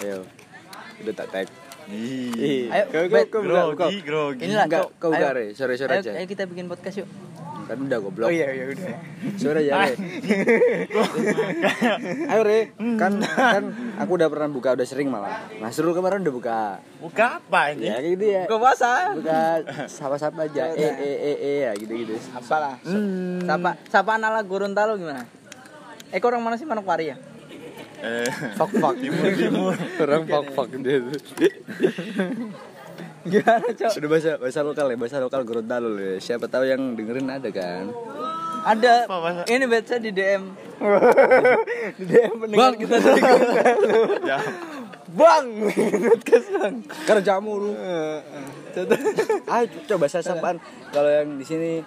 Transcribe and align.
Ayo. 0.00 0.18
Udah 1.00 1.14
tak 1.14 1.26
tag. 1.30 1.46
Ih. 1.86 2.66
Ayo, 2.66 2.84
Kau- 2.88 3.02
kau- 3.02 3.12
Bet. 3.12 3.26
kau 3.28 3.40
buka, 3.40 3.62
buka. 3.68 3.84
Grogi, 3.86 3.98
grogi. 4.00 4.40
Inilah 4.44 4.66
kau 4.68 5.10
Re. 5.12 5.44
Sore-sore 5.52 5.92
aja. 6.00 6.10
Ayo 6.12 6.24
kita 6.24 6.44
bikin 6.44 6.64
podcast 6.64 6.96
yuk. 6.98 7.08
Kan 7.64 7.80
udah 7.80 7.96
goblok. 7.96 8.28
iya 8.28 8.44
iya 8.52 8.64
udah. 8.68 8.92
Sore 9.36 9.60
ya, 9.62 9.72
Re. 9.82 9.94
Ayo, 12.28 12.40
Re. 12.42 12.60
Kan 12.96 13.12
kan 13.20 13.62
aku 13.96 14.10
udah 14.16 14.28
pernah 14.28 14.48
buka, 14.48 14.72
udah 14.72 14.84
sering 14.84 15.08
malah. 15.08 15.48
Nah, 15.56 15.70
seru 15.70 15.92
kemarin 15.92 16.20
udah 16.20 16.34
buka. 16.34 16.58
Buka 17.00 17.26
apa 17.40 17.72
ini? 17.72 17.88
Ya 17.88 18.00
kayak 18.00 18.12
gitu 18.16 18.24
ya. 18.26 18.42
Buka 18.44 18.56
puasa. 18.60 18.90
Buka 19.16 19.40
sapa-sapa 19.88 20.44
aja. 20.44 20.72
Eh 20.72 20.92
eh 20.92 21.16
eh 21.16 21.36
eh 21.36 21.56
ya 21.62 21.70
gitu-gitu. 21.74 22.14
Apalah. 22.32 22.76
Hmm. 22.84 23.44
Sapa 23.44 23.70
sapa 23.88 24.10
ala 24.16 24.40
Gorontalo 24.40 24.96
gimana? 24.96 25.24
Eh 26.12 26.16
kau 26.16 26.28
orang 26.28 26.42
mana 26.42 26.56
sih 26.56 26.64
Manokwari 26.64 27.12
ya? 27.12 27.16
Eh, 28.04 28.28
Fuck 28.60 28.72
fuck 28.76 28.94
timur 29.02 29.32
timur. 29.32 29.72
Orang 29.96 30.28
fuck 30.28 30.46
fuck 30.52 30.68
dia 30.76 31.00
tuh. 31.00 31.16
Gimana, 33.24 33.72
Cok? 33.72 33.88
Sudah 33.88 34.08
bahasa 34.12 34.30
bahasa 34.36 34.60
lokal 34.60 34.86
ya, 34.92 34.96
bahasa 35.00 35.16
lokal 35.16 35.40
Gorontalo 35.48 35.96
ya. 35.96 36.20
Siapa 36.20 36.44
tahu 36.44 36.68
yang 36.68 36.92
dengerin 36.92 37.24
ada 37.24 37.48
kan. 37.48 37.88
Ada 38.64 39.08
Apa, 39.08 39.48
ini 39.48 39.64
baca 39.64 39.94
di 39.96 40.10
DM. 40.12 40.42
di 42.00 42.04
DM 42.04 42.32
pendengar 42.36 42.76
kita 42.76 42.96
dari 43.00 43.20
Gorontalo. 43.24 43.88
ya. 44.28 44.38
Bang, 45.14 45.46
podcast 46.04 46.46
bang. 46.52 46.74
Kerjamu 47.06 47.52
lu. 47.56 47.72
Ayo 49.46 49.64
coba 49.88 50.04
saya 50.04 50.20
sapaan 50.20 50.60
kalau 50.92 51.08
yang 51.08 51.40
di 51.40 51.46
sini 51.48 51.80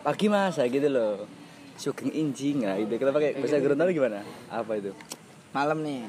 pagi 0.00 0.32
mas 0.32 0.56
gitu 0.56 0.88
loh. 0.88 1.28
Sugeng 1.80 2.12
injing 2.12 2.60
ya 2.60 2.76
gitu. 2.76 2.92
Kita 2.92 3.08
pakai 3.08 3.32
bahasa 3.34 3.56
Gorontalo 3.56 3.88
gimana? 3.88 4.20
Apa 4.46 4.76
itu? 4.76 4.92
Malam 5.50 5.80
nih. 5.80 6.04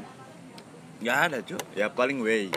Gak 0.99 1.17
ada, 1.25 1.37
Cuk. 1.39 1.63
Ya 1.73 1.87
paling 1.87 2.19
way. 2.19 2.51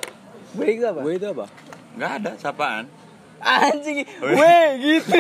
Baik 0.52 0.76
itu 0.76 0.84
apa? 0.84 1.00
Gue 1.00 1.14
itu 1.14 1.26
apa? 1.26 1.46
Gak 1.94 2.12
ada 2.18 2.30
sapaan. 2.36 2.90
Anjing, 3.36 4.08
Weh. 4.18 4.34
weh 4.34 4.66
gitu. 4.80 5.10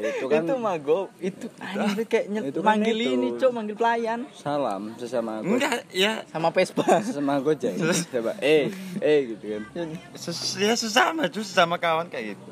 Itu 0.00 0.24
kan- 0.26 0.40
itu 0.42 0.54
mah 0.56 0.76
go, 0.78 1.12
itu 1.18 1.52
anjing 1.58 2.00
kayak 2.02 2.26
nyet, 2.26 2.44
Itu 2.48 2.58
kan 2.58 2.66
manggil 2.66 2.96
itu. 2.96 3.12
ini, 3.12 3.28
Cok, 3.36 3.50
manggil 3.52 3.76
pelayan 3.76 4.20
Salam 4.32 4.96
sesama 4.96 5.44
go- 5.44 5.52
Enggak, 5.52 5.84
ya 5.92 6.24
sama 6.26 6.48
Vespa. 6.48 6.86
sesama 7.04 7.36
gojek. 7.38 7.76
Coba 8.08 8.40
eh 8.40 8.72
eh 8.98 9.18
gitu 9.28 9.44
kan. 9.52 9.62
ses 10.16 10.38
ya 10.56 10.72
sesama, 10.72 11.28
Cuk, 11.28 11.44
sesama 11.44 11.76
kawan 11.76 12.08
kayak 12.08 12.34
gitu. 12.34 12.44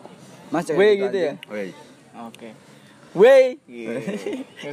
Mas 0.47 0.69
Weh 0.69 0.95
gitu, 0.95 1.09
gitu 1.09 1.19
ya. 1.19 1.33
anjing. 2.13 2.55
Wey. 3.17 3.57
Weh. 3.65 4.05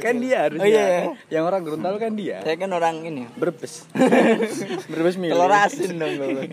kan 0.04 0.20
dia 0.20 0.44
harusnya. 0.44 0.60
Oh, 0.60 0.68
iya, 0.68 0.84
iya. 0.84 1.16
Yang 1.32 1.44
orang 1.48 1.60
Gorontalo 1.64 1.96
kan 1.96 2.12
dia. 2.12 2.44
Saya 2.44 2.60
kan 2.60 2.68
orang 2.76 3.00
ini. 3.00 3.24
Berbes. 3.40 3.88
Berbes 4.92 5.16
milih. 5.16 5.32
Telur 5.32 5.48
asin 5.48 5.96
dong 5.96 6.12
gue. 6.20 6.52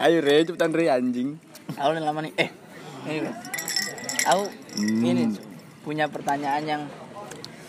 Ayo 0.00 0.24
Re, 0.24 0.48
cepetan 0.48 0.72
Re 0.72 0.88
anjing. 0.88 1.36
Aku 1.76 1.92
udah 1.92 2.00
lama 2.00 2.24
nih. 2.24 2.32
Eh, 2.40 2.48
ini. 3.04 3.28
Aku 4.32 4.48
ini 4.80 5.36
punya 5.84 6.08
pertanyaan 6.08 6.64
yang 6.64 6.82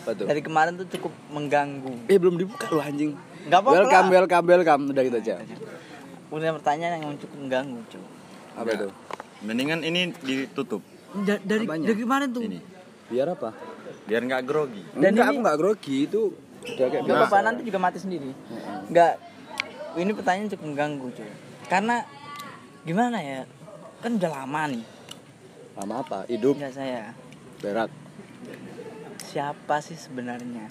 Apa 0.04 0.16
tuh? 0.16 0.24
dari 0.24 0.40
kemarin 0.40 0.80
tuh 0.80 0.88
cukup 0.96 1.12
mengganggu. 1.28 2.08
Eh 2.08 2.16
belum 2.16 2.40
dibuka 2.40 2.72
loh 2.72 2.80
anjing. 2.80 3.12
Enggak 3.44 3.60
apa-apa. 3.60 3.76
Welcome, 3.84 4.08
lah. 4.08 4.16
welcome, 4.16 4.46
welcome. 4.48 4.82
Udah 4.96 5.02
gitu 5.04 5.16
aja. 5.20 5.34
Punya 6.32 6.56
pertanyaan 6.56 7.04
yang 7.04 7.20
cukup 7.20 7.36
mengganggu, 7.36 7.80
Cok. 7.92 8.04
Apa 8.56 8.70
itu? 8.72 8.88
Mendingan 9.44 9.84
ini 9.84 10.16
ditutup. 10.24 10.80
Da- 11.12 11.42
dari 11.42 11.64
Apanya? 11.64 11.86
dari 11.88 12.00
kemarin 12.00 12.28
tuh. 12.30 12.42
Ini. 12.42 12.58
Biar 13.06 13.28
apa? 13.28 13.50
Biar 14.02 14.20
nggak 14.24 14.42
grogi. 14.42 14.82
Dan 14.90 15.12
Enggak, 15.12 15.12
ini- 15.12 15.28
aku 15.28 15.38
enggak 15.38 15.58
grogi 15.58 15.96
itu 16.04 16.20
udah 16.62 16.86
kayak 16.88 17.02
Nah. 17.04 17.42
nanti 17.44 17.60
juga 17.62 17.78
mati 17.78 17.98
sendiri. 17.98 18.30
Enggak. 18.88 19.14
Ini 19.92 20.10
pertanyaan 20.10 20.48
cukup 20.48 20.64
mengganggu, 20.66 21.06
cuy. 21.12 21.30
Karena 21.68 21.96
gimana 22.82 23.20
ya? 23.20 23.44
Kan 24.00 24.16
udah 24.16 24.30
lama 24.32 24.62
nih. 24.72 24.84
Lama 25.74 25.94
apa? 26.00 26.18
Hidup 26.26 26.56
Enggak 26.56 26.74
saya. 26.74 27.12
berak. 27.60 27.92
Siapa 29.22 29.78
sih 29.78 29.94
sebenarnya? 29.94 30.68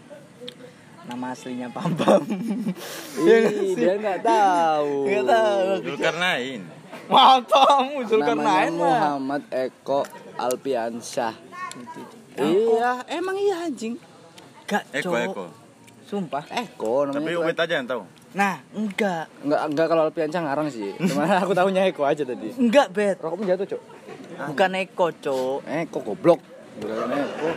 Nama 1.01 1.33
aslinya 1.33 1.69
Pam 1.69 1.93
Pam. 1.95 2.21
Ih, 3.17 3.73
dia 3.73 3.93
enggak 3.95 4.21
tahu. 4.21 5.05
Enggak 5.05 5.25
tahu. 5.27 5.65
Zulkarnain. 5.83 6.61
Mantap, 7.07 7.81
muncul 7.83 8.19
Namanya 8.19 8.29
karena 8.29 8.71
Muhammad 8.71 9.43
Eko 9.49 10.01
Alpiansyah. 10.37 11.33
Iya, 12.35 12.91
emang 13.11 13.35
iya 13.35 13.67
anjing. 13.67 13.95
Enggak, 14.65 14.83
Eko, 14.95 15.03
Cok. 15.03 15.15
Eko. 15.27 15.45
Sumpah. 16.07 16.43
Eko 16.47 16.93
namanya. 17.07 17.19
Tapi. 17.19 17.31
Ubed 17.35 17.57
aja 17.59 17.73
yang 17.75 17.87
tahu. 17.87 18.01
Nah, 18.31 18.55
enggak. 18.71 19.27
Enggak 19.43 19.61
enggak 19.67 19.87
kalau 19.87 20.03
Alpiansyah 20.07 20.41
ngarang 20.43 20.67
sih. 20.71 20.95
Cuma 21.11 21.27
aku 21.27 21.51
tahunya 21.51 21.91
Eko 21.91 22.07
aja 22.07 22.23
tadi. 22.23 22.55
Enggak, 22.55 22.87
Bet. 22.91 23.19
Rokokmu 23.19 23.43
jatuh, 23.43 23.67
Cok. 23.67 23.81
Bukan 24.47 24.69
Eko, 24.79 25.05
Cok. 25.11 25.59
Eko 25.67 25.97
goblok. 26.01 26.39
Bukan 26.79 27.07
Eko. 27.11 27.47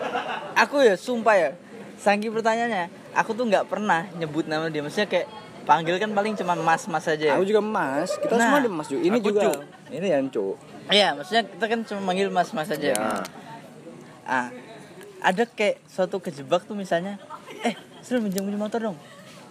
Aku 0.58 0.82
ya 0.82 0.94
sumpah 0.98 1.34
ya. 1.34 1.50
Saking 1.94 2.34
pertanyaannya, 2.34 2.90
aku 3.14 3.32
tuh 3.32 3.46
nggak 3.46 3.70
pernah 3.70 4.10
nyebut 4.18 4.50
nama 4.50 4.66
dia. 4.66 4.82
Maksudnya 4.82 5.06
kayak 5.06 5.30
panggil 5.64 5.96
kan 5.96 6.10
paling 6.10 6.34
cuma 6.34 6.58
mas-mas 6.58 7.06
aja 7.06 7.32
ya. 7.32 7.34
Aku 7.38 7.46
juga 7.46 7.62
Mas. 7.62 8.10
Kita 8.18 8.34
Nah, 8.34 8.50
semua 8.50 8.58
di 8.60 8.68
Mas 8.68 8.86
Ju. 8.90 8.98
Ini 8.98 9.18
aku 9.22 9.26
juga. 9.30 9.40
Cuk. 9.48 9.58
Ini 9.94 10.06
yang 10.10 10.26
Cuk. 10.28 10.58
Iya, 10.86 11.16
maksudnya 11.16 11.44
kita 11.44 11.64
kan 11.64 11.80
cuma 11.82 12.00
manggil 12.04 12.28
mas-mas 12.28 12.68
aja. 12.68 12.92
Ya. 12.92 12.96
kan. 12.96 13.24
Ah, 14.24 14.48
ada 15.20 15.44
kayak 15.44 15.80
suatu 15.88 16.20
kejebak 16.20 16.64
tuh 16.64 16.76
misalnya, 16.76 17.16
eh, 17.60 17.72
suruh 18.00 18.20
minjem 18.20 18.44
minjem 18.44 18.60
motor 18.60 18.80
dong, 18.82 18.96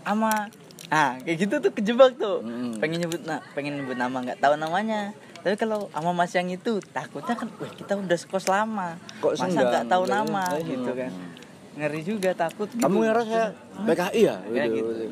ama, 0.03 0.49
ah, 0.87 1.17
kayak 1.21 1.37
gitu 1.41 1.55
tuh 1.59 1.71
kejebak 1.73 2.17
tuh. 2.17 2.41
Mm. 2.41 2.77
Pengen 2.77 2.97
nyebut 3.01 3.21
na 3.25 3.41
pengen 3.53 3.81
nyebut 3.81 3.97
nama 3.97 4.13
nggak 4.13 4.37
tahu 4.37 4.53
namanya. 4.55 5.13
Tapi 5.43 5.57
kalau 5.57 5.89
sama 5.91 6.11
mas 6.13 6.31
yang 6.31 6.47
itu 6.47 6.77
takutnya 6.93 7.35
kan, 7.35 7.49
wah 7.57 7.67
kita 7.69 7.97
udah 7.97 8.17
sekos 8.17 8.45
lama, 8.45 8.95
Kok 9.19 9.33
masa 9.35 9.59
nggak 9.59 9.85
tahu 9.89 10.03
Iya, 10.05 10.13
nama 10.13 10.43
iya. 10.53 10.65
gitu 10.69 10.91
kan. 10.93 11.11
Ngeri 11.73 12.01
juga 12.05 12.31
takut. 12.37 12.69
Gitu. 12.69 12.79
Kamu 12.79 12.97
ngira 13.01 13.21
saya 13.25 13.47
PKI 13.81 14.21
ya? 14.21 14.35
Ya, 14.53 14.63
Gitu. 14.69 14.89
gitu. 14.93 15.03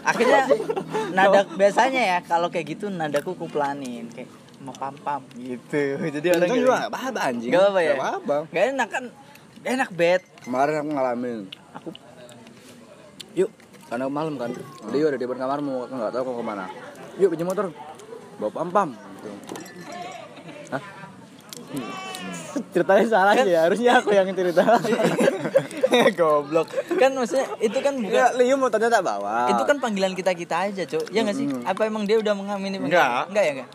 Akhirnya 0.00 0.42
nada 1.18 1.42
biasanya 1.50 2.02
ya 2.06 2.18
kalau 2.22 2.48
kayak 2.48 2.78
gitu 2.78 2.86
nadaku 2.88 3.34
kuplanin 3.34 4.06
kayak 4.14 4.30
mau 4.60 4.74
pam 4.76 4.94
pam 5.00 5.22
gitu. 5.36 5.82
Jadi 6.20 6.26
orang 6.36 6.48
Itu 6.48 6.56
juga 6.60 6.74
gak 6.84 6.92
apa-apa 6.92 7.20
anjing. 7.32 7.50
Gak 7.50 7.60
apa-apa 7.64 7.80
ya? 7.80 7.88
Gak 7.88 7.98
apa-apa. 7.98 8.36
Gak 8.52 8.64
enak 8.76 8.88
kan? 8.92 9.04
Gak 9.60 9.72
enak 9.76 9.88
bet. 9.96 10.22
Kemarin 10.44 10.74
aku 10.84 10.88
ngalamin. 10.92 11.38
Aku 11.80 11.88
Yuk, 13.30 13.50
karena 13.86 14.06
malam 14.10 14.34
kan. 14.36 14.50
Dia 14.90 15.02
udah 15.06 15.18
di 15.18 15.22
depan 15.22 15.38
kamarmu, 15.38 15.86
aku 15.86 15.92
nggak 15.94 16.12
tahu 16.18 16.22
kau 16.26 16.34
ke 16.42 16.44
mana. 16.44 16.66
Yuk 17.22 17.30
pinjam 17.30 17.46
motor. 17.46 17.70
Bawa 18.42 18.50
pam 18.50 18.68
pam. 18.74 18.88
Gitu. 18.90 19.30
Hah? 20.74 20.82
Ceritanya 22.74 23.06
salah 23.06 23.34
ya, 23.46 23.70
harusnya 23.70 24.02
aku 24.02 24.10
yang 24.10 24.26
cerita. 24.34 24.62
goblok. 26.18 26.68
Kan 26.98 27.14
maksudnya 27.14 27.46
itu 27.62 27.78
kan 27.78 27.94
bukan 27.94 28.10
Enggak, 28.10 28.30
Liu 28.38 28.54
mau 28.58 28.70
tanya 28.70 28.90
tak 28.90 29.02
bawa. 29.06 29.50
itu 29.50 29.62
kan 29.62 29.76
panggilan 29.78 30.12
kita 30.18 30.32
kita 30.34 30.56
aja, 30.70 30.82
Cuk. 30.86 31.10
Ya 31.14 31.22
nggak 31.22 31.36
sih? 31.38 31.46
Apa 31.66 31.86
emang 31.86 32.06
dia 32.06 32.18
udah 32.18 32.34
mengamini? 32.34 32.82
Enggak. 32.82 33.30
Enggak 33.30 33.44
ya, 33.46 33.52
enggak. 33.54 33.70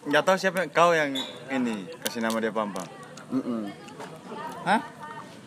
Nggak 0.00 0.22
tahu 0.24 0.36
siapa 0.36 0.64
kau 0.68 0.90
yang 0.90 1.12
ini 1.48 1.84
kasih 2.00 2.20
nama 2.20 2.36
dia 2.38 2.48
Pampang. 2.50 2.88
Mm-mm. 3.30 3.68
Hah? 4.64 4.80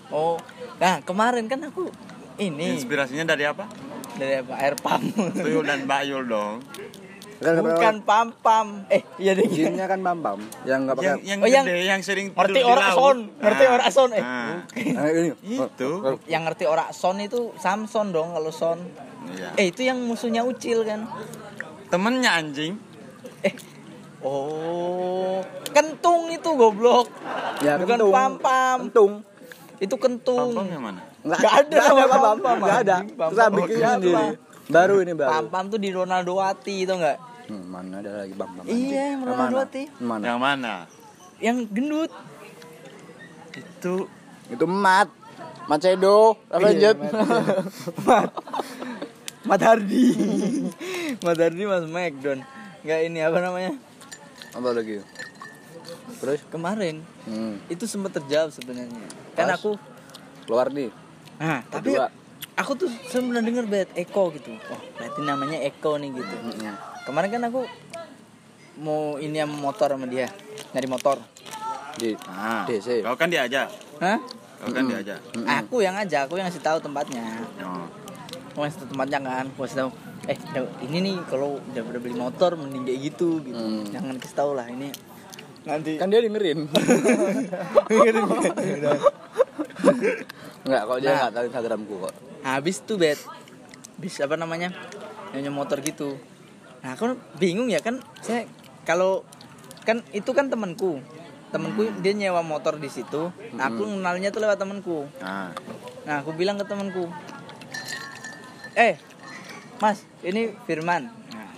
Oh. 0.08 0.38
Nah, 0.78 1.02
kemarin 1.02 1.46
kan 1.48 1.58
aku 1.64 1.90
ini 2.36 2.78
Inspirasinya 2.78 3.26
dari 3.28 3.44
apa? 3.44 3.66
dari 4.14 4.38
apa? 4.38 4.54
Air 4.62 4.78
pam. 4.78 5.02
Tuyul 5.34 5.66
dan 5.66 5.86
Bayul 5.86 6.30
dong. 6.30 6.62
Kan 7.42 7.60
Bukan 7.60 7.96
pam 8.06 8.28
pam. 8.40 8.68
Eh, 8.88 9.02
iya 9.18 9.34
deh. 9.34 9.44
Jinnya 9.44 9.84
kan 9.84 10.00
pam 10.00 10.22
pam, 10.22 10.40
yang 10.64 10.86
nggak 10.86 10.96
pakai. 10.96 11.08
Yang 11.10 11.20
yang 11.26 11.40
Oh, 11.42 11.50
yang- 11.50 11.66
gede, 11.68 11.84
yang 11.84 12.00
sering 12.00 12.28
Ngerti 12.32 12.56
tidur 12.56 12.62
di 12.62 12.72
ora 12.72 12.86
laut. 12.86 12.96
son, 12.96 13.18
ngerti 13.36 13.64
Nah, 13.64 13.74
ora 13.74 13.88
son, 13.90 14.10
eh. 14.12 14.24
nah, 14.24 14.56
Nah, 14.72 15.06
ini. 15.12 15.30
Itu. 15.60 15.90
Yang 16.24 16.42
ngerti 16.48 16.64
ora 16.64 16.86
son 16.94 17.18
itu 17.20 17.52
Samson 17.58 18.16
dong 18.16 18.32
kalau 18.32 18.48
son. 18.48 18.80
Iya. 19.28 19.50
Eh, 19.58 19.76
itu 19.76 19.82
yang 19.84 20.00
musuhnya 20.00 20.46
Ucil 20.46 20.88
kan. 20.88 21.04
Temennya 21.90 22.32
anjing. 22.32 22.80
Eh. 23.42 23.52
Oh, 24.24 25.44
kentung 25.70 26.32
itu 26.32 26.50
goblok. 26.54 27.12
Ya, 27.60 27.76
Bukan 27.76 28.00
kentung. 28.00 28.12
pam-pam. 28.12 28.78
Kentung. 28.88 29.14
Itu 29.78 29.96
kentung. 29.98 30.56
Pampang 30.56 30.68
yang 30.70 30.84
mana? 30.84 31.00
Nggak 31.22 31.40
Nggak 31.40 31.54
ada 31.54 31.76
nggak 31.76 32.08
nama 32.08 32.20
Pam 32.20 32.38
Pam. 32.40 32.58
Nggak 32.58 32.80
ada. 32.80 32.96
Pam-Pam. 33.04 33.30
Kita 33.30 33.46
bikin 33.50 33.76
Nggak 33.76 33.94
sendiri. 33.94 34.16
ada. 34.16 34.26
Baru 34.64 34.96
ini 35.00 35.12
baru. 35.14 35.30
Pam-pam 35.30 35.64
tuh 35.68 35.78
di 35.78 35.90
Ronaldo 35.92 36.32
Wati 36.34 36.76
itu 36.82 36.94
enggak? 36.94 37.18
Hmm, 37.44 37.64
mana 37.68 38.00
ada 38.00 38.24
lagi 38.24 38.34
pam 38.34 38.50
pam. 38.50 38.64
Iya, 38.64 39.20
Ronaldo 39.20 39.56
Wati. 39.60 39.84
Mana? 40.00 40.24
Yang 40.24 40.40
mana? 40.40 40.74
Yang 41.38 41.58
gendut. 41.70 42.12
Itu 43.54 44.08
Itu 44.48 44.66
mat. 44.66 45.12
Macedo, 45.64 46.36
Avenged. 46.48 46.98
Mat. 48.04 48.32
Mat 49.44 49.62
Hardi. 49.62 50.06
Mat 51.24 51.38
Hardi 51.38 51.64
Mas 51.64 51.84
McDon. 51.86 52.40
Enggak 52.84 53.00
ini 53.02 53.20
apa 53.20 53.40
namanya? 53.40 53.72
Apa 54.54 54.70
lagi? 54.72 55.02
Terus? 56.16 56.40
Kemarin 56.48 57.02
Hmm. 57.26 57.58
itu 57.68 57.84
sempat 57.84 58.14
terjawab 58.14 58.50
sebenarnya. 58.50 59.04
Kan 59.34 59.50
aku 59.50 59.76
Keluar 60.44 60.68
nih. 60.68 60.92
Nah, 61.40 61.64
tapi 61.66 61.96
Kedua. 61.96 62.12
aku 62.54 62.72
tuh 62.76 62.92
sering 63.08 63.32
pernah 63.32 63.42
denger 63.42 63.66
bet 63.66 63.90
Eko 63.94 64.28
gitu 64.30 64.54
oh 64.54 64.82
berarti 64.94 65.20
namanya 65.20 65.58
Eko 65.58 65.96
nih 65.96 66.12
gitu 66.12 66.36
kemarin 67.04 67.32
kan 67.32 67.44
aku 67.44 67.64
mau 68.76 69.16
ini 69.18 69.40
sama 69.40 69.56
motor 69.58 69.90
sama 69.90 70.06
dia 70.06 70.28
nyari 70.70 70.86
motor 70.86 71.18
di 71.96 72.12
Ah, 72.28 72.68
DC. 72.68 73.02
kau 73.02 73.16
kan 73.16 73.30
diajak. 73.30 73.72
Hah? 73.98 74.20
Kau 74.60 74.70
kan 74.70 74.84
diajak. 74.84 75.20
Aku 75.64 75.80
yang 75.80 75.96
ngajak, 75.96 76.26
aku 76.26 76.36
yang 76.36 76.46
ngasih 76.46 76.60
tahu 76.60 76.78
tempatnya. 76.80 77.24
Oh. 77.62 77.86
Ngasih 78.54 78.78
tahu 78.80 78.88
tempatnya 78.94 79.20
kan, 79.20 79.46
aku 79.50 79.60
ngasih 79.62 79.78
tahu. 79.80 79.90
Eh, 80.24 80.38
ini 80.86 80.98
nih 81.02 81.16
kalau 81.28 81.60
udah 81.60 81.84
udah 81.84 82.00
beli 82.00 82.16
motor 82.16 82.56
mending 82.56 82.84
kayak 82.84 83.00
gitu 83.12 83.42
gitu. 83.42 83.60
Hmm. 83.60 83.84
Jangan 83.90 84.16
kasih 84.18 84.38
tahu 84.38 84.52
lah 84.54 84.68
ini. 84.68 84.90
Nanti 85.64 85.96
kan 85.96 86.12
dia 86.12 86.20
dengerin 86.20 86.68
Enggak, 90.64 90.82
kalau 90.88 91.00
dia 91.00 91.10
Nah. 91.10 91.18
enggak 91.20 91.32
tahu 91.34 91.44
Instagramku 91.48 91.96
kok. 92.00 92.14
habis 92.44 92.76
tuh 92.84 92.96
bet. 93.00 93.20
Bis 93.96 94.20
apa 94.20 94.36
namanya? 94.36 94.72
Nyewa 95.32 95.64
motor 95.64 95.80
gitu. 95.80 96.20
Nah, 96.84 96.94
aku 96.94 97.16
bingung 97.36 97.72
ya 97.72 97.80
kan 97.80 98.04
saya 98.20 98.44
kalau 98.84 99.24
kan 99.84 100.04
itu 100.12 100.32
kan 100.32 100.48
temanku. 100.48 101.00
Temanku 101.50 101.88
dia 102.02 102.12
nyewa 102.12 102.44
motor 102.44 102.76
di 102.76 102.88
situ. 102.88 103.32
Nah, 103.56 103.72
aku 103.72 103.88
kenalnya 103.88 104.30
tuh 104.30 104.44
lewat 104.44 104.60
temanku. 104.60 105.08
Ah. 105.20 105.52
Nah, 106.04 106.20
aku 106.20 106.36
bilang 106.36 106.60
ke 106.60 106.68
temanku, 106.68 107.08
eh, 108.76 108.96
Mas, 109.78 110.06
ini 110.22 110.54
Firman. 110.64 111.10
Nah, 111.10 111.52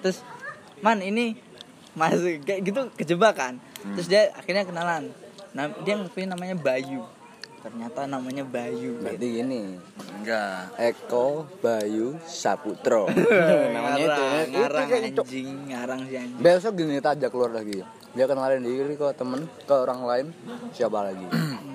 terus, 0.00 0.20
Man, 0.80 1.00
ini 1.00 1.36
Mas 1.92 2.16
kayak 2.44 2.60
gitu 2.64 2.80
kejebak 2.96 3.34
kan. 3.36 3.60
Terus 3.96 4.06
dia 4.06 4.32
akhirnya 4.32 4.64
kenalan. 4.64 5.12
Nah, 5.52 5.68
dia 5.82 5.98
ngakuin 5.98 6.30
namanya 6.30 6.56
Bayu. 6.56 7.02
Ternyata 7.60 8.08
namanya 8.08 8.40
Bayu. 8.40 8.96
Berarti 9.04 9.26
gini, 9.36 9.76
Enggak. 10.16 10.72
Eko 10.80 11.44
Bayu 11.60 12.16
Saputro. 12.24 13.04
Namanya 13.76 14.00
itu. 14.00 14.08
ngarang, 14.08 14.40
Itu 14.40 14.56
ngarang 14.56 14.86
kayak 14.88 15.12
cok. 15.12 15.24
anjing, 15.28 15.48
ngarang 15.68 16.00
si 16.08 16.14
anjing. 16.16 16.40
Besok 16.40 16.72
gini 16.80 16.92
kita 16.96 17.10
ajak 17.12 17.28
keluar 17.28 17.52
lagi. 17.52 17.84
Dia 18.16 18.24
kenalin 18.24 18.64
diri 18.64 18.96
ke 18.96 19.06
temen, 19.12 19.44
ke 19.68 19.74
orang 19.76 20.00
lain, 20.08 20.26
siapa 20.72 21.04
lagi? 21.04 21.26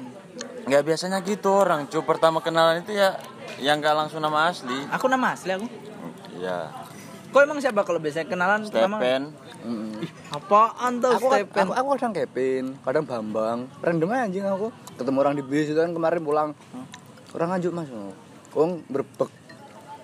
Enggak 0.65 0.81
biasanya 0.81 1.21
gitu 1.21 1.53
orang. 1.53 1.85
Cu 1.85 2.01
pertama 2.01 2.41
kenalan 2.41 2.81
itu 2.81 2.97
ya 2.97 3.13
yang 3.57 3.79
enggak 3.79 3.93
langsung 3.93 4.19
nama 4.19 4.49
asli. 4.49 4.75
Aku 4.89 5.05
nama 5.05 5.31
asli 5.31 5.51
aku. 5.51 5.67
Iya. 6.33 6.69
Kok 7.29 7.41
emang 7.41 7.59
siapa 7.59 7.83
kalau 7.83 7.99
biasanya 7.99 8.27
kenalan? 8.27 8.63
Stepen. 8.63 9.35
Mm. 9.59 9.97
Ih, 9.97 10.11
apaan 10.29 11.01
tuh 11.01 11.09
Aku, 11.11 11.25
kan- 11.27 11.41
Stephen? 11.41 11.57
aku, 11.59 11.71
aku 11.73 11.87
kadang 11.95 12.13
Kevin, 12.13 12.65
kadang 12.79 13.03
Bambang. 13.03 13.59
Random 13.81 14.07
aja 14.09 14.21
anjing 14.23 14.45
aku. 14.45 14.67
Ketemu 14.95 15.17
orang 15.19 15.33
di 15.33 15.43
bis 15.43 15.67
itu 15.67 15.75
kan 15.75 15.89
kemarin 15.89 16.21
pulang. 16.21 16.49
Orang 17.33 17.49
ngajuk 17.49 17.73
mas. 17.73 17.89
Wong 18.53 18.85
berbek. 18.87 19.27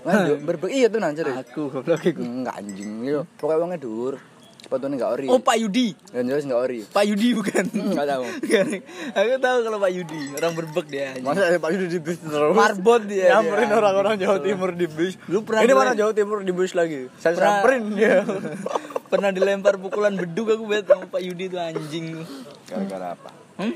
Ngajuk 0.01 0.37
berbek 0.49 0.71
iya 0.71 0.89
tuh 0.89 0.99
nanti 0.99 1.21
deh. 1.21 1.31
Aku 1.31 1.69
goblok 1.69 2.03
iku. 2.03 2.19
Enggak 2.19 2.57
anjing 2.57 3.05
yo. 3.05 3.23
Pokoknya 3.37 3.59
wongnya 3.59 3.79
dur. 3.79 4.13
Sepatunya 4.61 4.95
enggak 5.01 5.11
ori. 5.17 5.27
Oh, 5.27 5.41
Pak 5.41 5.57
Yudi. 5.57 5.97
Dan 6.13 6.29
jelas 6.29 6.45
enggak 6.45 6.61
ori. 6.61 6.79
Pak 6.85 7.03
Yudi 7.09 7.27
bukan? 7.33 7.65
Enggak 7.73 8.07
tahu. 8.07 8.25
aku 9.17 9.29
tahu 9.41 9.57
kalau 9.65 9.77
Pak 9.81 9.91
Yudi, 9.91 10.21
orang 10.37 10.53
berbek 10.53 10.87
dia. 10.87 11.07
Masa 11.19 11.49
ada 11.49 11.57
Pak 11.57 11.69
Yudi 11.73 11.85
di 11.89 11.99
bis 11.99 12.17
terus? 12.21 12.53
Marbot 12.53 13.01
dia. 13.03 13.35
Nyamperin 13.35 13.67
dia. 13.67 13.77
orang-orang 13.81 14.13
Jawa 14.21 14.37
Timur 14.39 14.69
di 14.77 14.87
bis. 14.87 15.17
Lu 15.25 15.41
pernah 15.41 15.65
Ini 15.65 15.73
mana 15.73 15.91
Jawa 15.97 16.13
Timur 16.13 16.45
di 16.45 16.53
bis 16.53 16.71
lagi? 16.77 17.09
Saya 17.17 17.33
samperin 17.35 17.83
dia. 17.97 18.21
Pernah 19.11 19.27
dilempar 19.35 19.75
pukulan 19.75 20.15
beduk 20.15 20.55
aku 20.55 20.63
bet 20.71 20.87
sama 20.87 21.03
Pak 21.03 21.19
Yudi 21.19 21.51
tuh 21.51 21.59
anjing. 21.59 22.23
Gara-gara 22.63 23.11
apa? 23.19 23.29
Hmm? 23.59 23.75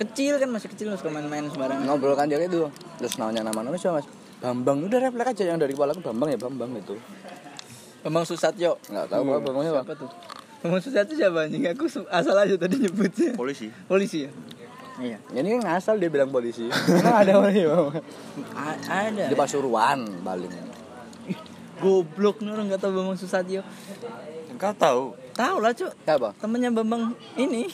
Kecil 0.00 0.40
kan 0.40 0.48
masih 0.48 0.72
kecil 0.72 0.88
suka 0.96 1.12
main-main 1.12 1.44
sembarangan. 1.52 1.84
Ngobrol 1.84 2.16
kan 2.16 2.24
dia 2.24 2.40
itu. 2.40 2.72
Terus 2.96 3.20
namanya 3.20 3.52
nama-nama 3.52 3.76
siapa 3.76 4.00
mas? 4.00 4.08
Bambang 4.42 4.88
udah 4.88 4.98
refleks 4.98 5.38
aja 5.38 5.54
yang 5.54 5.60
dari 5.60 5.76
kepala 5.76 5.92
aku 5.92 6.02
Bambang 6.02 6.32
ya 6.32 6.38
Bambang 6.40 6.72
itu. 6.74 6.96
Bambang 8.02 8.26
Susatyo. 8.26 8.78
Enggak 8.90 9.06
tahu 9.08 9.22
apa 9.24 9.38
Bambangnya 9.40 9.70
apa. 9.72 9.82
Apa 9.86 9.94
tuh? 9.96 10.10
Bambang 10.60 10.82
Susatyo 10.82 11.14
siapa 11.14 11.46
anjing? 11.46 11.62
Aku 11.70 11.86
asal 12.10 12.34
aja 12.34 12.54
tadi 12.58 12.76
nyebutnya. 12.78 13.32
Polisi. 13.34 13.66
Polisi 13.86 14.26
ya? 14.26 14.30
Iya. 15.00 15.18
Ini 15.32 15.48
kan 15.56 15.60
ngasal 15.72 15.96
dia 15.96 16.12
bilang 16.12 16.28
polisi. 16.28 16.68
Emang 17.00 17.16
ada 17.24 17.32
orangnya 17.38 17.66
Bang? 17.70 17.86
A- 18.52 18.82
ada. 19.08 19.24
Di 19.30 19.34
Pasuruan 19.34 20.04
paling. 20.20 20.52
Goblok 21.82 22.38
nih 22.44 22.50
orang 22.52 22.66
nggak 22.70 22.82
tahu 22.82 22.92
Bambang 22.94 23.18
Susatyo. 23.18 23.62
Engkau 24.52 24.74
tahu. 24.76 25.02
Tahu 25.32 25.64
lah, 25.64 25.72
Cuk. 25.72 25.88
Siapa? 26.04 26.36
Temennya 26.36 26.68
Bambang 26.68 27.16
ini. 27.40 27.64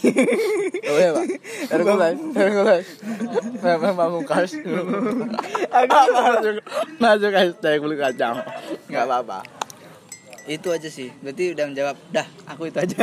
Oh 0.87 0.95
iya 0.95 1.11
pak. 1.11 1.25
Hercules, 1.75 2.17
Hercules. 2.31 2.87
Memang 3.59 3.95
pamungkas. 3.99 4.55
Masuk, 5.67 6.55
masuk 7.03 7.33
hashtag 7.35 7.83
beli 7.83 7.99
kacang. 7.99 8.39
Enggak 8.87 9.05
apa-apa. 9.11 9.58
Itu 10.49 10.69
aja 10.73 10.89
sih. 10.89 11.12
Berarti 11.21 11.53
udah 11.53 11.65
menjawab. 11.69 11.97
Dah, 12.09 12.27
aku 12.49 12.73
itu 12.73 12.81
aja. 12.81 12.97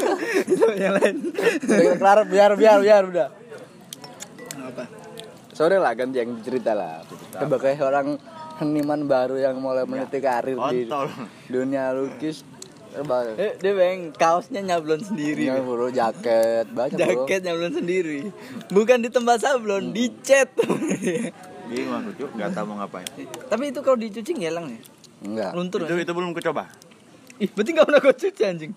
Itu 0.52 0.64
yang 0.78 0.94
lain. 0.96 1.34
Udah 1.66 1.96
kelar 1.98 2.18
biar 2.30 2.50
biar 2.54 2.78
biar 2.78 3.02
udah. 3.10 3.28
Apa? 4.62 4.84
Sore 5.52 5.76
lah 5.82 5.92
kan 5.98 6.14
yang 6.14 6.38
cerita 6.46 6.72
lah. 6.72 7.02
Sebagai 7.34 7.74
orang 7.82 8.16
seniman 8.56 9.10
baru 9.10 9.36
yang 9.36 9.58
mulai 9.58 9.82
meniti 9.82 10.22
karir 10.22 10.54
di 10.54 10.86
Kontol. 10.86 11.10
dunia 11.50 11.90
lukis. 11.90 12.46
Eh, 13.40 13.56
dia 13.56 13.72
bang 13.72 14.12
kaosnya 14.12 14.60
nyablon 14.60 15.00
sendiri. 15.00 15.48
Ini 15.48 15.64
bro 15.64 15.88
jaket 15.88 16.68
banyak 16.76 17.00
bro. 17.00 17.24
Jaket 17.24 17.40
nyablon 17.40 17.72
sendiri. 17.72 18.18
Bukan 18.68 19.00
di 19.00 19.08
tempat 19.08 19.40
sablon, 19.40 19.96
di 19.96 20.12
cat. 20.20 20.52
Gimana 21.72 22.12
Cu? 22.12 22.28
Enggak 22.36 22.52
tahu 22.52 22.64
mau 22.68 22.84
ngapain. 22.84 23.08
Tapi 23.48 23.64
itu 23.72 23.80
kalau 23.80 23.96
dicuci 23.96 24.36
ngelang 24.36 24.68
ya? 24.68 24.80
Enggak. 25.24 25.50
Luntur. 25.56 25.88
Itu 25.88 25.96
nggak 25.96 26.04
itu 26.04 26.12
belum 26.12 26.30
kucoba. 26.36 26.68
Ih, 27.42 27.50
berarti 27.50 27.70
nggak 27.72 27.86
pernah 27.86 28.00
kau 28.00 28.14
cuci 28.14 28.42
anjing. 28.44 28.72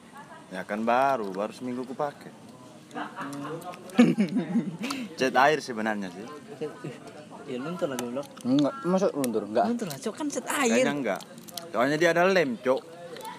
Ya 0.50 0.62
kan 0.64 0.82
baru, 0.82 1.30
baru 1.30 1.52
seminggu 1.52 1.84
ku 1.84 1.94
pakai. 1.94 2.34
Cat 5.16 5.36
air 5.38 5.60
sebenarnya 5.60 6.10
sih. 6.10 6.26
Ih, 6.82 6.96
Ya 7.46 7.62
luntur 7.62 7.86
lah 7.86 7.94
goblok. 7.96 8.26
Enggak, 8.42 8.74
masuk 8.84 9.12
luntur 9.14 9.46
enggak. 9.46 9.66
Luntur 9.70 9.86
lah, 9.86 9.98
Cok. 10.00 10.14
kan 10.16 10.28
cat 10.28 10.46
Kayaknya 10.48 10.82
air. 10.82 10.86
enggak. 10.90 11.22
Soalnya 11.70 11.96
dia 11.96 12.10
ada 12.10 12.26
lem, 12.26 12.58
Cok. 12.58 12.82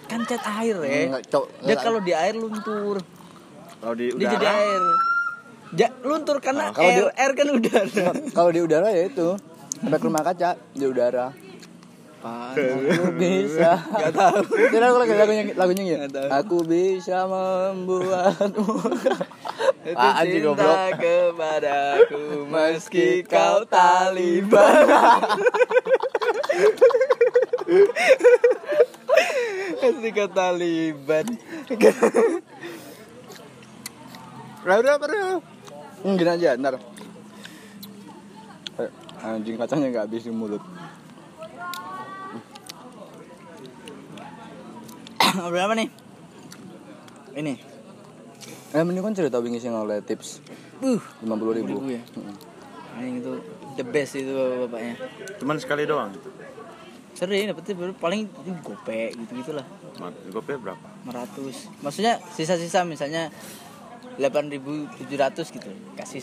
Kan 0.07 0.21
cat 0.23 0.43
air 0.55 0.75
ya. 0.79 1.11
Enggak, 1.11 1.23
Cok. 1.27 1.45
Dia 1.59 1.75
kalau 1.75 1.99
di 1.99 2.13
air 2.15 2.33
luntur. 2.33 3.03
Kalau 3.77 3.93
di 3.93 4.05
Dia 4.09 4.27
jadi 4.29 4.37
udara 4.39 4.55
air. 4.55 4.83
Ja, 5.75 5.87
luntur 6.01 6.37
karena 6.39 6.71
Kalau 6.71 6.87
air, 6.87 7.03
dia- 7.03 7.15
air 7.19 7.31
kan 7.35 7.47
udara. 7.51 8.05
Kalau 8.31 8.49
di 8.49 8.59
udara 8.63 8.87
ya 8.89 9.03
itu. 9.05 9.27
Efek 9.77 10.01
rumah 10.01 10.23
kaca 10.23 10.49
di 10.71 10.85
udara. 10.85 11.25
Aku 12.57 13.13
bisa. 13.15 13.77
Gak 13.79 14.13
tahu. 14.15 14.41
Jadi 14.71 14.85
aku 14.85 14.97
lagi 14.97 15.13
lagunya 15.13 15.43
lagunya 15.53 15.83
ya. 15.85 15.97
Aku 16.41 16.57
bisa 16.65 17.27
membuatmu. 17.29 18.65
Anjing 19.87 20.43
cinta 20.43 20.51
goblok. 20.51 20.99
kepadaku 20.99 22.43
meski 22.51 23.23
kau 23.23 23.63
Taliban. 23.63 24.83
meski 29.79 30.09
kau 30.11 30.27
Taliban. 30.27 31.23
Udah 34.67 34.77
udah 34.83 34.93
udah. 34.99 35.39
Hmm, 36.03 36.19
gini 36.19 36.29
aja, 36.29 36.59
ntar. 36.59 36.75
Eh, 38.77 38.89
Anjing 39.23 39.55
kacangnya 39.55 39.87
nggak 39.87 40.05
habis 40.11 40.27
di 40.27 40.31
mulut. 40.35 40.59
Berapa 45.53 45.73
nih? 45.77 45.89
Ini. 47.37 47.53
Eh, 48.75 48.83
mending 48.83 49.03
kan 49.05 49.13
cerita 49.15 49.37
wingi 49.39 49.61
sing 49.61 49.71
oleh 49.73 50.01
tips 50.03 50.41
Uh, 50.77 51.01
50 51.25 51.57
ribu. 51.57 51.81
ribu 51.81 51.89
ya. 51.89 52.01
Anjing 52.93 53.17
itu 53.17 53.31
the 53.73 53.85
best 53.85 54.13
itu 54.13 54.29
bapaknya. 54.29 54.93
cuman 55.41 55.57
sekali 55.57 55.89
doang. 55.89 56.13
Sering 57.17 57.49
dapetnya 57.49 57.73
baru 57.73 57.97
paling 57.97 58.29
ini 58.29 58.53
gope 58.61 59.09
gitu 59.09 59.31
gitulah. 59.41 59.65
Gope 60.29 60.53
berapa? 60.61 60.85
500 61.09 61.81
maksudnya 61.81 62.21
sisa-sisa 62.29 62.85
misalnya 62.85 63.33
8.700 64.21 65.49
gitu 65.49 65.69
kasih 65.97 66.21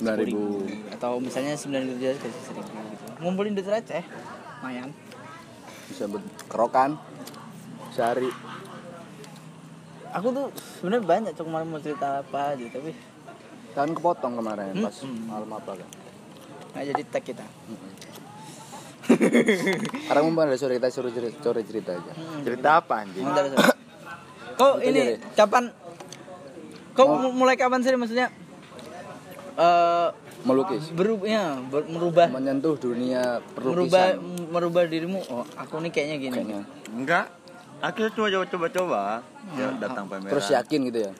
9.000. 0.00 0.32
10.000. 0.32 0.96
atau 0.96 1.20
misalnya 1.20 1.52
9.700 1.60 2.24
kasih 2.24 2.42
1.000 2.56 2.92
gitu 2.96 3.04
ngumpulin 3.20 3.52
duit 3.52 3.68
receh 3.68 4.00
lumayan 4.60 4.92
Bisa 5.92 6.08
buat 6.08 6.24
Sehari. 8.00 8.30
aku 10.10 10.28
tuh 10.32 10.46
sebenarnya 10.74 11.04
banyak 11.04 11.32
cuma 11.34 11.46
kemarin 11.60 11.68
mau 11.68 11.78
cerita 11.78 12.08
apa 12.18 12.56
aja 12.56 12.64
tapi 12.66 12.90
Kan 13.70 13.92
kepotong 13.92 14.34
kemarin 14.34 14.72
Hmm, 14.72 14.82
pas 14.82 14.96
hmm. 14.98 15.28
malam 15.28 15.50
apa 15.52 15.70
kan. 15.76 15.88
nggak 16.70 16.84
jadi 16.88 17.02
tag 17.06 17.22
kita. 17.22 17.44
Sekarang 19.06 20.26
mau 20.28 20.42
ada 20.42 20.54
sore 20.54 20.76
kita 20.76 20.88
suruh 20.88 21.10
cerita, 21.10 21.36
sore 21.40 21.62
cerita 21.62 21.90
aja. 21.92 22.12
Cerita 22.40 22.68
apa 22.78 22.94
anjing? 22.98 23.22
Aja 23.22 23.52
ini 24.80 25.02
kapan? 25.32 25.70
Kau 26.92 27.06
mu- 27.16 27.36
mulai 27.36 27.54
kapan 27.54 27.78
sih 27.80 27.92
maksudnya? 27.92 28.28
Eh 29.54 30.08
melukis. 30.40 30.88
berubah 30.90 31.26
ya 31.26 31.58
ber- 31.60 31.86
merubah. 31.86 32.26
Menyentuh 32.28 32.74
dunia 32.74 33.38
merubah 33.54 34.16
perlukisan. 34.18 34.50
merubah 34.50 34.82
dirimu. 34.84 35.20
Oh 35.28 35.44
aku 35.54 35.78
nih 35.78 35.90
kayaknya 35.90 36.16
gini. 36.18 36.34
Kayaknya. 36.34 36.60
Enggak. 36.90 37.26
Akhirnya 37.80 38.12
cuma 38.12 38.28
coba 38.28 38.44
coba 38.46 38.66
coba. 38.68 39.00
Dia 39.50 39.66
datang 39.80 40.04
pameran. 40.06 40.30
terus 40.30 40.46
yakin 40.48 40.80
gitu 40.86 41.00
ya 41.00 41.12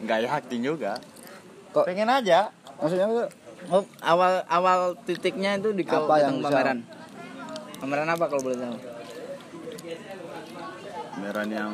Enggak 0.00 0.18
yakin 0.24 0.58
juga. 0.64 0.92
Kok- 1.70 1.86
pengen 1.86 2.08
aja. 2.08 2.48
maksudnya 2.80 3.06
tuh 3.06 3.28
oh 3.68 3.84
awal 4.00 4.40
awal 4.48 4.96
titiknya 5.04 5.60
itu 5.60 5.68
di 5.70 5.84
Apa 5.84 6.00
datang 6.00 6.16
yang 6.18 6.36
bisa- 6.40 6.48
pameran 6.48 6.78
pameran 7.76 8.08
apa 8.08 8.24
kalau 8.24 8.40
boleh 8.40 8.56
tahu 8.56 8.76
Pameran 11.12 11.48
yang 11.50 11.72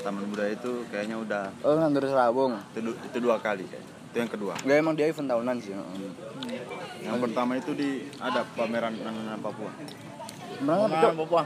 Taman 0.00 0.24
Budaya 0.30 0.54
itu 0.54 0.86
kayaknya 0.88 1.18
udah 1.18 1.44
oh 1.60 1.74
nandur 1.74 2.06
serabung 2.06 2.54
itu, 2.72 2.86
itu 2.86 3.18
dua 3.18 3.36
kali. 3.36 3.66
Itu 3.66 4.16
yang 4.16 4.30
kedua. 4.30 4.54
Gak 4.56 4.78
emang 4.78 4.94
dia 4.94 5.10
event 5.10 5.26
tahunan 5.26 5.56
sih 5.58 5.74
Yang 7.02 7.18
pertama 7.20 7.52
itu 7.54 7.74
di 7.74 7.90
ada 8.16 8.46
pameran 8.54 8.94
anak 8.94 9.42
Papua. 9.42 9.70
Cok? 10.62 11.12
Papua 11.18 11.42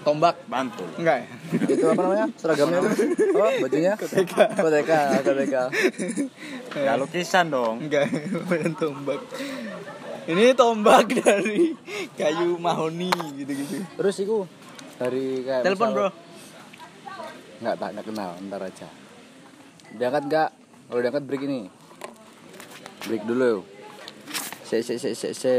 tombak. 0.00 0.36
Bantul. 0.46 0.86
enggak 0.96 1.16
ya? 1.20 1.26
Itu 1.66 1.84
apa 1.86 2.00
namanya? 2.00 2.26
Seragamnya 2.34 2.78
itu 2.80 3.36
apa? 3.36 3.48
Bajunya? 3.60 3.92
Koteka 3.94 4.44
koteka 4.54 4.98
koteka 5.20 5.62
Ya 6.76 6.92
lukisan 6.94 7.48
dong. 7.48 7.84
enggak 7.84 8.06
bukan 8.46 8.72
tombak. 8.74 9.20
Ini 10.24 10.54
tombak 10.54 11.10
dari 11.10 11.74
kayu 12.14 12.54
mahoni 12.56 13.10
gitu-gitu. 13.34 13.82
Terus 13.96 14.16
itu 14.18 14.36
dari 14.96 15.42
kayak 15.42 15.64
telepon 15.64 15.88
misal- 15.88 15.96
bro. 15.96 16.08
Nggak 17.60 17.74
tak 17.76 17.88
nggak 17.92 18.06
kenal 18.06 18.30
ntar 18.42 18.60
aja. 18.62 18.88
Diangkat 19.90 20.22
nggak 20.26 20.50
kalau 20.86 21.00
diangkat 21.00 21.24
break 21.24 21.42
ini. 21.44 21.60
Break 23.04 23.24
dulu. 23.24 23.64
Se 24.62 24.80
se 24.80 24.96
se 24.96 25.12
se 25.12 25.34
se 25.34 25.52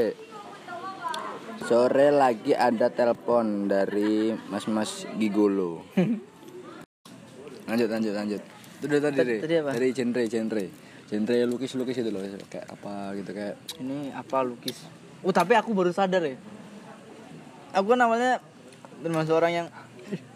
sore 1.62 2.10
lagi 2.12 2.52
ada 2.52 2.90
telepon 2.90 3.66
dari 3.66 4.34
mas 4.48 4.66
mas 4.68 4.92
gigolo. 5.16 5.86
Lanjut 7.70 7.88
lanjut 7.88 8.14
lanjut. 8.14 8.42
Itu 8.82 8.86
dari 8.90 9.00
tadi 9.00 9.16
Tadi- 9.16 9.30
deh 9.30 9.40
tadi 9.40 9.56
apa? 9.58 9.70
dari 9.72 9.88
genre 9.92 10.24
genre. 10.26 10.66
Genre 11.08 11.36
lukis 11.46 11.72
lukis 11.74 11.98
itu 11.98 12.10
loh 12.10 12.20
kayak 12.46 12.68
apa 12.68 12.94
gitu 13.16 13.32
kayak 13.32 13.56
ini 13.78 14.12
apa 14.12 14.44
lukis? 14.44 14.88
Oh 15.22 15.32
tapi 15.32 15.54
aku 15.54 15.72
baru 15.72 15.92
sadar 15.92 16.20
ya. 16.22 16.36
Aku 17.72 17.88
kan 17.88 18.02
awalnya 18.02 18.44
termasuk 19.00 19.32
orang 19.34 19.54
yang 19.54 19.68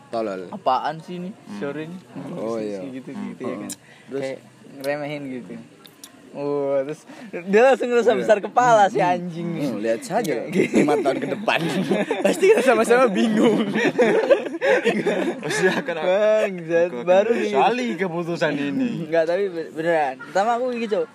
tolol. 0.07 0.47
apaan 0.49 1.01
sih 1.01 1.19
ini? 1.19 1.31
Sore 1.59 1.85
ini 1.85 1.97
Oh, 2.31 2.55
iya. 2.55 2.79
gitu 2.81 3.11
gitu 3.11 3.41
ya 3.41 3.55
kan? 3.57 3.71
Terus? 4.07 4.21
kayak 4.21 4.39
ngeremehin 4.75 5.21
gitu 5.33 5.53
oh 6.35 6.83
terus 6.83 7.01
dia 7.31 7.61
langsung 7.63 7.87
ngerasa 7.87 8.11
besar 8.13 8.37
kepala 8.39 8.85
si 8.85 8.99
anjing 8.99 9.47
Hmm, 9.55 9.79
lihat 9.79 10.03
saja 10.03 10.45
lima 10.75 10.99
tahun 10.99 11.17
ke 11.17 11.27
depan 11.31 11.59
pasti 12.25 12.43
kita 12.45 12.61
sama-sama 12.61 13.07
bingung 13.07 13.63
Pasti 15.37 15.65
akan 15.67 15.95
bang 15.95 16.53
baru 17.03 17.31
nih 17.31 17.51
Sali 17.51 17.87
keputusan 17.95 18.53
ini. 18.53 19.05
Enggak, 19.05 19.23
tapi 19.25 19.47
be- 19.47 19.71
beneran. 19.71 20.17
Pertama 20.19 20.57
aku 20.57 20.73
gitu. 20.75 21.05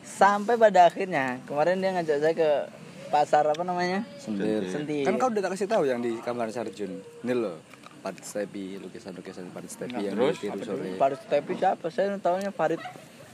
Sampai 0.00 0.56
pada 0.56 0.88
akhirnya 0.88 1.40
kemarin 1.44 1.80
dia 1.80 1.90
ngajak 1.92 2.18
saya 2.18 2.34
ke 2.34 2.50
pasar 3.10 3.44
apa 3.44 3.60
namanya? 3.60 4.04
Sendir. 4.16 4.64
Sentir. 4.68 5.04
Kan 5.04 5.16
kau 5.16 5.28
udah 5.28 5.42
tak 5.42 5.52
kasih 5.54 5.68
tahu 5.68 5.84
yang 5.84 6.00
di 6.00 6.16
kamar 6.18 6.48
Sarjun. 6.48 7.00
Ini 7.20 7.34
loh. 7.34 7.56
Parit 8.00 8.20
Stepi, 8.20 8.76
lukisan-lukisan 8.78 9.48
Parit 9.48 9.70
Stepi 9.70 9.96
yang 9.98 10.12
terus? 10.12 10.36
ditiru 10.36 10.60
sore. 10.62 10.92
Farid 10.94 11.20
Tepi 11.24 11.52
siapa? 11.56 11.86
Saya 11.88 12.12
tahunya 12.14 12.52
Farid 12.52 12.80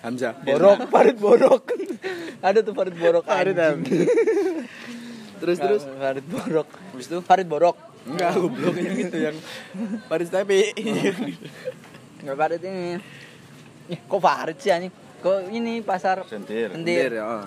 Hamzah. 0.01 0.33
Borok, 0.41 0.89
Farid 0.89 1.19
Borok. 1.21 1.65
Ada 2.41 2.65
tuh 2.65 2.73
Farid 2.73 2.97
Borok. 2.97 3.25
Farid. 3.29 3.57
Terus 5.41 5.57
terus 5.57 5.83
Farid 5.89 6.27
Borok. 6.29 6.69
habis 6.93 7.07
itu 7.09 7.19
Farid 7.25 7.49
Borok. 7.49 7.77
enggak 8.01 8.33
goblok 8.33 8.81
yang 8.81 8.97
itu 8.97 9.19
yang 9.21 9.37
Parit 10.09 10.33
Stepi. 10.33 10.73
Enggak 12.21 12.37
Farid 12.37 12.61
ini. 12.65 12.97
Kok 14.09 14.21
Farid 14.21 14.57
sih 14.61 14.73
anjing? 14.73 14.93
Kok 15.21 15.53
ini 15.53 15.85
pasar 15.85 16.25
Sentir. 16.29 16.73
Sentir. 16.73 17.13
ya. 17.21 17.25
oh. 17.25 17.45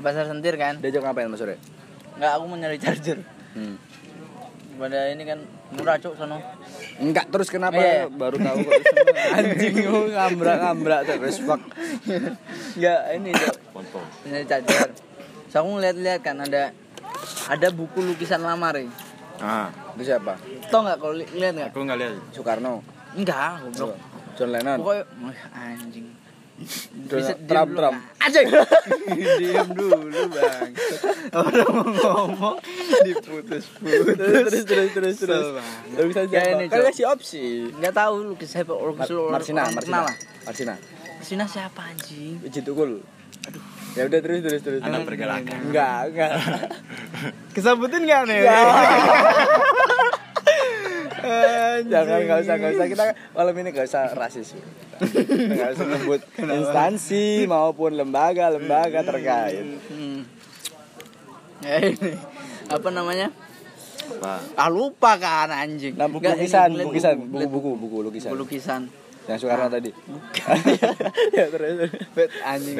Pasar 0.00 0.24
Sentir 0.28 0.56
kan? 0.56 0.80
Diajak 0.80 1.04
ngapain 1.04 1.28
Mas 1.28 1.40
Sore? 1.40 1.60
Enggak, 2.16 2.32
aku 2.36 2.44
mau 2.48 2.56
nyari 2.56 2.80
charger. 2.80 3.20
Hmm. 3.52 3.76
Pada 4.80 5.12
ini 5.12 5.22
kan 5.28 5.38
murah 5.74 5.96
cuk 5.96 6.14
sono. 6.14 6.38
Enggak 6.96 7.26
terus 7.28 7.48
kenapa 7.48 7.76
Iya, 7.76 7.90
iya. 8.00 8.04
baru 8.08 8.36
tahu 8.36 8.58
kok 8.60 8.72
anjing 9.36 9.74
lu 9.82 10.00
ngambrak-ngambrak 10.08 11.00
terus 11.04 11.36
fuck. 11.38 11.60
Enggak, 12.74 13.00
ini 13.12 13.30
cuk. 13.32 13.56
Nyari 14.24 14.44
charger 14.44 14.90
so 15.46 15.56
aku 15.56 15.70
ngeliat-lihat 15.72 16.20
kan 16.20 16.36
ada 16.40 16.74
ada 17.46 17.68
buku 17.70 18.02
lukisan 18.04 18.40
lama 18.40 18.70
Re. 18.70 18.90
Ah, 19.36 19.70
Itu 19.92 20.02
siapa? 20.04 20.34
tau 20.66 20.82
nggak 20.82 20.98
kalau 20.98 21.14
li- 21.14 21.30
lihat 21.32 21.52
nggak 21.54 21.68
aku 21.70 21.78
nggak 21.80 21.98
lihat. 22.00 22.12
Soekarno. 22.30 22.82
enggak 23.12 23.62
goblok 23.62 23.94
John 24.34 24.50
Lennon. 24.50 24.78
pokoknya 24.78 25.04
anjing 25.54 26.06
Bisa 26.54 27.34
diam 27.34 27.50
Trump, 27.50 27.68
dulu, 27.68 27.78
Trump. 27.82 27.98
Anjing 28.16 28.46
diam 29.42 29.68
dulu 29.70 29.98
bang 30.30 30.70
orang 31.34 31.66
mau 31.66 31.86
ngomong 32.24 32.56
diputus-putus 33.02 34.14
terus 34.14 34.64
terus 34.64 34.90
terus 34.92 35.16
terus. 35.18 35.46
Kayak 36.14 36.30
siapa? 36.30 36.54
ini, 36.54 36.64
Kan 36.70 36.80
kasih 36.86 37.06
opsi. 37.10 37.44
nggak 37.74 37.90
tahu 37.92 38.14
lukis 38.30 38.48
siapa 38.48 38.70
lukis 38.70 39.02
Mar- 39.02 39.18
orang 39.18 39.34
Marsina, 39.34 39.60
orang 39.60 39.74
Marsina. 39.74 39.98
lah 40.00 40.14
Marsina. 40.44 40.74
Sina 41.20 41.44
siapa 41.44 41.80
anjing 41.82 42.38
tukul. 42.60 43.02
Aduh. 43.44 43.62
Ya 43.94 44.06
udah 44.06 44.20
terus 44.20 44.40
terus 44.40 44.60
terus. 44.62 44.80
Anak 44.80 45.04
pergerakan. 45.04 45.58
Enggak, 45.68 46.00
enggak. 46.08 46.32
kesambutin 47.50 48.02
nggak 48.02 48.22
nih 48.26 48.40
Jangan 51.84 52.18
enggak 52.24 52.38
usah 52.42 52.54
enggak 52.58 52.72
usah 52.74 52.86
kita 52.90 53.04
malam 53.36 53.54
ini 53.60 53.68
enggak 53.70 53.86
usah 53.86 54.02
rasis. 54.14 54.58
Enggak 54.98 55.78
usah 55.78 55.84
menyebut 55.86 56.20
instansi 56.38 57.46
maupun 57.46 57.94
lembaga-lembaga 57.94 59.00
terkait. 59.06 59.64
Hmm. 59.90 60.26
Ya 61.64 61.76
ini 61.80 62.12
apa 62.68 62.88
namanya? 62.90 63.28
Apa? 64.04 64.32
Ah 64.56 64.68
lupa 64.68 65.16
kan 65.16 65.48
anjing. 65.48 65.96
Nah, 65.96 66.08
buku 66.12 66.24
Nggak, 66.28 66.36
lukisan, 66.36 66.68
lukisan, 66.76 67.14
buku, 67.24 67.70
buku 67.76 67.96
lukisan. 68.04 68.30
buku 68.36 68.40
lukisan. 68.44 68.82
Yang 69.24 69.38
Soekarno 69.48 69.72
tadi. 69.72 69.88
ya 71.36 71.48
terus. 71.48 71.88
Bet 72.12 72.30
anjing. 72.44 72.76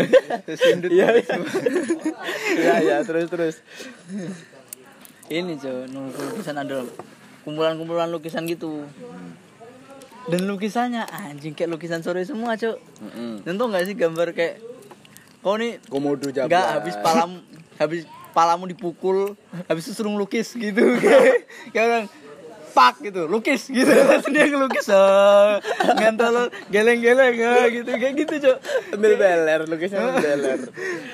Sindut. 0.53 0.93
Iya, 0.93 1.17
iya. 1.17 1.37
Iya, 2.61 2.75
iya, 2.87 2.97
terus 3.01 3.33
terus. 3.33 3.57
Ini 5.33 5.57
cow, 5.57 5.89
lukisan 5.89 6.61
ada 6.61 6.85
kumpulan-kumpulan 7.45 8.09
lukisan 8.09 8.49
gitu. 8.49 8.89
Dan 10.25 10.49
lukisannya 10.49 11.05
anjing 11.05 11.53
kayak 11.53 11.77
lukisan 11.77 12.01
sore 12.01 12.25
semua, 12.25 12.57
Cok. 12.57 12.77
Heeh. 12.81 13.33
Dan 13.45 13.61
tau 13.61 13.69
gak 13.69 13.85
sih 13.85 13.93
gambar 13.93 14.33
kayak 14.33 14.57
kau 15.45 15.61
nih 15.61 15.77
Komodo 15.93 16.33
jabla. 16.33 16.49
Enggak 16.49 16.67
habis 16.81 16.95
palam 17.05 17.31
habis 17.77 18.03
palamu 18.33 18.65
dipukul, 18.65 19.37
habis 19.69 19.85
itu 19.85 19.93
suruh 19.93 20.09
ngelukis 20.17 20.57
gitu. 20.57 20.97
kayak 21.77 21.85
orang 21.85 22.07
pak 22.75 22.99
gitu, 23.05 23.31
lukis 23.31 23.71
gitu. 23.71 23.93
Langsung 24.09 24.33
dia 24.35 24.49
ngelukis. 24.51 24.89
Uh, 24.91 25.61
ngantol 26.01 26.51
geleng-geleng 26.73 27.39
ah, 27.45 27.69
gitu 27.71 27.91
kayak 27.93 28.15
gitu, 28.19 28.35
Cok. 28.49 28.59
ambil 28.99 29.13
beler, 29.21 29.61
lukisnya 29.69 30.01
ambil 30.03 30.19
beler. 30.19 30.61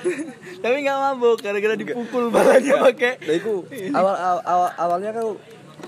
Tapi 0.63 0.75
nggak 0.81 0.97
mabuk 0.97 1.37
gara-gara 1.41 1.75
dipukul 1.77 2.29
balanya 2.29 2.85
pakai 2.85 3.17
Lah 3.25 3.35
iku 3.37 3.65
awal 3.97 4.13
awal, 4.13 4.39
awal 4.45 4.69
awalnya 4.77 5.09
kau 5.13 5.41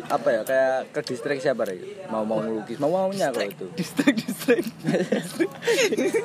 apa 0.05 0.27
ya 0.29 0.41
kayak 0.41 0.91
ke 0.91 0.99
distrik 1.03 1.37
siapa 1.37 1.63
ya 1.65 1.77
mau 2.07 2.21
mau 2.21 2.39
ngelukis. 2.39 2.77
Mau 2.77 2.89
maunya 2.89 3.29
kalau 3.29 3.45
itu. 3.45 3.65
Distrik 3.73 4.15
distrik. 4.17 4.65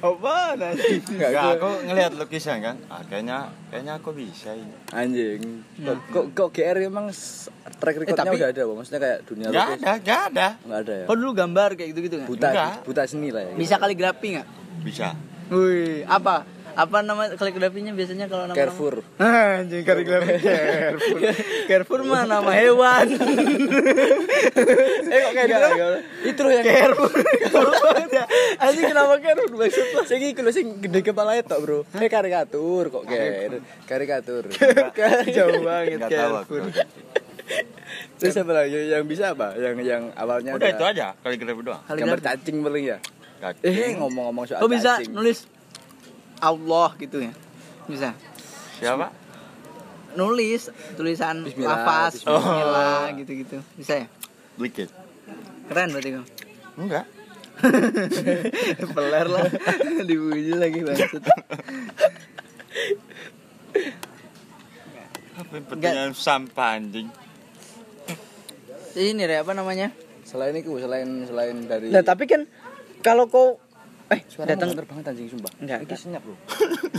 Apa 0.00 0.34
nanti? 0.54 0.98
Gua- 1.04 1.54
aku 1.54 1.68
ngelihat 1.84 2.12
lukisan 2.14 2.58
kan. 2.58 2.76
Ah, 2.86 3.02
kayaknya 3.02 3.38
kayaknya 3.68 3.92
aku 3.94 4.10
bisa 4.12 4.52
ini. 4.52 4.72
anjing. 4.90 5.62
Kok 5.76 5.96
kok, 6.08 6.24
kok 6.32 6.48
GR 6.50 6.76
emang 6.80 7.06
track 7.74 7.96
recordnya 7.96 8.24
tapi- 8.24 8.38
udah 8.38 8.48
ada 8.48 8.62
Bang? 8.64 8.76
maksudnya 8.76 9.00
kayak 9.00 9.18
dunia 9.24 9.46
Enggak 9.48 9.66
lukis? 9.66 9.78
ada, 9.78 9.92
enggak 9.94 10.20
ada. 10.24 10.48
nggak 10.60 10.78
ada 10.80 10.92
ya? 10.94 11.04
Kau 11.04 11.16
dulu 11.16 11.30
gambar 11.32 11.68
kayak 11.74 11.88
gitu 11.88 12.00
gitu 12.02 12.14
nggak? 12.16 12.28
Buta 12.28 12.48
Enggak. 12.48 12.72
buta 12.84 13.02
seni 13.04 13.28
lah 13.30 13.42
ya. 13.42 13.52
Bisa 13.54 13.74
kaligrafi 13.76 14.28
nggak? 14.34 14.46
Bisa. 14.80 15.08
Wih, 15.48 16.04
apa 16.04 16.34
apa 16.78 17.02
nama 17.02 17.26
kaligrafinya 17.34 17.90
biasanya 17.90 18.30
kalau 18.30 18.46
nama 18.46 18.54
Carrefour 18.54 19.02
Anjing 19.18 19.82
kaligrafi 19.82 20.38
Carrefour. 20.46 21.18
Carrefour 21.66 22.00
mah 22.04 22.22
nama 22.22 22.50
hewan. 22.54 23.06
eh 25.04 25.18
kok 25.18 25.32
kayak 25.34 25.48
gitu 25.50 25.68
itu 26.24 26.38
loh 26.38 26.52
yang 26.52 26.62
Carrefour. 26.64 27.12
Anjing 28.62 28.84
kenapa 28.86 29.14
Carrefour 29.18 29.58
maksud 29.58 29.86
lo? 29.90 30.00
sing 30.04 30.22
iku 30.22 30.40
sing 30.48 30.78
gede 30.78 31.02
kepala 31.02 31.34
itu 31.34 31.56
bro 31.56 31.82
eh 31.92 32.06
karikatur 32.06 32.84
kok 32.88 33.02
GR 33.04 33.52
karikatur 33.84 34.44
Jauh 35.28 35.58
banget. 35.60 35.98
Carrefour. 36.04 36.62
terus 38.14 38.36
apa 38.36 38.52
lagi 38.54 38.78
yang 38.86 39.02
bisa 39.02 39.32
apa 39.32 39.56
yang 39.56 39.74
yang 39.80 40.02
awalnya 40.14 40.52
Udah 40.52 40.62
ada 40.64 40.76
itu 40.76 40.84
aja 40.86 41.06
kaligrafi 41.18 41.58
doang. 41.60 41.82
gambar 41.88 42.20
cacing 42.20 42.56
paling 42.60 42.84
ya 42.86 42.98
Cacing. 43.40 43.66
eh 43.66 43.90
ngomong-ngomong 43.96 44.44
soal 44.44 44.60
Kau 44.60 44.68
bisa 44.68 44.94
cacing. 44.94 45.10
nulis 45.10 45.48
Allah 46.40 46.90
gitu 46.96 47.18
ya 47.18 47.32
bisa 47.84 48.12
Siapa? 48.76 49.10
nulis 50.10 50.68
tulisan 50.94 51.42
Bismillah, 51.42 51.78
lafaz 51.78 52.12
Bismillah. 52.16 52.42
bismillah 52.42 53.02
gitu-gitu 53.16 53.56
bisa 53.74 53.92
ya 53.96 54.06
Dikit. 54.56 54.90
keren 55.66 55.90
berarti 55.90 56.10
kau 56.12 56.24
Enggak. 56.78 57.04
peler 58.94 59.26
lah 59.26 59.46
dipuji 60.08 60.54
lagi 60.54 60.78
maksud 60.80 61.22
Apa 65.34 65.54
pertanyaan 65.64 66.14
sampah 66.14 66.76
anjing? 66.76 67.06
ini 68.94 69.22
Re, 69.22 69.38
apa 69.38 69.54
namanya 69.54 69.94
Selain 70.22 70.50
itu, 70.52 70.74
selain 70.76 71.06
selain 71.24 71.56
dari 71.64 71.88
nah 71.88 72.02
tapi 72.02 72.26
kan 72.26 72.46
kalau 73.00 73.26
kau 73.26 73.62
eh 74.08 74.20
Suara 74.24 74.48
datang 74.48 74.72
bener 74.72 74.86
banget 74.88 75.04
anjing 75.12 75.28
sumpah. 75.28 75.52
Enggak, 75.60 75.78
Ini 75.78 75.84
enggak. 75.84 75.98
senyap 76.00 76.22
loh. 76.24 76.38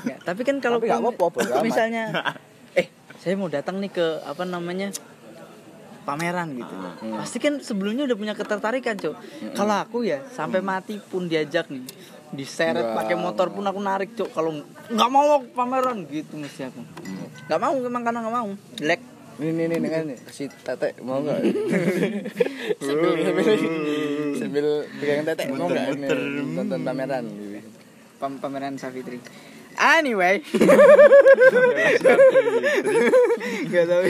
Nggak, 0.06 0.20
tapi 0.22 0.42
kan 0.46 0.56
kalau 0.62 0.78
Tapi 0.78 0.90
bodo 0.94 1.42
amat. 1.42 1.64
misalnya 1.66 2.04
eh 2.80 2.88
saya 3.18 3.34
mau 3.34 3.50
datang 3.50 3.82
nih 3.82 3.90
ke 3.90 4.06
apa 4.22 4.44
namanya 4.46 4.94
pameran 6.06 6.58
gitu. 6.58 6.74
Hmm. 6.74 7.22
pasti 7.22 7.38
kan 7.38 7.62
sebelumnya 7.62 8.06
udah 8.06 8.18
punya 8.18 8.34
ketertarikan 8.38 8.98
cok. 8.98 9.16
Kalau 9.54 9.76
aku 9.78 10.06
ya 10.06 10.22
sampai 10.30 10.62
mati 10.62 10.98
pun 10.98 11.26
diajak 11.26 11.70
nih 11.70 11.86
diseret 12.30 12.94
pakai 12.94 13.18
motor 13.18 13.50
pun 13.50 13.66
aku 13.66 13.82
narik 13.82 14.14
cok. 14.14 14.30
Kalau 14.30 14.54
nggak 14.90 15.10
mau 15.10 15.42
aku 15.42 15.48
pameran 15.54 16.06
gitu 16.10 16.38
mesti 16.38 16.70
aku. 16.70 16.82
Nggak 17.50 17.60
mau 17.62 17.74
emang 17.74 18.04
karena 18.06 18.20
nggak 18.22 18.36
mau. 18.38 18.50
Jelek. 18.78 19.02
Ini 19.40 19.56
ini 19.56 19.64
ini 19.66 19.76
dengan 19.80 20.04
nih 20.12 20.18
kasih 20.28 20.52
tete 20.52 21.00
mau 21.00 21.24
nggak? 21.24 21.40
sambil 24.50 24.68
pegang 24.98 25.22
tete 25.24 25.46
mau 25.54 25.70
nggak 25.70 25.94
ini 25.94 26.08
tonton 26.58 26.82
pameran 26.82 27.22
gitu. 27.30 27.70
Pam- 28.18 28.42
pameran 28.42 28.74
Savitri 28.76 29.22
anyway 29.78 30.42
nggak 33.70 33.86
tahu 33.86 34.02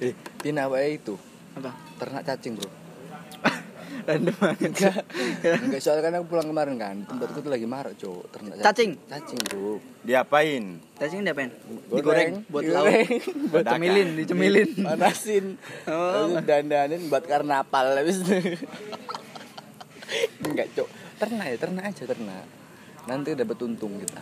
Eh, 0.00 0.16
ini 0.44 0.56
apa 0.56 0.80
itu? 0.82 1.12
apa 1.52 1.76
Ternak 1.96 2.24
cacing 2.24 2.56
bro. 2.56 2.68
Random 4.06 4.36
banget 4.36 4.70
Enggak, 4.70 5.02
enggak 5.64 5.80
soalnya 5.82 6.02
kan 6.06 6.12
aku 6.20 6.26
pulang 6.30 6.48
kemarin 6.48 6.74
kan 6.76 6.96
tempatku 7.04 7.38
tuh 7.42 7.50
lagi 7.52 7.66
marak 7.66 7.94
cowok 7.98 8.24
ternak 8.32 8.54
Cacing? 8.60 8.92
Cacing 9.08 9.40
bro. 9.48 9.80
Diapain? 10.04 10.64
Cacing 10.96 11.20
diapain? 11.24 11.50
Goreng. 11.88 12.00
Digoreng 12.00 12.32
buat 12.52 12.64
lauk. 12.64 12.88
Buat 13.52 13.64
cemilin, 13.68 14.08
dicemilin. 14.16 14.70
Panasin. 14.86 15.46
Oh. 15.88 16.36
Dandanin 16.40 17.08
buat 17.08 17.24
karnaval 17.24 18.00
habis 18.00 18.20
itu. 18.20 18.56
Enggak 20.44 20.68
cok. 20.76 20.88
Ternak 21.20 21.46
ya 21.52 21.56
ternak 21.60 21.84
aja 21.88 22.02
ternak. 22.04 22.46
Nanti 23.08 23.36
dapat 23.36 23.56
untung 23.64 23.96
kita. 24.00 24.20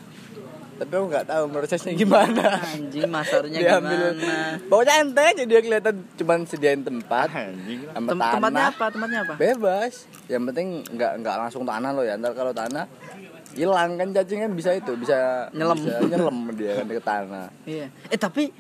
Tapi 0.79 0.93
aku 0.93 1.07
nggak 1.09 1.27
tahu 1.27 1.45
prosesnya 1.51 1.93
gimana. 1.93 2.63
Anjing 2.65 3.11
masarnya 3.11 3.59
Diambil. 3.59 4.15
gimana? 4.15 4.63
Pokoknya 4.65 4.95
ente 5.01 5.23
aja 5.25 5.43
dia 5.43 5.59
kelihatan 5.59 5.95
cuman 6.15 6.39
sediain 6.43 6.81
tempat 6.81 7.29
Anjing. 7.29 7.81
Tem- 7.85 8.07
tanah. 8.09 8.33
tempatnya 8.33 8.65
apa? 8.71 8.85
Tempatnya 8.89 9.19
apa? 9.23 9.35
Bebas. 9.35 10.07
Yang 10.27 10.43
penting 10.49 10.69
nggak 10.89 11.13
nggak 11.19 11.37
langsung 11.37 11.63
tanah 11.63 11.91
lo 11.91 12.03
ya. 12.03 12.15
Ntar 12.15 12.33
kalau 12.33 12.53
tanah 12.53 12.87
hilang 13.51 13.99
kan 13.99 14.09
cacing 14.13 14.39
kan 14.41 14.53
bisa 14.55 14.71
itu 14.73 14.93
bisa 14.95 15.51
Nyelam. 15.51 15.75
bisa 15.75 15.99
nyelam 16.01 16.37
dia 16.55 16.73
kan 16.77 16.87
ke 16.87 17.03
tanah. 17.03 17.47
Iya. 17.65 17.87
Eh 18.07 18.17
tapi 18.17 18.55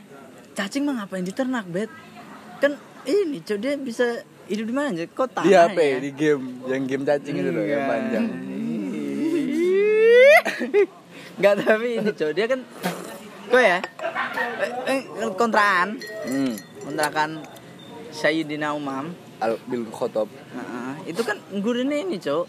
cacing 0.53 0.83
mah 0.83 0.99
ngapain 0.99 1.23
diternak, 1.23 1.71
Bet? 1.71 1.87
Kan 2.59 2.75
ini 3.05 3.39
cok 3.39 3.59
dia 3.59 3.79
bisa 3.79 4.07
hidup 4.45 4.65
di 4.65 4.75
mana 4.75 4.91
aja? 4.91 5.07
Kok 5.07 5.29
tanah 5.31 5.47
Di 5.47 5.55
HP, 5.55 5.79
ya? 5.79 5.99
di 6.01 6.11
game, 6.11 6.45
yang 6.67 6.83
game 6.83 7.05
cacing 7.05 7.37
itu 7.37 7.47
loh 7.49 7.63
yang 7.63 7.79
Enggak. 7.79 7.95
panjang. 7.95 8.27
Enggak 11.39 11.55
tapi 11.63 11.89
ini 11.97 12.11
cok 12.11 12.31
dia 12.33 12.47
kan 12.47 12.61
kok 13.49 13.63
ya? 13.63 13.79
Eh, 14.85 15.03
eh, 15.17 15.31
kontraan, 15.33 15.97
Hmm. 16.27 16.53
kontrakan 16.83 17.41
Sayyidina 18.11 18.75
Umam. 18.75 19.15
Al 19.39 19.55
bil 19.65 19.87
khotob. 19.89 20.27
Nah, 20.51 20.99
itu 21.05 21.23
kan 21.23 21.39
gurine 21.57 22.03
ini, 22.03 22.19
Cok. 22.19 22.45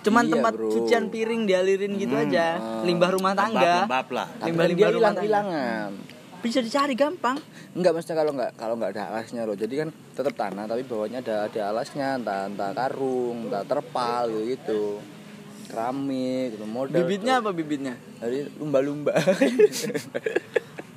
Cuman 0.00 0.24
Iya, 0.24 0.32
tempat 0.32 0.52
bro. 0.56 0.72
cucian 0.72 1.12
piring 1.12 1.44
dialirin 1.44 1.92
gitu 1.94 2.16
aja. 2.16 2.56
ah. 2.56 2.80
Limbah 2.80 3.10
rumah 3.12 3.36
tangga. 3.36 3.84
Lembab 3.84 4.06
lah. 4.08 4.26
Tapi 4.32 4.48
Limbah- 4.48 4.56
kan 4.56 4.70
limbah 4.70 4.80
dia 4.80 4.88
rumah 4.88 5.12
hilang 5.12 5.16
hilangan. 5.20 5.90
Bisa 6.38 6.58
dicari 6.62 6.94
gampang. 6.94 7.36
Enggak 7.74 7.92
maksudnya 7.92 8.16
kalau 8.16 8.32
enggak 8.32 8.50
kalau 8.54 8.74
enggak 8.74 8.90
ada 8.94 9.02
alasnya 9.10 9.42
loh. 9.44 9.54
Jadi 9.54 9.74
kan 9.76 9.88
tetap 9.90 10.34
tanah 10.34 10.64
tapi 10.64 10.82
bawahnya 10.82 11.20
ada 11.20 11.34
ada 11.44 11.60
alasnya, 11.68 12.08
entah 12.16 12.46
entah 12.46 12.70
karung, 12.72 13.50
entah 13.50 13.62
terpal 13.62 14.30
gitu 14.30 14.46
gitu. 14.48 14.82
Keramik 15.66 16.54
gitu 16.54 16.66
modal. 16.66 17.02
Bibitnya 17.02 17.38
tuh. 17.38 17.42
apa 17.46 17.50
bibitnya? 17.52 17.94
Dari 18.22 18.46
lumba-lumba. 18.58 19.12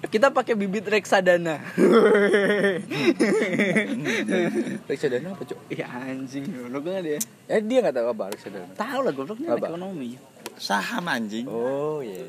Kita 0.09 0.33
pakai 0.33 0.57
bibit 0.57 0.89
reksadana. 0.89 1.61
reksadana 4.89 5.37
apa, 5.37 5.43
Cok? 5.45 5.59
Iya 5.69 5.85
anjing, 5.85 6.49
goblok 6.49 6.89
banget 6.89 7.03
dia. 7.05 7.19
Eh 7.45 7.61
dia 7.61 7.77
enggak 7.85 8.01
tahu 8.01 8.07
apa 8.09 8.33
reksadana. 8.33 8.73
Tahu 8.73 8.99
lah 9.05 9.13
gobloknya 9.13 9.53
ekonomi. 9.53 10.17
Saham 10.57 11.05
anjing. 11.05 11.45
Oh 11.45 12.01
iya. 12.01 12.25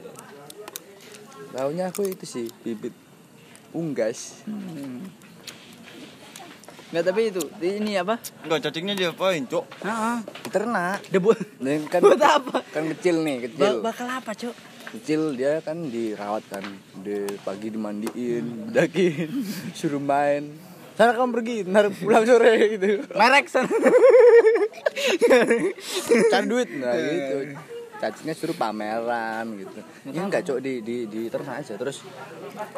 Taunya 1.57 1.89
aku 1.89 2.05
itu 2.05 2.29
sih 2.29 2.47
bibit 2.61 2.93
unggas. 3.73 4.45
Hmm. 4.45 5.09
Nggak 6.91 7.05
tapi 7.07 7.21
itu 7.29 7.43
ini 7.63 7.93
apa? 7.95 8.19
Enggak 8.43 8.61
cacingnya 8.67 8.95
diapain, 8.95 9.47
Cok? 9.47 9.65
Heeh. 9.81 10.17
Ternak. 10.51 10.99
Dan 11.57 11.87
kan 11.87 12.01
buat 12.05 12.19
apa? 12.21 12.57
kan 12.67 12.85
kecil 12.91 13.23
nih, 13.23 13.47
kecil. 13.47 13.79
Ba- 13.79 13.91
bakal 13.91 14.07
apa, 14.07 14.33
Cok? 14.33 14.57
kecil 14.91 15.39
dia 15.39 15.63
kan 15.63 15.87
dirawat 15.87 16.43
kan 16.51 16.67
di 16.99 17.23
pagi 17.47 17.71
dimandiin 17.71 18.67
bedakin 18.67 19.31
suruh 19.79 20.03
main 20.03 20.51
sana 20.99 21.15
kamu 21.15 21.31
pergi 21.31 21.57
ntar 21.65 21.95
pulang 21.95 22.27
sore 22.27 22.59
gitu 22.75 23.07
Merek 23.15 23.47
sana. 23.47 23.71
cari 26.27 26.47
duit 26.47 26.69
nah 26.75 26.91
gitu 26.93 27.55
cacingnya 28.01 28.35
suruh 28.35 28.57
pameran 28.57 29.47
gitu 29.57 29.79
ini 30.07 30.19
enggak 30.19 30.43
cok 30.43 30.59
di 30.59 30.83
di 30.83 30.97
di 31.07 31.31
ternak 31.31 31.63
aja 31.63 31.79
terus 31.79 32.03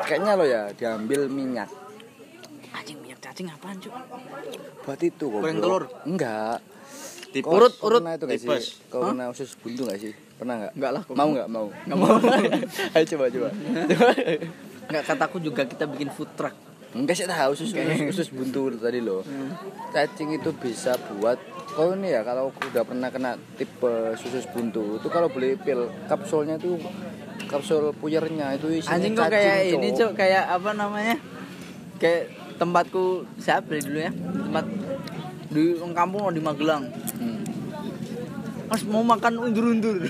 kayaknya 0.02 0.36
lo 0.36 0.44
ya 0.44 0.68
diambil 0.70 1.32
minyak 1.32 1.72
cacing 3.32 3.48
apaan, 3.48 3.76
Cok? 3.80 3.94
buat 4.84 5.00
itu 5.00 5.24
kok 5.24 5.40
Goreng 5.40 5.58
telur? 5.64 5.84
enggak 6.04 6.60
Tipes. 7.32 7.48
Urut, 7.48 7.74
urut. 7.80 8.04
pernah 8.04 8.12
itu 8.12 8.24
gak 8.28 8.36
sih 8.36 8.44
Tipes. 8.44 8.64
kau 8.92 9.08
pernah 9.08 9.26
usus 9.32 9.56
buntu 9.56 9.88
gak 9.88 9.98
sih 10.04 10.12
pernah 10.36 10.54
nggak 10.60 10.72
Enggak 10.76 10.92
lah, 10.92 11.02
mau 11.16 11.28
nggak 11.32 11.48
mau 11.48 11.66
Nggak 11.88 11.98
mau. 11.98 12.12
ayo 12.98 13.04
coba 13.08 13.24
coba 13.32 13.48
Enggak 14.92 15.04
kataku 15.08 15.36
juga 15.40 15.62
kita 15.64 15.88
bikin 15.88 16.12
food 16.12 16.28
truck. 16.36 16.52
Enggak 16.92 17.16
sih 17.16 17.24
tahu 17.24 17.56
usus 17.56 17.72
usus, 17.72 18.00
usus 18.12 18.28
buntu 18.28 18.68
tadi 18.76 19.00
loh. 19.00 19.24
Cacing 19.96 20.36
itu 20.36 20.52
bisa 20.52 20.92
buat 21.16 21.40
kau 21.72 21.96
ini 21.96 22.12
ya 22.12 22.20
kalau 22.20 22.52
udah 22.52 22.84
pernah 22.84 23.08
kena 23.08 23.40
tipe 23.56 24.12
usus 24.12 24.44
buntu 24.52 25.00
itu 25.00 25.08
kalau 25.08 25.32
beli 25.32 25.56
pil 25.56 25.88
kapsulnya 26.04 26.60
itu 26.60 26.76
kapsul 27.48 27.96
puyernya 27.96 28.60
itu 28.60 28.68
isinya 28.76 28.92
Anjing 29.00 29.12
kok 29.16 29.32
kayak 29.32 29.56
ini, 29.72 29.88
Cok. 29.88 29.96
Cok, 29.96 30.10
kayak 30.20 30.44
apa 30.52 30.70
namanya? 30.76 31.16
Kayak 31.96 32.41
tempatku 32.54 33.04
siapa 33.36 33.68
dari 33.68 33.82
dulu 33.82 33.98
ya? 33.98 34.12
Tempat 34.12 34.64
di 35.48 35.62
kampung 35.92 36.32
di 36.32 36.40
Magelang. 36.40 36.84
Hmm. 37.18 37.40
Mas 38.66 38.82
mau 38.88 39.04
makan 39.04 39.36
undur-undur. 39.38 40.00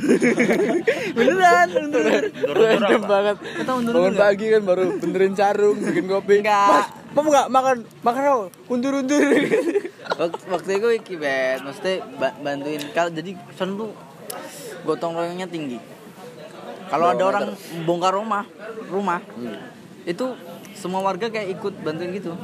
Beneran, 1.18 1.66
undur-undur. 1.68 2.24
Random 2.46 3.02
banget. 3.02 3.37
Kita 3.59 3.70
undur 3.74 3.92
Bangun 3.92 4.14
pagi 4.14 4.46
kan 4.48 4.62
baru 4.62 4.83
benerin 5.02 5.35
sarung, 5.35 5.83
bikin 5.83 6.07
kopi. 6.07 6.46
Enggak. 6.46 6.70
Mas, 6.70 6.87
mau 7.12 7.26
nggak 7.26 7.48
makan? 7.50 7.76
Makan 8.00 8.20
dong, 8.22 8.42
undur-undur. 8.70 9.22
Waktu, 10.12 10.38
waktu 10.46 10.70
itu 10.78 10.88
iki 10.94 11.14
bet, 11.18 11.59
maksudnya 11.61 12.07
ba- 12.16 12.37
bantuin 12.38 12.83
kalau 12.92 13.11
jadi 13.11 13.35
son 13.57 13.74
tuh 13.74 13.90
gotong 14.83 15.18
royongnya 15.18 15.50
tinggi. 15.50 15.83
Kalau 16.87 17.11
ada 17.11 17.24
orang 17.24 17.44
bongkar 17.83 18.12
rumah, 18.12 18.44
rumah 18.87 19.18
Hmm. 19.33 19.57
itu 20.05 20.37
semua 20.83 20.99
warga 20.99 21.31
kayak 21.31 21.55
ikut 21.55 21.75
bantuin 21.87 22.11
gitu. 22.11 22.35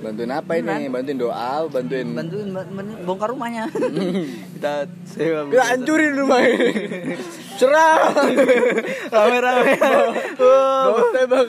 Bantuin 0.00 0.32
apa 0.32 0.56
ini? 0.56 0.88
Bantuin 0.88 1.18
doa, 1.20 1.68
bantuin. 1.68 2.08
Bantuin, 2.08 2.48
ba- 2.48 2.64
bantuin 2.64 3.04
bongkar 3.04 3.28
rumahnya. 3.36 3.68
Kita 4.56 4.88
sewa. 5.04 5.44
Kita 5.52 5.64
hancurin 5.76 6.12
rumah 6.16 6.40
ini. 6.40 6.72
Serang. 7.60 8.16
rame-rame. 9.12 9.76
Bawa 10.40 11.00
tembak. 11.12 11.46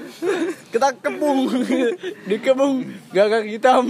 Kita 0.68 0.88
kepung. 1.00 1.40
Dikepung 2.30 2.74
gagak 3.16 3.48
hitam. 3.48 3.88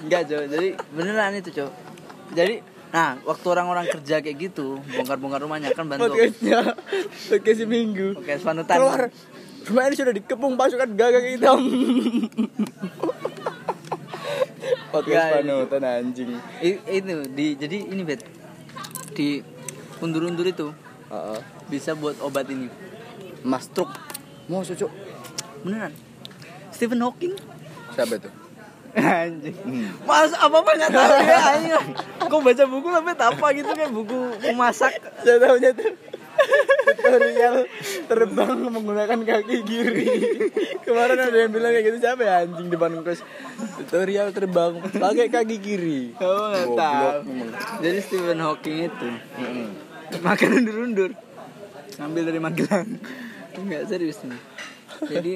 Enggak, 0.00 0.22
Cok. 0.24 0.42
Jadi 0.48 0.68
beneran 0.96 1.36
itu, 1.36 1.52
Cok. 1.52 1.70
Jadi 2.32 2.56
Nah, 2.90 3.22
waktu 3.22 3.46
orang-orang 3.46 3.86
kerja 3.86 4.18
kayak 4.18 4.50
gitu, 4.50 4.82
bongkar-bongkar 4.82 5.46
rumahnya 5.46 5.70
kan 5.78 5.86
bantu. 5.86 6.10
Podcastnya 6.10 6.74
podcast 7.30 7.58
seminggu. 7.62 8.18
Oke, 8.18 8.34
panutan. 8.42 8.76
Keluar. 8.82 9.02
Rumah 9.60 9.82
ini 9.86 9.94
sudah 9.94 10.14
dikepung 10.14 10.54
pasukan 10.56 10.88
gagak 10.94 11.24
hitam. 11.28 11.60
podcast 14.90 15.30
panutan 15.38 15.82
anjing. 15.82 16.30
I- 16.60 16.82
itu 16.90 17.14
di 17.30 17.46
jadi 17.54 17.76
ini 17.86 18.02
bet 18.02 18.22
di 19.14 19.42
undur-undur 20.00 20.44
itu 20.44 20.74
Heeh. 21.08 21.38
bisa 21.68 21.94
buat 21.94 22.18
obat 22.20 22.46
ini 22.46 22.66
Mas 23.42 23.70
truk. 23.70 23.90
Mau 24.46 24.66
cuk. 24.66 24.90
beneran 25.60 25.92
Stephen 26.72 27.04
Hawking 27.04 27.36
Siapa 27.92 28.16
itu? 28.16 28.30
anjing 28.90 29.54
mas 30.02 30.34
apa 30.34 30.56
apa 30.56 30.70
nggak 30.74 30.90
tahu 30.90 31.14
ya 31.22 31.38
anjing 31.54 31.74
kok 32.18 32.40
baca 32.42 32.64
buku 32.66 32.88
sampai 32.90 33.14
apa 33.14 33.46
gitu 33.54 33.70
kayak 33.70 33.92
buku 33.94 34.18
memasak 34.50 34.98
Saya 35.22 35.38
tahunya 35.38 35.70
tuh 35.78 35.94
tutorial 36.96 37.56
terbang 38.06 38.58
menggunakan 38.70 39.18
kaki 39.24 39.56
kiri. 39.66 40.08
Kemarin 40.84 41.18
ada 41.18 41.36
yang 41.36 41.52
bilang 41.52 41.72
kayak 41.74 41.86
gitu 41.90 41.98
siapa 42.00 42.22
ya 42.22 42.34
anjing 42.46 42.68
depan 42.70 43.00
kos. 43.02 43.20
Tutorial 43.84 44.30
terbang 44.34 44.72
pakai 44.80 45.28
kaki 45.28 45.56
kiri. 45.58 46.00
Kamu 46.16 46.44
nggak 46.50 46.66
Goblok 46.66 46.78
tahu. 46.78 47.08
Jadi 47.82 47.98
Stephen 48.04 48.38
Hawking 48.40 48.78
itu 48.88 49.08
makan 50.20 50.48
undur-undur, 50.62 51.10
ngambil 51.98 52.22
dari 52.26 52.40
Magelang. 52.42 52.88
Enggak 53.54 53.82
serius 53.86 54.18
nih. 54.26 54.40
Jadi 55.00 55.32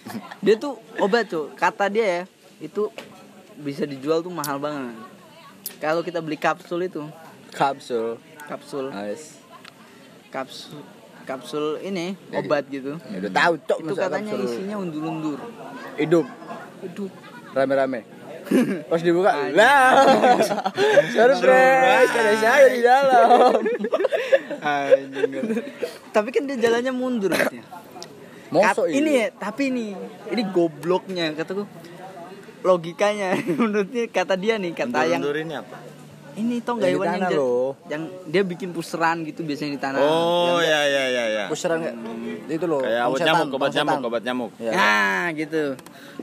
dia 0.44 0.54
tuh 0.60 0.78
obat 1.00 1.26
tuh. 1.26 1.50
Kata 1.56 1.88
dia 1.90 2.06
ya 2.06 2.22
itu 2.58 2.92
bisa 3.58 3.86
dijual 3.86 4.22
tuh 4.22 4.30
mahal 4.30 4.60
banget. 4.62 4.94
Kalau 5.78 6.02
kita 6.02 6.18
beli 6.18 6.38
kapsul 6.38 6.86
itu, 6.86 7.06
Kapsul. 7.54 8.18
kapsul, 8.48 8.90
Nice. 8.90 9.38
Kapsul, 10.28 10.80
kapsul 11.24 11.64
ini 11.80 12.12
Ya, 12.28 12.38
obat 12.38 12.68
gitu. 12.68 12.96
Ya 13.04 13.16
udah 13.18 13.32
tahu 13.32 13.52
cok 13.60 13.78
Itu 13.80 13.94
katanya 13.94 14.32
kapsul. 14.32 14.46
isinya 14.46 14.76
undur-undur. 14.76 15.38
hidup 15.96 16.26
Aduh, 16.78 17.10
rame-rame. 17.52 18.00
Pas 18.88 18.96
dibuka, 18.98 19.28
lah. 19.52 19.92
Surprise, 21.12 21.42
ada 22.10 22.32
saya 22.34 22.66
di 22.70 22.80
dalam. 22.80 23.60
tapi 26.08 26.28
kan 26.30 26.42
dia 26.44 26.56
jalannya 26.56 26.92
mundur 26.92 27.28
katanya. 27.28 27.64
Mosok 28.48 28.88
Kat- 28.88 28.96
ini 28.96 29.10
ya, 29.14 29.26
tapi 29.30 29.68
ini 29.68 29.92
ini 30.32 30.42
gobloknya 30.48 31.36
kataku 31.36 31.68
logikanya 32.58 33.36
menurutnya 33.60 34.08
kata 34.08 34.34
dia 34.34 34.56
nih 34.56 34.72
kata 34.72 35.04
yang 35.06 35.20
Undur 35.20 35.36
ini 35.36 35.52
apa? 35.52 35.76
Ini 36.38 36.62
toh 36.62 36.74
Yang 36.74 36.78
nggak 36.78 36.90
hewan 36.94 37.06
yang, 37.08 37.22
dia- 37.26 37.38
loh. 37.38 37.70
yang 37.90 38.02
dia 38.24 38.42
bikin 38.42 38.70
puseran 38.70 39.26
gitu 39.26 39.42
biasanya 39.42 39.72
di 39.74 39.80
tanah. 39.80 39.98
Oh 39.98 40.62
ya 40.62 40.80
ya 40.86 41.04
ya 41.10 41.24
ya. 41.26 41.44
Puseran 41.50 41.82
kayak 41.82 41.98
itu 42.48 42.66
loh. 42.66 42.80
Kayak 42.80 43.02
obat 43.04 43.20
nyamuk, 43.20 43.48
obat 43.52 43.70
nyamuk, 43.74 44.00
obat 44.04 44.22
nyamuk. 44.22 44.50
Ya. 44.56 44.72
Nah, 44.72 45.24
gitu. 45.34 45.74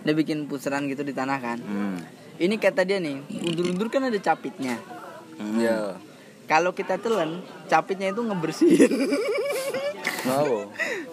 Dia 0.02 0.14
bikin 0.14 0.48
puseran 0.48 0.88
gitu 0.88 1.04
di 1.04 1.12
tanah 1.12 1.38
kan. 1.38 1.60
Hmm. 1.60 2.00
Ini 2.36 2.56
kata 2.56 2.84
dia 2.84 2.98
nih, 2.98 3.20
undur-undur 3.44 3.88
kan 3.88 4.04
ada 4.04 4.18
capitnya. 4.18 4.80
Hmm. 5.36 5.60
Ya. 5.60 5.96
Kalau 6.46 6.72
kita 6.72 6.96
telan, 6.96 7.42
capitnya 7.66 8.10
itu 8.10 8.22
ngebersihin. 8.22 8.92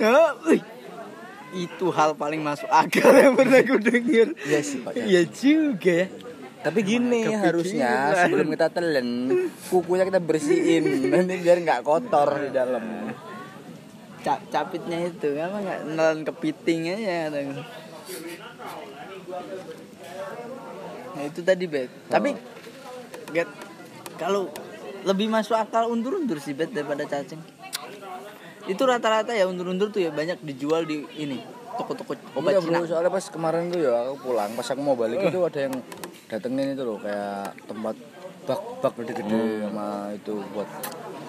Ya, 0.01 0.33
wih. 0.49 0.62
itu 1.53 1.93
hal 1.93 2.17
paling 2.17 2.41
masuk 2.41 2.65
akal 2.73 3.12
yang 3.12 3.37
pernah 3.37 3.61
gue 3.61 3.77
denger. 3.77 4.29
Iya 4.41 4.61
sih, 4.65 4.81
Pak, 4.81 4.97
ya. 4.97 5.05
Iya 5.05 5.23
juga 5.29 5.93
ya. 5.93 6.07
Tapi 6.62 6.79
gini 6.87 7.27
Kepikiran. 7.27 7.42
harusnya 7.42 7.90
sebelum 8.22 8.46
kita 8.55 8.66
telen 8.70 9.09
kukunya 9.66 10.07
kita 10.07 10.22
bersihin 10.22 10.85
nanti 11.12 11.35
biar 11.42 11.59
nggak 11.59 11.83
kotor 11.83 12.31
di 12.38 12.51
dalam. 12.55 13.11
Cap 14.22 14.38
capitnya 14.55 15.03
itu 15.11 15.35
apa 15.35 15.59
nggak 15.59 15.81
nelan 15.90 16.18
kepiting 16.22 16.94
aja. 16.94 17.35
Nah 21.12 21.22
itu 21.27 21.40
tadi 21.42 21.64
bet. 21.66 21.90
Tapi 22.07 22.31
get 23.35 23.51
kalau 24.14 24.46
lebih 25.03 25.27
masuk 25.27 25.59
akal 25.59 25.90
undur-undur 25.90 26.38
sih 26.38 26.55
bet 26.55 26.70
daripada 26.70 27.03
cacing. 27.11 27.42
Itu 28.70 28.87
rata-rata 28.87 29.35
ya 29.35 29.51
undur-undur 29.51 29.90
tuh 29.90 30.07
ya 30.07 30.14
banyak 30.14 30.38
dijual 30.46 30.87
di 30.87 31.03
ini 31.18 31.62
toko-toko 31.74 32.12
obat 32.35 32.50
Iya 32.50 32.61
Cina. 32.61 32.70
bro, 32.74 32.87
soalnya 32.87 33.11
pas 33.11 33.24
kemarin 33.26 33.62
tuh 33.68 33.80
ya 33.80 33.92
aku 34.04 34.16
pulang, 34.22 34.50
pas 34.52 34.66
aku 34.66 34.80
mau 34.80 34.92
balik 34.92 35.18
itu 35.22 35.38
ada 35.38 35.61
yang 35.61 35.74
datengin 36.26 36.72
itu 36.72 36.82
loh 36.82 36.96
kayak 36.96 37.56
tempat 37.64 37.96
bak-bak 38.42 38.92
gede-gede 38.98 39.40
sama 39.62 39.87
itu 40.11 40.35
buat 40.50 40.68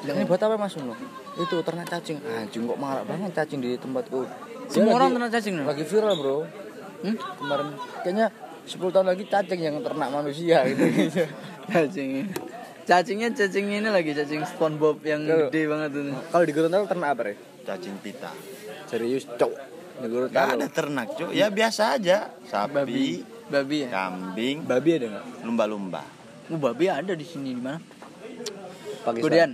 ini 0.04 0.24
buat 0.24 0.42
apa 0.42 0.56
mas 0.56 0.76
lo? 0.76 0.96
Itu 1.36 1.62
ternak 1.62 1.88
cacing, 1.88 2.20
anjing 2.20 2.64
kok 2.66 2.76
marah 2.76 3.02
banget 3.02 3.32
cacing 3.34 3.60
di 3.60 3.76
tempatku. 3.76 4.28
Semua 4.66 4.98
orang 4.98 5.12
ternak 5.12 5.32
cacing 5.32 5.54
loh. 5.56 5.66
Lagi 5.66 5.84
viral 5.84 6.16
bro, 6.16 6.38
Hmm? 7.00 7.16
kemarin 7.38 7.68
kayaknya 8.00 8.28
10 8.64 8.80
tahun 8.90 9.08
lagi 9.10 9.24
cacing 9.26 9.60
yang 9.62 9.76
ternak 9.80 10.10
manusia 10.10 10.64
gitu. 10.70 10.84
Cacing. 11.66 12.32
Cacingnya 12.84 13.32
cacing 13.32 13.66
ini 13.70 13.88
lagi 13.88 14.12
cacing 14.12 14.44
SpongeBob 14.46 15.00
yang 15.04 15.24
Kalau- 15.24 15.48
gede 15.48 15.62
banget 15.66 15.90
tuh. 15.90 16.04
Kalau 16.26 16.44
di 16.44 16.52
Gorontalo 16.52 16.84
ternak 16.86 17.10
apa 17.10 17.22
ya? 17.26 17.36
Cacing 17.66 17.96
pita. 17.98 18.32
Serius 18.86 19.24
cok. 19.30 19.52
Di 19.94 20.08
Gak 20.10 20.48
ada 20.58 20.68
ternak 20.72 21.08
cuy. 21.14 21.38
Ya 21.38 21.48
biasa 21.54 22.00
aja. 22.00 22.34
Sapi, 22.50 23.22
Babi 23.54 23.86
ya? 23.86 23.90
kambing, 23.92 24.66
Babi 24.66 24.90
ada 24.98 25.06
nggak? 25.14 25.26
lumba-lumba. 25.46 26.02
Oh, 26.50 26.58
babi 26.58 26.90
ada 26.90 27.14
di 27.14 27.26
sini 27.28 27.54
di 27.54 27.62
mana? 27.62 27.78
Pakistan. 29.04 29.20
Kemudian 29.20 29.50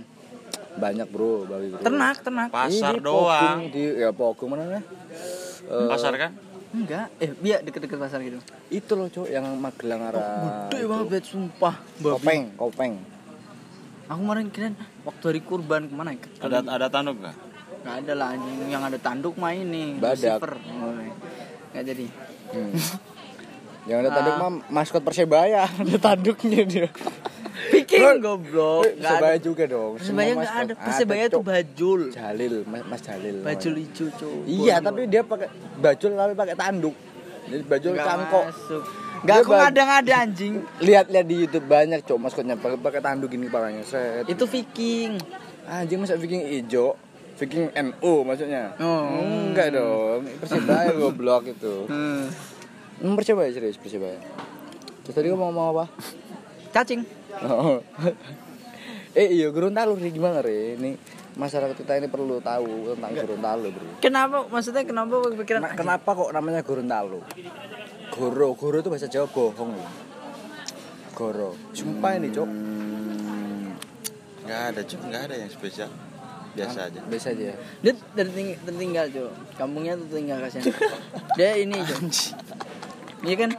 Banyak 0.70 1.06
bro 1.10 1.44
babi. 1.50 1.66
Bro. 1.74 1.82
ternak, 1.82 2.16
ternak. 2.22 2.48
Pasar 2.54 2.94
Ini 2.96 3.02
di 3.02 3.04
doang. 3.04 3.58
Di 3.74 3.82
ya 4.00 4.10
Pogung 4.14 4.54
mana 4.54 4.70
nih? 4.70 4.84
Eh, 5.66 5.88
Pasar 5.90 6.14
kan? 6.14 6.30
Enggak, 6.70 7.10
eh 7.18 7.34
biar 7.34 7.66
deket-deket 7.66 7.98
pasar 7.98 8.22
gitu. 8.22 8.38
Itu 8.70 8.94
loh 8.94 9.10
cok 9.10 9.26
yang 9.26 9.44
Magelang 9.58 10.06
arah. 10.06 10.70
Gede 10.70 10.78
itu. 10.78 10.86
banget 10.86 11.06
bet 11.10 11.24
sumpah. 11.26 11.74
Babi. 11.98 12.14
Kopeng, 12.14 12.42
kopeng. 12.54 12.92
Aku 14.06 14.18
kemarin 14.22 14.46
kirain 14.50 14.74
waktu 15.02 15.24
hari 15.26 15.40
kurban 15.42 15.90
ke 15.90 15.94
mana 15.94 16.14
ya? 16.14 16.22
Ada 16.42 16.58
ada 16.66 16.86
tanduk 16.86 17.18
nggak? 17.18 17.36
Nggak 17.80 17.94
ada 17.98 18.12
lah 18.14 18.28
anjing 18.30 18.58
yang 18.68 18.82
ada 18.82 18.98
tanduk 18.98 19.34
mah 19.34 19.52
ini. 19.52 19.96
Badak. 19.96 20.36
Lucifer. 20.36 20.52
Oh, 20.56 20.92
Nggak 21.70 21.84
jadi. 21.86 22.06
Hmm. 22.50 22.72
yang 23.82 23.98
ada 24.04 24.10
tanduk 24.12 24.34
Ah. 24.34 24.40
mah 24.42 24.50
maskot 24.68 25.00
Persebaya, 25.00 25.64
ada 25.80 25.96
tanduknya 25.98 26.62
dia. 26.62 26.88
Bikin 27.70 28.20
goblok. 28.20 28.84
Eh, 28.84 28.96
Persebaya 28.96 29.36
juga 29.38 29.64
dong. 29.66 29.96
Persebaya 29.96 30.04
Semua 30.28 30.36
nggak 30.36 30.52
maskot. 30.52 30.64
ada. 30.66 30.72
Persebaya 30.78 31.24
tuh 31.26 31.42
bajul. 31.42 32.00
Jalil, 32.10 32.54
Mas, 32.64 32.82
Mas 32.84 33.00
Jalil. 33.00 33.36
Bajul 33.40 33.74
hijau 33.78 34.06
cowok. 34.10 34.42
Iya, 34.44 34.74
tapi 34.80 35.00
dia 35.06 35.22
pakai 35.22 35.48
bajul 35.76 36.10
tapi 36.14 36.32
pakai 36.34 36.54
tanduk. 36.54 36.96
Jadi 37.42 37.62
bajul 37.64 37.92
cangkok. 37.94 38.44
masuk. 38.46 38.82
Nggak 39.20 39.36
aku 39.38 39.50
ngada-ngada 39.52 40.12
anjing. 40.18 40.54
Lihat-lihat 40.86 41.26
di 41.26 41.36
YouTube 41.38 41.66
banyak 41.66 42.00
cok 42.02 42.18
maskotnya 42.18 42.56
pakai 42.56 42.78
pakai 42.78 43.00
tanduk 43.00 43.30
ini 43.30 43.44
kepalanya. 43.46 43.82
Set. 43.82 44.24
Itu 44.26 44.44
Viking. 44.44 45.20
Anjing 45.66 45.98
masa 45.98 46.16
Viking 46.16 46.40
ijo? 46.58 46.96
Viking 47.40 47.72
NU 47.72 48.12
maksudnya. 48.28 48.76
Oh. 48.76 49.08
Enggak 49.16 49.72
dong. 49.72 50.28
Persebaya 50.44 50.92
goblok 51.00 51.48
itu. 51.48 51.88
Hmm. 51.88 52.28
Hmm, 53.00 53.16
Persebaya 53.16 53.48
serius 53.48 53.80
Persebaya. 53.80 54.20
Terus 55.08 55.14
tadi 55.16 55.32
kamu 55.32 55.40
ngomong 55.48 55.66
apa? 55.72 55.84
Cacing. 56.76 57.00
Oh. 57.40 57.80
eh 59.20 59.28
iya 59.32 59.48
Gorontalo 59.48 59.96
Ri 59.96 60.12
gimana 60.12 60.44
Ri? 60.44 60.76
Ini 60.76 61.00
masyarakat 61.40 61.80
kita 61.80 61.96
ini 61.96 62.12
perlu 62.12 62.44
tahu 62.44 62.92
tentang 62.92 63.12
Gorontalo 63.16 63.72
bro. 63.72 63.88
Kenapa? 64.04 64.44
Maksudnya 64.44 64.84
kenapa 64.84 65.32
kepikiran? 65.32 65.64
Nah, 65.64 65.72
kenapa 65.72 66.12
kok 66.12 66.36
namanya 66.36 66.60
Gorontalo? 66.60 67.24
Goro, 68.12 68.52
Goro 68.52 68.76
itu 68.84 68.92
bahasa 68.92 69.08
Jawa 69.08 69.32
bohong 69.32 69.80
loh. 69.80 69.92
Goro. 71.16 71.56
Sumpah 71.72 72.20
ini 72.20 72.28
cok. 72.28 72.44
Hmm, 72.44 73.72
nggak 74.44 74.60
ada 74.76 74.80
cuy, 74.84 74.98
nggak 75.08 75.22
ada 75.24 75.34
yang 75.40 75.48
spesial. 75.48 75.88
Biasa 76.62 76.80
aja. 76.86 77.00
Biasa 77.02 77.26
aja. 77.30 77.54
Dia 77.80 77.92
terting- 78.14 78.58
tertinggal 78.60 79.04
cuy. 79.08 79.28
Kampungnya 79.54 79.94
tertinggal 79.98 80.38
kasihan. 80.40 80.64
Dia 81.38 81.50
ini 81.56 81.76
cuy. 81.78 82.08
Iya 83.22 83.36
kan? 83.36 83.50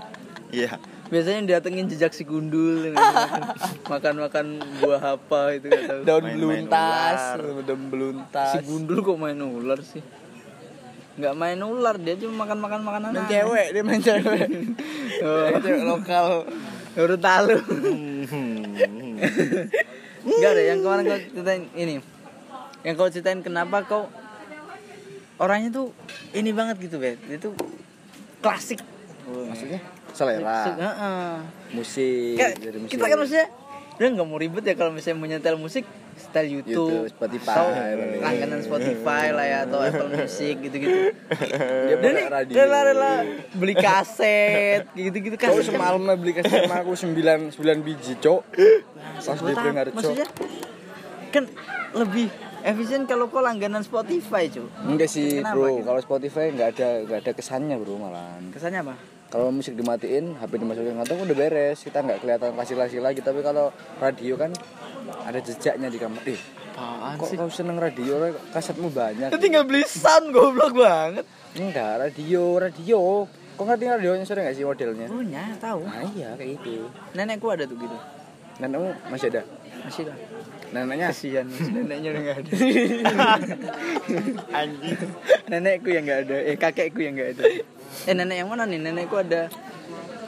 Iya. 0.49 0.71
Biasanya 1.07 1.39
datengin 1.51 1.85
jejak 1.85 2.11
si 2.11 2.23
gundul 2.23 2.95
makan-makan 3.91 4.45
buah 4.79 5.19
apa 5.19 5.53
itu 5.53 5.67
gak 5.67 5.83
tahu. 5.83 6.01
Daun 6.03 6.23
Main-main 6.23 6.39
beluntas, 6.63 7.19
ular. 7.35 7.61
daun 7.61 7.83
beluntas. 7.87 8.49
Si 8.49 8.57
gundul 8.63 8.97
kok 9.01 9.17
main 9.17 9.35
ular 9.35 9.79
sih? 9.81 9.99
Nggak 11.11 11.35
main 11.35 11.59
ular, 11.59 11.99
dia 11.99 12.15
cuma 12.15 12.47
makan-makan 12.47 12.79
makanan 12.81 13.09
main 13.11 13.27
cewek, 13.27 13.67
dia 13.69 13.83
main 13.83 13.99
cewek. 13.99 14.47
Oh, 15.21 15.45
Main 15.45 15.61
cewek 15.61 15.83
lokal. 15.83 16.27
baru 16.91 17.15
tahu. 17.15 17.47
Hmm. 17.59 19.19
Enggak 20.23 20.49
ada 20.49 20.63
yang 20.63 20.79
kemarin 20.79 21.03
kau 21.05 21.19
ceritain 21.29 21.63
ini. 21.73 21.95
Yang 22.81 22.93
kau 22.95 23.09
ceritain 23.09 23.39
kenapa 23.39 23.83
kau 23.83 24.09
orangnya 25.37 25.69
tuh 25.71 25.87
ini 26.31 26.49
banget 26.51 26.77
gitu, 26.79 26.97
Bet. 26.97 27.17
Itu 27.23 27.53
klasik. 28.39 28.81
Maksudnya 29.27 29.79
Su- 30.11 30.17
selera, 30.17 30.59
heeh. 30.67 31.31
musik, 31.71 32.35
Kayak 32.35 32.53
dari 32.59 32.77
musik. 32.77 32.91
kita 32.91 33.05
kan 33.05 33.15
maksudnya 33.15 33.47
dia 33.95 34.07
nggak 34.09 34.27
mau 34.27 34.35
ribet 34.35 34.63
ya 34.65 34.73
kalau 34.73 34.91
misalnya 34.91 35.15
mau 35.15 35.29
nyetel 35.29 35.55
musik 35.55 35.85
setel 36.11 36.51
YouTube, 36.51 37.07
YouTube, 37.07 37.07
Spotify, 37.07 37.53
atau 37.53 37.67
paling. 37.71 38.19
langganan 38.19 38.59
Spotify 38.59 39.25
lah 39.31 39.45
ya 39.45 39.57
atau 39.63 39.79
Apple 39.79 40.09
Music 40.11 40.55
gitu-gitu. 40.59 41.15
dia 41.87 41.95
nih 41.95 42.25
radio. 42.27 42.53
rela-rela 42.53 43.13
beli 43.55 43.73
kaset 43.73 44.83
gitu-gitu 44.91 45.37
kan. 45.39 45.53
Cok 45.53 45.63
semalam 45.63 46.01
beli 46.19 46.33
kasih 46.35 46.67
sama 46.67 46.83
aku 46.83 46.91
9 46.91 47.55
9 47.55 47.87
biji, 47.87 48.13
Cok. 48.19 48.41
Pas 48.51 49.31
di 49.31 49.39
Buat 49.39 49.53
apa? 49.53 49.61
Pringharjo. 49.63 49.93
Maksudnya 49.95 50.27
kan 51.31 51.43
lebih 51.95 52.27
efisien 52.63 53.04
kalau 53.04 53.28
kau 53.28 53.39
langganan 53.39 53.82
Spotify 53.82 54.45
cuy 54.47 54.65
Enggak 54.84 55.08
sih 55.08 55.39
Kenapa 55.39 55.56
bro, 55.56 55.67
gitu? 55.71 55.86
kalau 55.86 56.00
Spotify 56.00 56.45
nggak 56.50 56.69
ada 56.71 56.89
nggak 57.04 57.19
ada 57.19 57.32
kesannya 57.32 57.76
bro 57.76 57.95
malahan. 57.97 58.43
kesannya 58.50 58.82
apa 58.82 58.95
Kalau 59.28 59.47
musik 59.47 59.74
dimatiin, 59.74 60.36
HP 60.36 60.60
dimasukin 60.60 60.91
kantong 60.93 61.24
udah 61.24 61.38
beres, 61.38 61.80
kita 61.80 62.04
nggak 62.04 62.19
kelihatan 62.19 62.52
kasih-kasih 62.52 63.00
lagi. 63.00 63.24
Tapi 63.24 63.39
kalau 63.39 63.71
radio 63.95 64.36
kan 64.36 64.52
ada 65.24 65.39
jejaknya 65.39 65.88
di 65.88 65.95
kamar. 65.95 66.19
Eh, 66.21 66.36
apaan 66.69 67.15
kok 67.15 67.32
kau 67.32 67.47
seneng 67.47 67.80
radio? 67.80 68.19
Kasetmu 68.52 68.91
banyak. 68.91 69.32
tinggal 69.38 69.63
beli 69.63 69.88
sound 69.88 70.36
goblok 70.36 70.76
banget 70.76 71.24
Enggak, 71.56 72.00
radio, 72.02 72.60
radio. 72.60 73.24
Kau 73.56 73.63
ngerti 73.63 73.86
radionya 73.86 74.26
sering 74.26 74.43
nggak 74.43 74.58
sih 74.58 74.65
modelnya? 74.65 75.08
punya 75.08 75.43
tahu 75.56 75.80
Nah 75.80 76.04
iya 76.12 76.36
kayak 76.36 76.50
gitu. 76.58 76.91
nenekku 77.13 77.47
ada 77.47 77.63
tuh 77.63 77.78
gitu 77.78 77.97
Nenekmu 78.58 78.89
masih 79.08 79.32
ada? 79.32 79.41
masih 79.82 80.04
lah 80.06 80.17
Neneknya? 80.71 81.12
kasihan 81.12 81.47
neneknya 81.47 82.10
udah 82.15 82.21
nggak 82.23 82.38
ada. 82.39 82.53
Anjing. 84.63 84.99
Nenekku 85.51 85.89
yang 85.91 86.03
nggak 86.07 86.19
ada. 86.27 86.38
Eh 86.47 86.55
kakekku 86.55 87.03
yang 87.03 87.19
nggak 87.19 87.29
ada. 87.36 87.43
Eh 88.07 88.13
nenek 88.15 88.36
yang 88.39 88.47
mana 88.47 88.63
nih? 88.63 88.79
Nenekku 88.79 89.19
ada. 89.19 89.51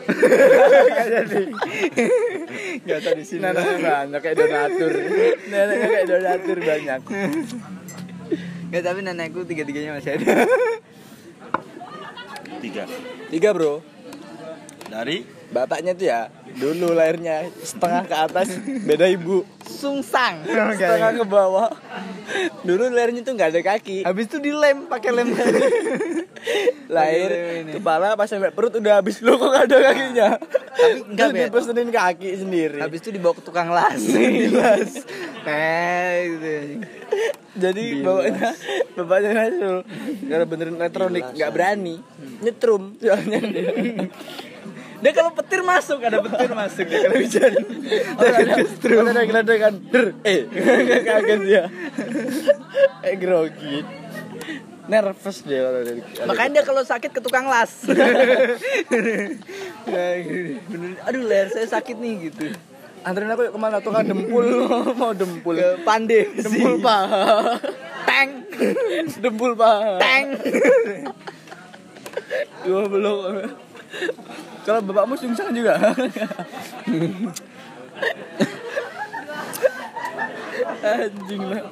Nggak 0.03 1.07
jadi. 1.07 1.43
Nggak 2.83 2.99
tahu 3.07 3.13
di 3.15 3.23
sini. 3.23 3.39
Neneknya 3.39 3.79
banyak 3.79 4.19
kayak 4.19 4.35
donatur. 4.35 4.91
Neneknya 5.47 5.87
kayak 5.87 6.07
donatur 6.11 6.57
banyak. 6.59 7.01
nggak 8.67 8.83
tapi 8.83 8.99
nenekku 8.99 9.39
tiga 9.47 9.63
tiganya 9.63 9.95
masih 9.95 10.19
ada. 10.19 10.43
Tiga. 12.59 12.83
Tiga 13.31 13.49
bro. 13.55 13.79
Dari? 14.91 15.23
Bapaknya 15.55 15.95
tuh 15.95 16.07
ya 16.11 16.27
dulu 16.57 16.93
lahirnya 16.93 17.49
setengah 17.61 18.03
ke 18.05 18.15
atas 18.15 18.47
beda 18.85 19.05
ibu. 19.09 19.45
Sungsang. 19.63 20.43
Setengah 20.79 21.11
ke 21.17 21.25
bawah. 21.25 21.71
Dulu 22.61 22.91
lahirnya 22.91 23.23
tuh 23.25 23.33
nggak 23.35 23.49
ada 23.55 23.61
kaki. 23.63 24.03
Habis 24.03 24.25
itu 24.29 24.37
dilem 24.43 24.85
pakai 24.87 25.09
lem. 25.11 25.29
Lahir 26.95 27.31
ini. 27.63 27.79
kepala 27.79 28.19
pas 28.19 28.27
sampai 28.27 28.51
perut 28.51 28.75
udah 28.75 28.99
habis 28.99 29.23
lu 29.23 29.39
kok 29.39 29.47
nggak 29.47 29.65
ada 29.71 29.77
kakinya. 29.79 30.29
Tapi 30.73 30.99
enggak, 31.07 31.27
Terus 31.31 31.33
Bet. 31.33 31.45
dipesenin 31.47 31.89
kaki 31.89 32.29
sendiri. 32.35 32.79
Habis 32.83 32.99
itu 32.99 33.09
dibawa 33.15 33.33
ke 33.39 33.41
tukang 33.47 33.71
las. 33.71 34.03
Las. 34.59 34.91
Eh 35.47 36.15
gitu. 36.27 36.51
Jadi 37.53 38.01
bapaknya 38.01 38.49
bapaknya 38.97 39.29
Nasul 39.37 39.77
karena 40.25 40.45
benerin 40.49 40.75
elektronik 40.81 41.23
nggak 41.37 41.51
berani 41.53 41.95
nyetrum. 42.41 42.97
Soalnya 42.97 43.39
dia 45.03 45.11
kalau 45.11 45.31
petir 45.33 45.59
masuk 45.61 45.99
ada 45.99 46.17
petir 46.17 46.49
masuk 46.49 46.85
dia 46.85 46.99
kalau 47.01 47.17
hujan 47.17 47.51
Kalau 48.79 49.03
ada 49.05 49.21
geledekan, 49.21 49.73
der, 49.85 50.05
eh, 50.23 50.47
kaget 51.03 51.39
dia. 51.43 51.63
Eh 53.01 53.15
grogi. 53.15 53.83
Nervous 54.83 55.43
dia 55.43 55.59
kalau 55.61 55.79
ada. 55.79 55.91
ada- 55.91 56.27
makanya 56.27 56.51
dia 56.53 56.63
kalau 56.63 56.83
sakit 56.83 57.07
ke 57.09 57.19
tukang 57.19 57.45
las 57.45 57.83
Ya, 59.85 60.03
aduh 61.03 61.21
leher 61.21 61.47
saya 61.49 61.67
sakit 61.69 61.95
nih 61.95 62.27
gitu 62.27 62.51
Anterin 63.01 63.27
aku 63.29 63.47
ke 63.47 63.55
mana? 63.57 63.79
Tukang 63.79 64.03
dempul, 64.03 64.43
mau 64.99 65.11
dempul. 65.11 65.55
ke 65.55 65.83
pande 65.83 66.27
Dempul 66.33 66.79
paha. 66.79 67.59
tank 68.03 68.31
Dempul 69.23 69.55
paha. 69.55 69.99
tank 69.99 70.39
Dua 72.63 72.87
belum. 72.87 73.19
Kalau 74.63 74.79
bapakmu 74.81 75.15
sungsang 75.19 75.51
juga. 75.53 75.77
Anjing 80.83 81.43
lah. 81.47 81.63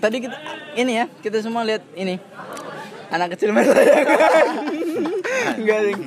tadi 0.00 0.16
kita 0.24 0.36
ini 0.74 0.92
ya 0.96 1.06
kita 1.20 1.44
semua 1.44 1.60
lihat 1.62 1.84
ini 1.92 2.16
anak 3.14 3.38
kecil 3.38 3.54
main 3.54 3.70
layangan 3.70 4.66
enggak 5.62 5.80
ding 5.86 6.02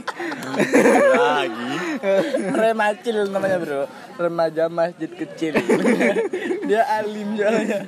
lagi. 1.18 1.72
Remacil 2.54 3.18
namanya 3.30 3.58
bro. 3.62 3.82
Remaja 4.18 4.66
masjid 4.70 5.12
kecil. 5.12 5.54
Dia 6.70 6.82
alim 7.02 7.38
soalnya 7.38 7.86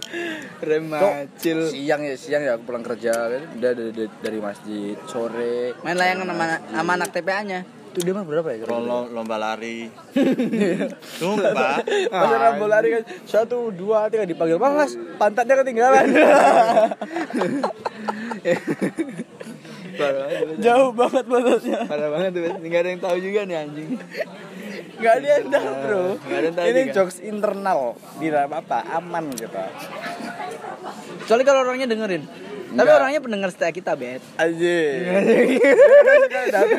remacil. 0.62 1.74
Siang 1.74 2.02
ya? 2.06 2.16
Siang 2.16 2.42
ya 2.46 2.52
aku 2.58 2.70
pulang 2.70 2.86
kerja. 2.86 3.14
Kan 3.14 3.44
Udah 3.58 3.72
dari, 3.74 3.92
dari, 3.94 4.10
dari 4.22 4.40
masjid. 4.40 4.96
Sore. 5.10 5.74
Main 5.82 5.98
layangan 5.98 6.30
sama, 6.30 6.46
sama 6.70 6.92
anak 6.94 7.10
TPA 7.14 7.42
nya 7.46 7.62
Itu 7.90 8.06
dia 8.06 8.14
mah 8.14 8.22
berapa 8.22 8.48
ya? 8.54 8.58
kira-kira? 8.62 8.78
Lomba, 8.78 8.98
lomba 9.10 9.36
lari. 9.42 9.90
Sumpah. 11.20 11.82
Pas 11.82 12.54
bola 12.56 12.78
lari 12.78 12.88
kan 12.94 13.04
Satu, 13.26 13.74
dua, 13.74 14.06
tiga 14.08 14.30
dipanggil 14.30 14.62
Mas, 14.62 14.94
pantatnya 15.18 15.66
ketinggalan 15.66 16.06
Jauh 20.60 20.92
banget 20.96 21.24
pantatnya 21.28 21.80
parah 21.90 22.10
banget 22.14 22.32
tuh 22.32 22.42
nggak 22.64 22.80
ada 22.80 22.90
yang 22.90 23.02
tahu 23.04 23.18
juga 23.20 23.40
nih 23.44 23.58
anjing 23.58 23.90
Gak 25.00 25.14
ada 25.24 25.28
yang 25.40 25.48
tahu 25.48 25.70
bro 25.80 26.04
Nggak 26.20 26.38
ada 26.40 26.46
yang 26.46 26.56
tahu 26.56 26.66
Ini 26.68 26.82
juga. 26.84 26.94
jokes 26.96 27.18
internal 27.24 27.82
Tidak 28.20 28.42
apa-apa, 28.48 28.80
aman 29.00 29.26
kita 29.32 29.66
soalnya 31.28 31.46
kalau 31.46 31.62
orangnya 31.62 31.88
dengerin 31.88 32.24
tapi 32.70 32.86
Nggak. 32.86 33.00
orangnya 33.02 33.22
pendengar 33.26 33.50
setia 33.50 33.74
kita 33.74 33.98
bet 33.98 34.22
Anjir 34.38 35.02
datang 36.30 36.70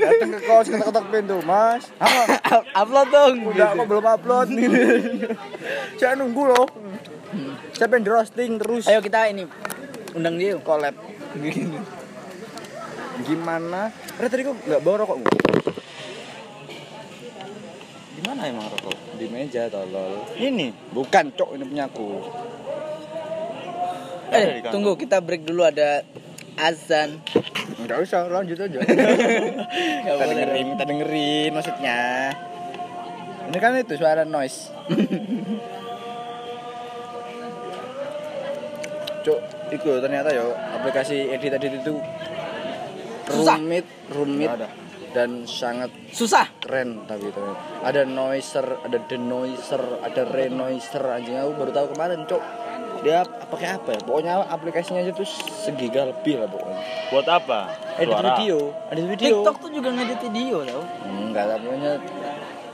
datang 0.00 0.30
ke 0.32 0.40
kos 0.48 0.66
ketok-ketok 0.72 1.04
pintu 1.12 1.36
mas. 1.44 1.84
Apa 2.00 2.64
upload 2.72 3.08
dong. 3.12 3.34
Udah 3.52 3.76
kok 3.76 3.86
belum 3.86 4.06
upload. 4.08 4.48
Nih 4.48 4.68
saya 6.00 6.16
nunggu 6.16 6.42
loh. 6.48 6.66
Saya 7.76 7.86
pengen 7.92 8.08
di 8.08 8.10
roasting 8.10 8.56
terus. 8.56 8.88
Ayo 8.88 9.04
kita 9.04 9.28
ini 9.28 9.44
undang 10.16 10.40
dia 10.40 10.56
yuk. 10.56 10.64
collab. 10.64 10.96
Gimana? 13.20 13.92
Ada 14.16 14.26
tadi 14.32 14.42
kok 14.48 14.56
nggak 14.56 14.80
bawa 14.80 14.96
rokok? 15.04 15.16
Di 18.16 18.20
mana 18.24 18.40
emang 18.48 18.66
rokok? 18.72 19.10
di 19.20 19.28
meja 19.28 19.68
tolol. 19.68 20.24
Ini. 20.32 20.72
bukan 20.96 21.28
cok 21.36 21.60
ini 21.60 21.64
punya 21.68 21.84
aku 21.92 22.24
eh 24.30 24.62
tunggu 24.70 24.94
kita 24.94 25.18
break 25.18 25.42
dulu 25.46 25.66
ada 25.66 26.02
azan. 26.60 27.18
Nggak 27.80 27.98
usah 28.04 28.28
lanjut 28.28 28.58
aja. 28.60 28.78
Kita 30.04 30.12
boleh. 30.14 30.26
dengerin 30.36 30.66
kita 30.76 30.84
dengerin 30.84 31.50
maksudnya. 31.56 32.00
Ini 33.50 33.58
kan 33.58 33.72
itu 33.80 33.94
suara 33.96 34.22
noise. 34.22 34.70
Cok 39.20 39.40
itu 39.74 39.90
ternyata 40.00 40.28
yo 40.32 40.52
aplikasi 40.54 41.28
edit 41.32 41.56
edit 41.60 41.72
itu 41.84 41.94
Susah. 43.30 43.56
rumit 43.60 43.86
rumit 44.10 44.50
dan 45.10 45.44
sangat 45.44 45.90
susah. 46.14 46.46
keren 46.62 47.04
tapi 47.04 47.28
itu. 47.28 47.42
Ada 47.82 48.06
noiser 48.06 48.66
ada 48.86 48.98
denoiser 49.10 49.82
ada 50.04 50.22
renoiser 50.24 51.02
anjing. 51.02 51.36
Aku 51.36 51.52
baru 51.58 51.70
tahu 51.74 51.86
kemarin 51.96 52.22
cok 52.30 52.42
dia 53.00 53.24
pakai 53.24 53.68
apa 53.80 53.88
ya? 53.96 54.00
Pokoknya 54.04 54.34
aplikasinya 54.44 55.00
aja 55.00 55.12
tuh 55.16 55.28
segiga 55.64 56.08
lebih 56.08 56.40
lah 56.40 56.48
pokoknya. 56.48 56.80
Buat 57.10 57.26
apa? 57.28 57.60
edit 57.96 58.12
Suara. 58.12 58.28
video. 58.36 58.58
Edit 58.92 59.06
video. 59.08 59.36
TikTok 59.40 59.56
tuh 59.60 59.70
juga 59.72 59.88
ngedit 59.92 60.20
video 60.20 60.56
tau. 60.64 60.82
Enggak 61.08 61.44
tapi 61.48 61.64
punya 61.68 61.92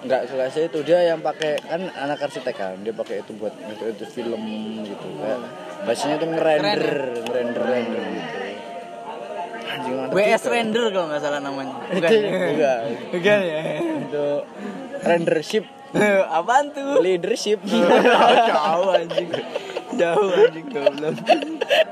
enggak 0.06 0.20
selesai 0.30 0.62
itu. 0.70 0.78
Dia 0.82 0.98
yang 1.14 1.20
pakai 1.22 1.52
kan 1.62 1.80
anak 1.94 2.18
arsitek 2.26 2.54
kan 2.54 2.74
dia 2.82 2.94
pakai 2.94 3.22
itu 3.22 3.32
buat 3.38 3.54
itu, 3.54 3.84
itu 3.90 4.04
film 4.10 4.42
gitu. 4.82 5.06
Kayak 5.22 5.40
bahasanya 5.86 6.16
tuh 6.18 6.28
ngerender 6.34 6.84
ngerender 7.26 7.62
render 7.62 8.02
gitu. 8.02 8.36
Anjing 9.66 9.94
mantep 9.98 10.14
WS 10.14 10.42
juga. 10.42 10.50
render 10.54 10.84
kalau 10.94 11.06
nggak 11.10 11.22
salah 11.22 11.40
namanya. 11.42 11.74
Bukan 11.90 12.10
enggak. 12.54 12.78
Bukan 13.14 13.38
ya? 13.42 13.60
Untuk 14.02 14.40
rendership. 15.06 15.64
Apaan 16.38 16.74
tuh? 16.74 16.98
Leadership. 16.98 17.62
Jauh 18.50 18.90
anjing 18.90 19.30
jauh 19.96 20.30
anjing 20.36 20.68
goblok. 20.70 21.16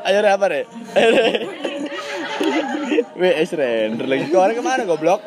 Ayo 0.04 0.18
Re, 0.20 0.30
apa 0.30 0.44
deh 0.52 0.64
ayo 0.94 1.08
Re. 1.12 1.28
WS 3.14 3.50
render 3.56 4.06
lagi. 4.10 4.28
Kemarin 4.28 4.54
ke 4.58 4.62
mana 4.62 4.82
goblok? 4.84 5.22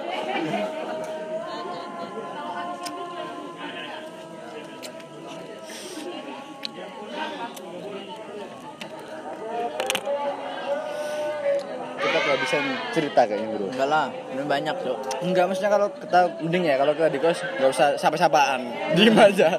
Kita 11.97 12.19
kehabisan 12.23 12.63
cerita 12.93 13.21
kayaknya 13.25 13.47
bro. 13.55 13.67
Enggak 13.71 13.87
lah 13.89 14.07
ini 14.31 14.43
banyak 14.45 14.75
cok. 14.83 14.97
Enggak 15.25 15.43
maksudnya 15.49 15.71
kalau 15.71 15.87
kita 15.95 16.19
mending 16.43 16.63
ya 16.69 16.75
kalau 16.77 16.93
kita 16.93 17.09
di 17.09 17.19
kos 17.23 17.39
nggak 17.41 17.71
usah 17.71 17.87
sapa-sapaan. 17.97 18.61
Diem 18.93 19.17
aja 19.17 19.49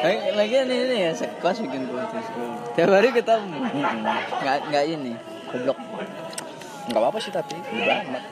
lagi, 0.00 0.18
lagi 0.32 0.54
ini, 0.58 0.76
ini 0.82 0.96
ya 1.00 1.12
sekos 1.12 1.60
bikin 1.60 1.82
podcast 1.86 2.28
tiap 2.72 2.88
hari 2.88 3.08
ketemu 3.10 3.56
nggak 4.34 4.58
nggak 4.66 4.84
ini 4.88 5.12
goblok 5.46 5.78
nggak 6.86 6.98
apa-apa 6.98 7.18
sih 7.18 7.30
tapi 7.30 7.54
udah 7.54 7.98
amat 8.02 8.22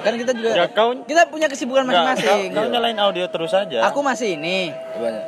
kan 0.00 0.16
kita 0.16 0.32
juga 0.32 0.50
Ya, 0.54 0.66
kau- 0.66 1.04
kita 1.04 1.28
punya 1.28 1.44
kesibukan 1.46 1.84
masing-masing 1.84 2.50
Kau, 2.50 2.62
kau 2.62 2.70
nyalain 2.70 2.96
audio 2.98 3.26
terus 3.26 3.52
aja. 3.52 3.84
aku 3.84 4.00
masih 4.00 4.34
ini 4.34 4.72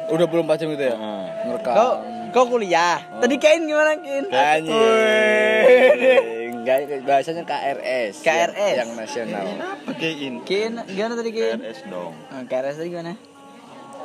udah 0.09 0.27
belum 0.27 0.47
4 0.47 0.57
jam 0.57 0.69
gitu 0.71 0.85
ya 0.85 0.95
Heeh. 0.95 1.25
ngerekam 1.47 1.75
kau 1.75 1.93
Kau 2.33 2.49
kuliah. 2.49 2.97
Tadi 3.21 3.37
Kain 3.37 3.69
gimana 3.69 3.93
Kain? 3.93 4.25
Anjing. 4.25 4.73
Enggak, 6.57 7.05
bahasanya 7.05 7.45
KRS. 7.45 8.25
KRS. 8.25 8.57
Yang, 8.57 8.89
yang 8.89 8.91
nasional. 8.97 9.45
Pakai 9.85 10.13
in 10.17 10.41
Kain 10.41 10.81
gimana 10.89 11.13
tadi 11.13 11.29
Kain? 11.29 11.61
RS 11.61 11.85
dong. 11.93 12.17
Oh, 12.17 12.43
KRS 12.49 12.81
tadi 12.81 12.89
gimana? 12.89 13.13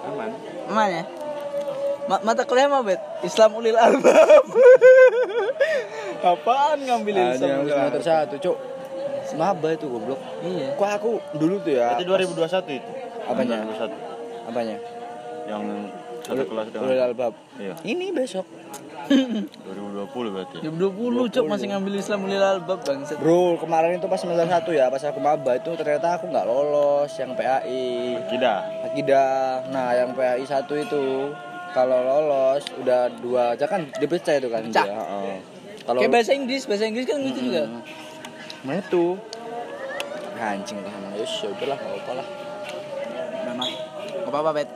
Aman. 0.04 0.30
Aman 0.68 0.88
ya? 0.92 1.04
Ma- 2.08 2.24
mata 2.24 2.48
kuliah 2.48 2.72
apa 2.72 2.80
bet? 2.88 3.00
Islam 3.24 3.60
ulil 3.60 3.76
albab. 3.76 4.44
Apaan 6.32 6.80
ngambilin 6.88 7.36
Ada 7.36 7.46
yang 7.46 7.64
semester 7.68 8.02
satu, 8.04 8.36
cuk. 8.40 8.58
Maba 9.36 9.76
itu 9.76 9.86
goblok. 9.92 10.20
Iya. 10.40 10.72
Kok 10.80 10.88
aku 10.88 11.12
dulu 11.36 11.60
tuh 11.60 11.76
ya. 11.76 12.00
Berarti 12.00 12.32
2021 12.32 12.80
itu. 12.80 12.92
Apanya? 13.28 13.58
2021. 13.68 14.48
Apanya? 14.48 14.76
Yang 15.48 15.64
satu 16.24 16.44
kelas 16.48 16.68
dengan 16.72 16.88
Ulil 16.88 17.02
albab. 17.04 17.34
Iya. 17.60 17.74
Ini 17.84 18.06
besok. 18.16 18.48
2020 19.68 20.36
berarti. 20.36 20.56
2020 20.64 21.36
cok 21.36 21.46
masih 21.48 21.68
ngambil 21.76 21.94
Islam 22.00 22.20
ulil 22.24 22.44
albab 22.44 22.80
bangset. 22.84 23.20
Bro, 23.20 23.60
kemarin 23.60 24.00
itu 24.00 24.08
pas 24.08 24.20
semester 24.20 24.48
satu 24.48 24.72
ya, 24.76 24.92
pas 24.92 25.04
aku 25.04 25.20
maba 25.20 25.56
itu 25.56 25.72
ternyata 25.76 26.20
aku 26.20 26.28
nggak 26.32 26.46
lolos 26.48 27.12
yang 27.20 27.32
PAI. 27.36 28.20
Kita. 28.32 28.54
Akidah. 28.92 29.68
Nah, 29.72 29.92
yang 29.96 30.12
PAI 30.16 30.44
satu 30.44 30.76
itu 30.76 31.32
kalau 31.76 32.00
lolos 32.04 32.64
udah 32.80 33.12
dua 33.20 33.54
aja 33.56 33.66
kan 33.68 33.88
dipecah 34.00 34.40
itu 34.40 34.50
kan 34.52 34.64
Pecah. 34.68 34.86
dia. 34.86 34.96
heeh. 34.96 35.38
Kalau 35.88 36.00
Kayak 36.04 36.12
bahasa 36.20 36.32
Inggris, 36.36 36.64
bahasa 36.68 36.84
Inggris 36.88 37.06
kan 37.08 37.20
gitu 37.24 37.40
juga. 37.48 37.64
Nah 38.68 38.76
itu 38.76 39.06
Anjing 40.38 40.78
lah 40.86 40.94
ya 41.18 41.50
udahlah 41.50 41.78
gak 41.82 41.94
apa 41.98 42.12
lah 42.14 42.28
Memang. 43.50 43.70
Gak 44.22 44.32
apa-apa 44.32 44.50
bet. 44.54 44.70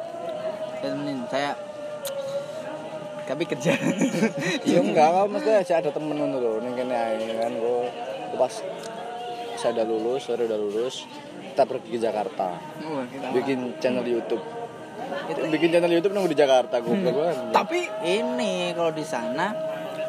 Saya 0.81 0.89
temenin. 0.95 1.17
Saya 1.29 1.51
tapi 3.29 3.47
kerja. 3.47 3.71
Iya 4.67 4.79
enggak, 4.85 5.07
kalau 5.07 5.29
mesti 5.31 5.51
aja 5.55 5.79
ada 5.79 5.87
temen 5.93 6.19
lho 6.19 6.59
Ning 6.59 6.75
kene 6.75 6.91
ae 6.91 7.15
kan 7.39 7.53
gua 7.55 7.87
pas 8.35 8.59
saya 9.55 9.71
udah 9.77 9.85
lulus, 9.87 10.25
sore 10.25 10.49
udah 10.49 10.59
lulus 10.59 11.05
kita 11.51 11.63
pergi 11.67 11.89
ke 11.95 11.99
Jakarta 11.99 12.57
Oh, 12.81 13.03
kita 13.07 13.27
bikin 13.35 13.59
channel 13.77 14.03
YouTube 14.07 14.41
bikin 15.51 15.69
channel 15.71 15.91
YouTube 15.91 16.13
nunggu 16.15 16.31
di 16.31 16.39
Jakarta 16.39 16.79
gue 16.79 16.91
Hmm. 16.91 17.51
Tapi 17.51 17.87
ini 18.07 18.71
kalau 18.75 18.91
di 18.91 19.05
sana 19.05 19.53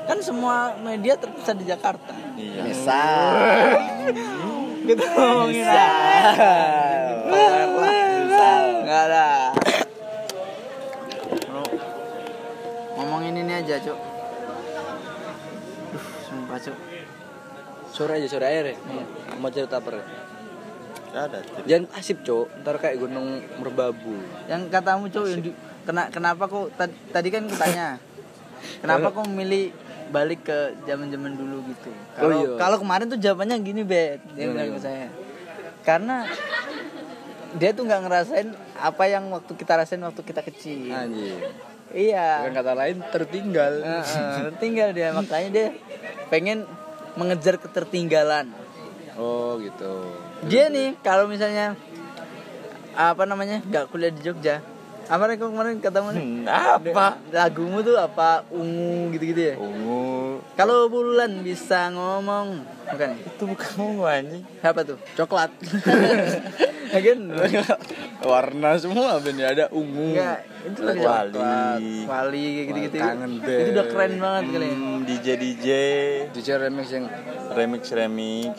kan 0.06 0.18
semua 0.18 0.74
media 0.82 1.14
terpusat 1.18 1.58
di 1.58 1.66
Jakarta. 1.66 2.14
Iya. 2.34 2.62
misal 2.66 3.34
Kita 4.82 5.04
ngomongin 5.14 5.62
misal 5.62 5.90
Enggak 8.82 9.02
ada. 9.08 9.28
Ngomongin 12.98 13.34
ini 13.38 13.52
aja, 13.62 13.78
Cuk. 13.78 13.98
Duh, 15.94 16.04
sumpah, 16.26 16.58
Cuk. 16.58 16.78
sore 17.92 18.16
aja 18.16 18.24
sore 18.24 18.48
air 18.48 18.72
ya 18.72 18.76
mau 19.36 19.52
cerita 19.52 19.76
apa 19.76 20.00
ada. 21.14 21.38
Cip. 21.38 21.64
jangan 21.64 21.84
pasif 21.86 22.16
cok 22.20 22.46
ntar 22.58 22.74
kayak 22.76 22.96
gunung 22.98 23.28
merbabu 23.56 24.16
Yang 24.44 24.62
katamu, 24.68 25.04
Cuk, 25.06 25.24
yang 25.26 25.40
di- 25.42 25.56
kena, 25.82 26.08
kenapa 26.08 26.44
kok 26.44 26.72
tad- 26.74 26.98
tadi 27.08 27.28
kan 27.28 27.44
kutanya. 27.44 27.98
Kenapa 28.78 29.10
kok 29.10 29.26
memilih 29.26 29.74
balik 30.08 30.42
ke 30.42 30.58
zaman-zaman 30.82 31.32
dulu 31.32 31.66
gitu? 31.66 31.90
Kalau 32.14 32.30
Oh, 32.30 32.42
iya. 32.46 32.56
kalau 32.56 32.76
kemarin 32.78 33.06
tuh 33.06 33.18
jawabannya 33.18 33.58
gini, 33.58 33.82
Bet. 33.82 34.22
Dia 34.32 34.46
bilang 34.46 34.72
ke 34.72 34.80
saya. 34.80 35.08
Karena 35.82 36.22
dia 37.52 37.70
tuh 37.70 37.82
nggak 37.82 38.00
ngerasain 38.00 38.48
apa 38.72 39.04
yang 39.04 39.28
waktu 39.28 39.52
kita 39.52 39.72
rasain 39.76 40.00
waktu 40.00 40.22
kita 40.22 40.40
kecil. 40.42 40.88
anjing 40.88 41.36
Iya. 41.92 42.46
dengan 42.46 42.56
kata 42.56 42.72
lain 42.72 42.96
tertinggal 43.10 43.72
Heeh, 43.76 44.48
tinggal 44.56 44.96
dia 44.96 45.12
makanya 45.12 45.50
dia 45.50 45.66
pengen 46.28 46.64
mengejar 47.12 47.58
ketertinggalan. 47.58 48.48
Oh 49.22 49.54
gitu 49.62 49.92
Dia 50.50 50.66
nih 50.66 50.98
kalau 51.06 51.30
misalnya 51.30 51.78
apa 52.92 53.22
namanya 53.24 53.62
nggak 53.64 53.88
kuliah 53.88 54.12
di 54.12 54.20
Jogja, 54.20 54.60
apa 55.08 55.24
kok 55.34 55.48
kemarin 55.48 55.80
nih? 56.12 56.24
Hmm, 56.24 56.44
apa? 56.44 57.16
Lagumu 57.32 57.80
tuh 57.80 57.96
apa 57.96 58.44
ungu 58.52 59.08
gitu-gitu 59.16 59.40
ya? 59.40 59.54
Ungu. 59.56 60.42
Kalau 60.52 60.92
bulan 60.92 61.40
bisa 61.40 61.88
ngomong, 61.88 62.60
bukan? 62.92 63.10
Itu 63.16 63.44
bukan 63.48 63.70
ungu 63.80 64.04
anjing. 64.04 64.44
Apa 64.60 64.84
tuh? 64.84 64.98
coklat 65.16 65.48
Kan? 66.92 67.20
warna 68.20 68.76
semua 68.76 69.16
ben 69.16 69.40
ya 69.40 69.48
ada 69.56 69.64
ungu 69.72 70.12
Enggak, 70.12 70.44
itu 70.68 70.80
lagi 70.84 71.00
Wali. 71.00 71.32
coklat, 71.32 71.80
wali 72.04 72.44
gitu-gitu. 72.68 72.96
Kangen 73.00 73.32
Itu 73.40 73.70
udah 73.72 73.86
keren 73.88 74.12
banget 74.20 74.42
kali 74.52 74.66
ya. 74.68 74.74
Hmm, 74.76 74.98
DJ 75.08 75.26
DJ 75.40 75.66
DJ 76.36 76.48
remix 76.60 76.86
yang 76.92 77.06
remix 77.56 77.82
remix 77.90 78.54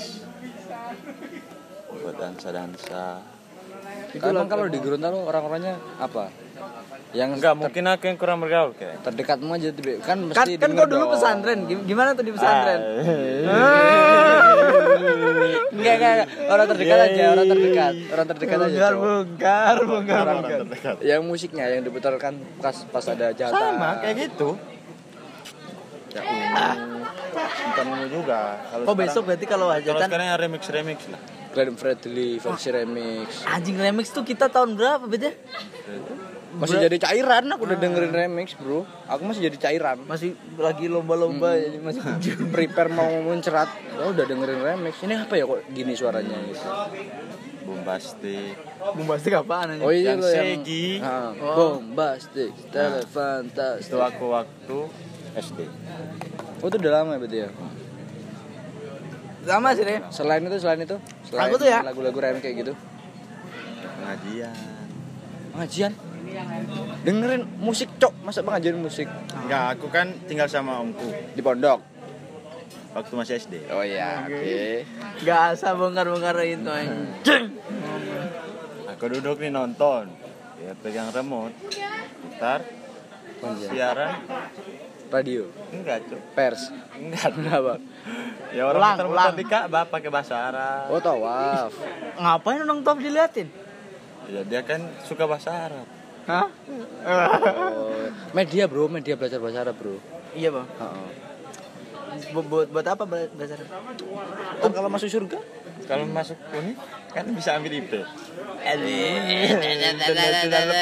buat 2.04 2.16
dansa 2.16 2.50
dansa. 2.52 3.06
Emang 4.14 4.46
kalau 4.46 4.68
di 4.68 4.78
Gorontalo 4.78 5.24
orang-orangnya 5.24 5.80
apa? 5.98 6.30
Yang 7.14 7.30
Enggak, 7.38 7.54
mungkin 7.56 7.84
aku 7.88 8.04
yang 8.06 8.18
kurang 8.18 8.42
bergaul 8.42 8.74
kayak. 8.74 9.02
terdekatmu 9.02 9.54
aja 9.54 9.70
tuh, 9.70 9.84
kan 9.98 10.02
Kan, 10.02 10.18
mesti 10.26 10.52
kan 10.58 10.66
denger 10.66 10.78
kau 10.80 10.90
dulu 10.90 11.06
pesantren, 11.14 11.60
Gim- 11.64 11.86
gimana 11.86 12.10
tuh 12.12 12.26
di 12.26 12.34
pesantren? 12.34 12.80
Ah. 13.46 14.50
Enggak, 15.74 15.94
enggak, 15.94 16.12
enggak. 16.12 16.28
Orang 16.48 16.66
terdekat 16.68 17.00
aja, 17.04 17.24
orang 17.30 17.48
terdekat. 17.48 17.94
Orang 18.08 18.26
terdekat 18.28 18.58
aja, 18.62 18.84
bongkar, 18.90 18.94
bongkar, 18.96 19.76
bongkar, 19.84 20.20
Orang 20.20 20.36
bongkar. 20.40 20.60
terdekat. 20.66 20.96
Yang 21.02 21.22
musiknya 21.24 21.66
yang 21.70 21.84
diputarkan 21.84 22.34
pas 22.58 22.78
pas 22.88 23.06
ada 23.06 23.28
jatah. 23.32 23.54
Sama 23.54 23.90
kayak 24.00 24.16
gitu. 24.24 24.50
Ya. 26.14 26.22
Bukan 27.34 27.86
juga. 28.08 28.40
Kalau 28.64 28.84
sekarang- 28.86 28.98
besok 29.02 29.22
berarti 29.26 29.46
kalau 29.46 29.68
Kalau 29.68 29.76
hajatan 29.76 30.08
sekarang 30.08 30.26
yang 30.30 30.38
remix 30.40 30.62
remix 30.68 31.00
lah. 31.10 31.22
Glenn 31.54 31.78
Fredly 31.78 32.42
versi 32.42 32.68
remix. 32.68 33.46
anjing 33.46 33.78
remix 33.78 34.10
tuh 34.10 34.26
kita 34.26 34.50
tahun 34.50 34.74
berapa 34.74 35.06
beda? 35.06 35.30
Masih 36.54 36.78
jadi 36.80 36.98
cairan 37.00 37.50
aku 37.50 37.66
udah 37.66 37.78
dengerin 37.78 38.14
remix, 38.14 38.54
Bro. 38.54 38.86
Aku 39.06 39.26
masih 39.26 39.50
jadi 39.50 39.58
cairan. 39.60 40.06
Masih 40.06 40.38
lagi 40.54 40.86
lomba-lomba 40.86 41.54
ya, 41.54 41.78
masih 41.78 42.02
Prepare 42.54 42.90
mau 42.90 43.10
mencerat. 43.24 43.70
Oh, 43.98 44.14
udah 44.14 44.22
dengerin 44.22 44.62
remix. 44.62 45.02
Ini 45.02 45.26
apa 45.26 45.34
ya 45.34 45.46
kok 45.46 45.66
gini 45.70 45.94
suaranya 45.94 46.38
gitu. 46.46 46.62
Bombastic. 47.64 48.54
bombastik 48.94 49.34
apaan 49.34 49.74
anjing? 49.74 49.88
Oh 49.88 49.90
iya 49.90 50.14
Yang 50.14 50.20
lo 50.20 50.28
yang 50.30 50.46
Segi. 50.60 50.88
Ah, 51.00 51.32
Oh. 51.34 51.80
bombastic, 51.80 52.52
telefantastic. 52.70 53.90
Itu 53.90 53.98
aku 53.98 54.26
waktu 54.30 54.78
SD. 55.34 55.60
Oh 56.62 56.68
itu 56.68 56.78
udah 56.78 56.92
lama 56.94 57.10
ya 57.14 57.20
berarti 57.20 57.38
ya. 57.40 57.50
Sama 59.44 59.74
sih 59.74 59.84
deh. 59.84 60.00
Selain 60.08 60.40
itu, 60.40 60.56
selain 60.56 60.80
itu, 60.80 60.96
Aku 61.34 61.56
tuh 61.58 61.68
ya. 61.68 61.80
lagu-lagu 61.82 62.18
remix 62.18 62.42
kayak 62.42 62.56
gitu. 62.66 62.74
Pengajian. 64.02 64.56
Pengajian. 65.54 65.92
Dengerin 67.06 67.44
musik 67.62 67.94
cok, 68.02 68.14
masa 68.26 68.42
pengajian 68.42 68.82
musik 68.82 69.06
Enggak, 69.46 69.78
aku 69.78 69.86
kan 69.94 70.10
tinggal 70.26 70.50
sama 70.50 70.82
omku 70.82 71.06
di 71.38 71.42
pondok. 71.46 71.82
waktu 72.94 73.14
masih 73.18 73.42
SD. 73.42 73.54
Oh 73.74 73.82
iya, 73.82 74.22
oke. 74.30 74.86
Gak 75.26 75.58
asal 75.58 75.82
bongkar-bongkar 75.82 76.38
itu 76.46 76.70
anjing. 76.70 77.58
Aku 78.94 79.10
duduk 79.10 79.42
nih 79.42 79.50
nonton. 79.50 80.14
Ya 80.62 80.78
pegang 80.78 81.10
remote. 81.10 81.58
Putar 82.22 82.62
siaran. 83.44 84.14
Radio, 85.14 85.46
Enggak, 85.70 86.10
Cuk. 86.10 86.18
pers. 86.34 86.74
Enggak. 86.92 87.30
Kenapa? 87.32 87.78
Ya 88.50 88.66
orang 88.66 88.76
Ulang, 88.76 88.94
putar-putar 88.96 89.14
ulang. 89.30 89.34
di 89.36 89.46
Ka'bah 89.46 89.86
pakai 89.86 90.10
bahasa 90.10 90.36
Arab. 90.44 90.90
Oh 90.90 90.98
tawaf. 91.00 91.70
Ngapain 92.16 92.60
orang 92.60 92.82
top 92.82 92.98
diliatin? 92.98 93.48
Ya 94.26 94.42
dia 94.42 94.62
kan 94.62 94.82
suka 95.04 95.24
bahasa 95.24 95.50
Arab. 95.52 95.86
Hah? 96.24 96.48
Oh, 97.04 97.94
media 98.32 98.66
bro, 98.66 98.88
media 98.88 99.14
belajar 99.14 99.38
bahasa 99.38 99.62
Arab 99.62 99.76
bro. 99.76 99.98
Iya 100.32 100.50
bang. 100.50 100.68
Heeh. 100.72 101.10
Bu- 102.32 102.46
Buat 102.46 102.68
buat 102.70 102.86
apa 102.88 103.04
bela- 103.04 103.30
belajar? 103.32 103.58
Kan 104.56 104.72
kalau 104.72 104.88
masuk 104.88 105.10
surga? 105.10 105.38
Kalau 105.84 106.06
masuk 106.08 106.40
uni 106.56 106.74
kan 107.12 107.28
bisa 107.30 107.60
ambil 107.60 107.76
IP. 107.76 107.92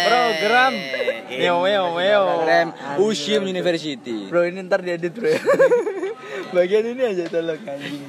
Program. 0.07 0.73
Meo 1.31 1.55
meo 1.63 1.85
meo. 1.95 2.23
Rem 2.45 2.69
Ushim 3.01 3.41
University. 3.43 4.29
Bro 4.29 4.45
ini 4.45 4.61
ntar 4.61 4.81
diedit 4.81 5.11
bro. 5.11 5.31
Bagian 6.55 6.85
ini 6.85 7.01
aja 7.01 7.25
tolong 7.27 7.57
anjing. 7.57 8.03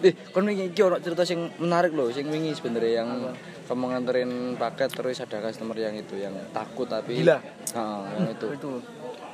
Eh, 0.00 0.16
kon 0.32 0.48
wingi 0.48 0.72
iki 0.72 0.80
ono 0.80 0.96
cerita 0.96 1.28
sing 1.28 1.52
menarik 1.60 1.92
loh, 1.92 2.08
sing 2.08 2.24
wingi 2.32 2.56
sebenarnya 2.56 3.04
yang 3.04 3.36
kamu 3.68 3.84
nganterin 3.92 4.30
paket 4.56 4.88
terus 4.88 5.20
ada 5.20 5.44
customer 5.44 5.76
yang 5.76 5.92
itu 5.92 6.16
yang 6.16 6.32
takut 6.56 6.88
tapi 6.88 7.20
Gila. 7.20 7.36
Heeh, 7.76 8.02
yang 8.16 8.28
itu. 8.32 8.46
Itu 8.56 8.70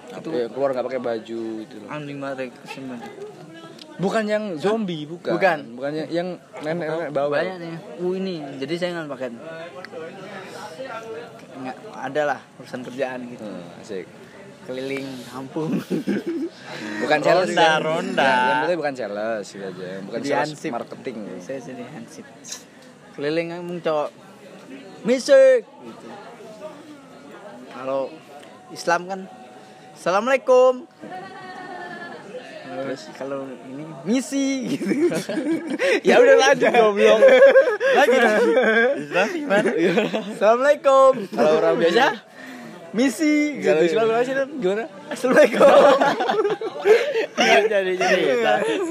Itu 0.06 0.30
keluar 0.50 0.74
nggak 0.74 0.86
pakai 0.90 0.98
baju 1.02 1.40
itu 1.62 1.74
loh. 1.78 1.88
anjing 1.90 2.18
banget 2.18 2.50
kesemen. 2.66 2.98
Bukan 3.96 4.24
yang 4.28 4.44
zombie, 4.60 5.08
bukan. 5.08 5.32
Bukan. 5.32 5.58
Bukan 5.74 5.92
yang, 5.96 6.08
yang 6.12 6.28
nenek-nenek 6.60 7.10
bawa. 7.10 7.40
Banyak 7.40 7.56
nih. 7.58 7.74
Uh 7.96 8.12
ini, 8.14 8.36
jadi 8.60 8.74
saya 8.76 8.90
nggak 8.92 9.08
pakai. 9.08 9.28
Nggak 11.56 11.76
ada 11.96 12.22
lah 12.28 12.40
urusan 12.60 12.80
kerjaan 12.84 13.20
gitu. 13.32 13.44
Hmm, 13.44 13.80
asik. 13.80 14.06
keliling 14.66 15.06
kampung 15.30 15.78
Bukan 17.06 17.18
sales 17.22 17.54
Ronda, 17.54 17.62
kan? 17.62 17.78
ronda. 17.86 18.26
Ya, 18.26 18.34
yang 18.34 18.58
penting 18.66 18.78
bukan 18.82 18.94
sales 18.98 19.46
gitu 19.46 19.62
aja. 19.62 19.90
Bukan 20.02 20.18
Jadi 20.18 20.26
sales 20.26 20.42
hansip. 20.50 20.70
marketing. 20.74 21.16
saya 21.38 21.58
jadi 21.62 21.84
hansip 21.86 22.26
keliling 23.16 23.48
kampung 23.48 23.78
cowok 23.80 24.10
misik 25.08 25.64
gitu 25.64 26.06
kalau 27.72 28.12
Islam 28.68 29.00
kan 29.08 29.20
assalamualaikum 29.96 30.84
terus 32.66 33.02
kalau 33.12 33.40
ini 33.64 33.84
misi 34.02 34.46
gitu 34.68 34.90
ya 36.08 36.18
udah 36.18 36.36
lanjut 36.36 36.68
goblok. 36.68 37.20
lagi 37.94 38.16
lagi 38.16 38.44
Islam 38.98 39.26
gimana? 39.32 39.68
assalamualaikum 40.28 41.12
Kalau 41.28 41.52
orang 41.56 41.74
biasa 41.76 42.06
misi 42.92 43.60
kalau 43.60 43.80
gitu. 43.80 43.88
Islam 43.88 44.04
gimana 44.04 44.22
sih 44.22 44.34
Nan? 44.34 44.48
gimana? 44.56 44.84
assalamualaikum 45.06 45.68
jadi 47.70 47.92
jadi 47.94 48.22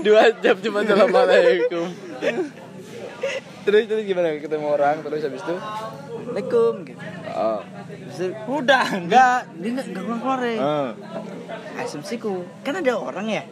dua 0.01 0.23
jam 0.37 0.55
cuma 0.59 0.79
assalamualaikum. 0.81 1.87
terus 3.65 3.83
terus 3.83 4.03
gimana 4.03 4.37
ketemu 4.37 4.67
orang 4.69 4.95
terus 5.01 5.21
habis 5.21 5.41
itu? 5.41 5.55
assalamualaikum 5.55 6.73
gitu 6.85 7.03
Oh. 7.35 7.59
Itu, 8.07 8.31
Udah. 8.47 8.95
enggak 8.95 9.51
dia 9.53 9.67
enggak 9.67 9.85
enggak 9.91 10.03
keluar 10.07 10.19
keluar 10.21 10.39
ya 10.41 10.55
Ah. 10.55 10.89
asumsiku 11.77 12.31
kan 12.63 12.79
ada 12.79 12.95
orang 12.95 13.27
ya 13.27 13.43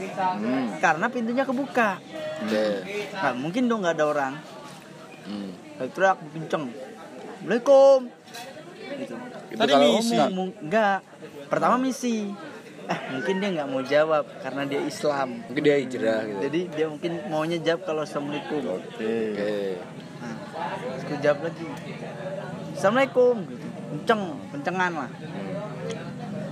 Hmm. 0.00 0.80
karena 0.80 1.06
pintunya 1.12 1.44
kebuka 1.44 2.00
Oke. 2.40 2.66
Nah, 3.12 3.34
mungkin 3.36 3.68
dong 3.68 3.84
nggak 3.84 3.96
ada 4.00 4.04
orang. 4.08 4.34
Hmm. 5.28 5.52
Teriak 5.76 6.16
kenceng. 6.32 6.72
Assalamualaikum. 6.72 8.00
Gitu. 8.96 9.14
Itu 9.52 9.60
Tadi 9.60 9.72
kalau 9.76 9.88
misi. 9.96 10.16
Enggak. 10.64 10.98
Pertama 11.52 11.76
misi. 11.76 12.16
Eh, 12.90 13.00
mungkin 13.12 13.34
dia 13.38 13.48
nggak 13.54 13.68
mau 13.70 13.82
jawab 13.84 14.24
karena 14.42 14.62
dia 14.66 14.80
Islam. 14.82 15.28
mungkin 15.46 15.62
dia 15.62 15.76
hijrah 15.78 16.20
gitu. 16.26 16.40
Jadi 16.48 16.60
dia 16.74 16.86
mungkin 16.90 17.12
maunya 17.30 17.58
jawab 17.60 17.80
kalau 17.86 18.02
Assalamualaikum. 18.02 18.60
Oke. 18.66 19.14
Oke. 19.36 19.54
Nah, 20.20 20.34
terus 20.80 21.02
aku 21.04 21.14
jawab 21.20 21.38
lagi. 21.44 21.66
Assalamualaikum. 22.72 23.36
Gitu. 23.46 23.66
Kenceng, 23.90 24.22
kencengan 24.48 24.92
lah. 24.96 25.10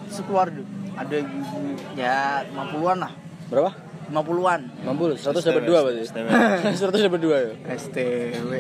Terus 0.05 0.21
keluar 0.29 0.47
dulu. 0.53 0.69
Ada 0.99 1.17
ibu 1.23 1.63
ya 1.97 2.43
50-an 2.53 2.99
lah. 3.09 3.13
Berapa? 3.49 3.71
50-an. 4.09 4.61
60, 4.89 5.21
100 5.21 5.49
dapat 5.53 5.63
2 5.69 5.85
berarti. 5.85 6.03
100 6.09 7.05
dapat 7.09 7.21
2 7.21 7.29
ya. 7.29 7.53
STW. 7.77 8.53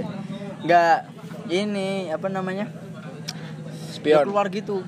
Enggak 0.64 0.96
ini 1.48 2.12
apa 2.12 2.28
namanya? 2.28 2.66
Dia 2.68 3.96
Spion. 3.96 4.24
keluar 4.28 4.46
gitu. 4.52 4.84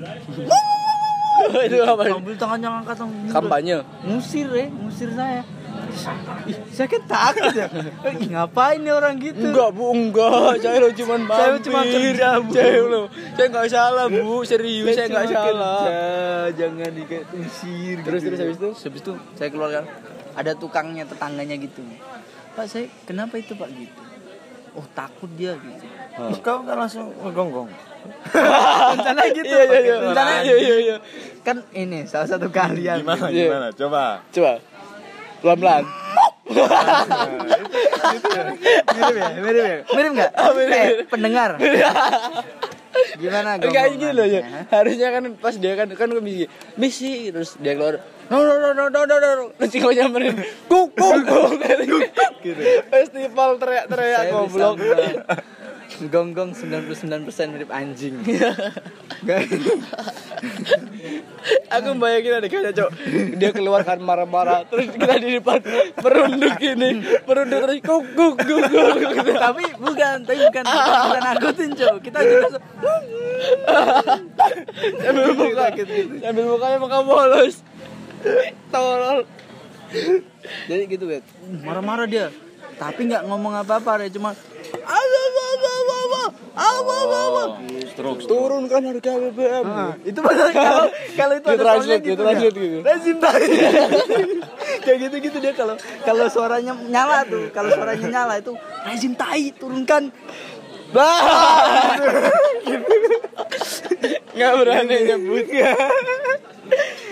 itu 1.66 1.78
apa? 1.82 2.02
Ambil 2.14 2.36
tangannya 2.38 2.68
angkat 2.70 2.96
tangan. 3.02 3.30
Kampanye. 3.34 3.82
Ngusir 4.06 4.48
ya, 4.54 4.66
ngusir 4.70 5.10
saya. 5.12 5.42
Ih, 6.46 6.56
saya 6.70 6.86
kan 6.86 7.02
takut 7.04 7.52
ya. 7.52 7.66
Ih, 8.06 8.30
ngapain 8.30 8.78
nih 8.78 8.92
orang 8.92 9.14
gitu? 9.18 9.42
Enggak 9.42 9.70
bu, 9.70 9.84
enggak. 9.90 10.58
Saya 10.58 10.76
lo 10.78 10.90
cuma 10.90 11.14
mampir. 11.16 11.36
Saya 11.36 11.58
cuma 11.60 11.80
kerja, 11.82 12.28
Bu. 12.38 12.50
Saya 12.50 12.80
lo, 12.82 13.02
saya 13.34 13.46
nggak 13.48 13.66
salah 13.68 14.06
bu, 14.06 14.34
serius 14.42 14.86
saya 14.90 15.06
nggak 15.06 15.26
cuma 15.26 15.40
salah. 15.42 15.78
kerja, 15.82 15.98
jangan 16.56 16.90
diusir. 16.92 17.96
Terus 18.00 18.20
terus 18.22 18.38
habis 18.38 18.56
itu? 18.56 18.70
habis 18.72 19.00
itu 19.00 19.12
saya 19.34 19.48
keluar 19.48 19.70
kan. 19.72 19.84
Ada 20.32 20.52
tukangnya 20.54 21.04
tetangganya 21.04 21.56
gitu. 21.56 21.82
Pak 22.52 22.66
saya 22.66 22.86
kenapa 23.04 23.36
itu 23.36 23.52
Pak 23.52 23.68
gitu? 23.70 24.00
Oh 24.70 24.86
takut 24.88 25.26
dia 25.34 25.58
gitu. 25.58 25.84
Terus 26.14 26.38
kau 26.40 26.62
kan 26.62 26.78
langsung 26.78 27.10
ngegonggong. 27.16 27.66
Rencana 28.94 29.22
gitu. 29.28 29.44
Iya 29.44 29.62
iya 29.66 29.78
iya. 29.80 29.94
Rencana 30.00 30.30
Iya 30.40 30.56
iya 30.56 30.76
iya. 30.78 30.96
kan 31.42 31.56
ini 31.72 32.06
salah 32.06 32.28
satu 32.28 32.46
kalian. 32.48 33.02
Gimana 33.02 33.26
Iya. 33.28 33.46
gimana? 33.50 33.68
Coba. 33.74 34.22
Coba. 34.30 34.52
Pelan-pelan. 35.40 35.84
mirip 38.90 39.14
ya 39.14 39.28
mirip 39.38 39.62
ya 39.62 39.76
mirip 39.86 40.10
nggak 40.18 40.30
eh 40.66 40.88
pendengar 41.06 41.50
gimana 43.16 43.54
Enggak 43.56 43.84
gini 43.94 44.10
loh 44.10 44.26
ya. 44.26 44.42
gonggongannya? 44.42 44.62
Harusnya 44.66 45.08
kan 45.14 45.22
pas 45.38 45.54
dia 45.54 45.72
kan 45.78 45.88
kan 45.94 46.10
misi 46.18 46.50
misi 46.74 47.30
terus 47.30 47.54
dia 47.54 47.78
keluar 47.78 48.02
no 48.26 48.42
no 48.42 48.58
no 48.58 48.74
no 48.74 48.90
no 48.90 49.00
no 49.06 49.16
no 49.16 49.44
terus 49.54 49.78
kau 49.78 49.94
nyamperin 49.94 50.34
kuk 50.66 50.90
kuk 50.92 51.22
kuk 51.22 51.50
gitu. 52.42 52.62
Festival 52.88 53.50
teriak-teriak 53.56 54.22
goblok. 54.30 54.74
Gonggong 56.06 56.50
99% 56.54 56.90
mirip 57.50 57.70
anjing. 57.70 58.14
Aku 61.76 61.88
bayangin 61.96 62.36
ada 62.40 62.48
kayaknya 62.48 62.72
cok 62.72 62.90
Dia 63.36 63.52
keluar 63.52 63.84
kan 63.84 64.00
marah-marah 64.00 64.64
Terus 64.68 64.88
kita 64.92 65.16
di 65.20 65.36
depan 65.40 65.60
Merunduk 66.00 66.56
gini 66.56 67.04
Merunduk 67.28 67.60
terus 67.68 67.80
kuk 67.84 68.04
kuk 68.16 68.34
kuk 68.40 68.64
kuk 68.68 68.96
gitu. 69.00 69.32
tapi 69.36 69.64
bukan, 69.76 70.24
tapi 70.24 70.40
bukan 70.48 70.64
bukan 70.64 71.20
nakutin, 71.20 71.76
Cok. 71.76 72.00
Kita 72.04 72.18
juga 72.24 72.48
Sambil 75.04 75.36
buka 75.36 75.68
Sambil 76.20 76.44
bukanya 76.48 76.76
muka 76.80 77.04
bolos 77.04 77.60
Tolol 78.72 79.28
jadi 80.70 80.86
gitu, 80.86 81.10
Bet. 81.10 81.26
Marah-marah 81.66 82.06
dia. 82.06 82.30
Tapi 82.78 83.10
nggak 83.10 83.26
ngomong 83.28 83.60
apa-apa, 83.60 84.06
dia 84.06 84.14
cuma 84.14 84.32
apa 84.32 85.20
apa 86.54 86.94
apa 86.94 87.18
apa. 87.18 87.42
Turunkan 88.24 88.82
harga 88.86 89.12
BBM 89.28 89.64
Nah, 89.66 89.92
itu 90.02 90.18
padahal 90.18 90.50
kalau 90.68 90.86
kalau 91.14 91.34
itu 91.36 91.46
Dia 91.46 91.56
ada 91.58 91.72
dia 91.84 91.98
gitu, 92.00 92.22
ya. 92.22 92.32
gitu. 92.40 92.60
Rezim 92.80 93.16
tai. 93.20 93.44
Kayak 94.84 94.98
gitu-gitu 95.08 95.38
dia 95.38 95.52
kalau 95.52 95.74
kalau 96.02 96.26
suaranya 96.32 96.72
nyala 96.88 97.28
tuh, 97.28 97.52
kalau 97.52 97.68
suaranya 97.68 98.06
nyala 98.08 98.34
itu 98.40 98.52
rezim 98.86 99.12
tai 99.12 99.52
turunkan. 99.52 100.08
Bah 100.90 101.94
Nggak 104.34 104.52
berani 104.58 104.96
nyebut 105.06 105.46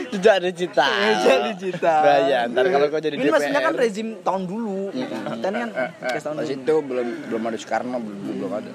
Sejak 0.09 0.37
digital 0.41 0.91
Sejak 1.23 1.39
digital. 1.55 2.01
Bahaya 2.03 2.41
Ntar 2.51 2.65
kalau 2.73 2.87
kau 2.91 2.99
jadi 2.99 3.15
Ini 3.15 3.31
maksudnya 3.31 3.61
kan 3.63 3.75
DPR 3.75 3.83
rezim 3.87 4.09
tahun 4.23 4.43
dulu. 4.51 4.91
Kita 4.91 5.15
ini 5.47 5.59
kan 5.63 5.71
kes 6.11 6.23
tahun 6.27 6.37
dulu. 6.43 6.51
itu 6.59 6.75
belum 6.83 7.07
belum 7.31 7.43
ada 7.45 7.57
Soekarno 7.59 7.97
belum 8.03 8.19
belum 8.35 8.53
ada 8.55 8.71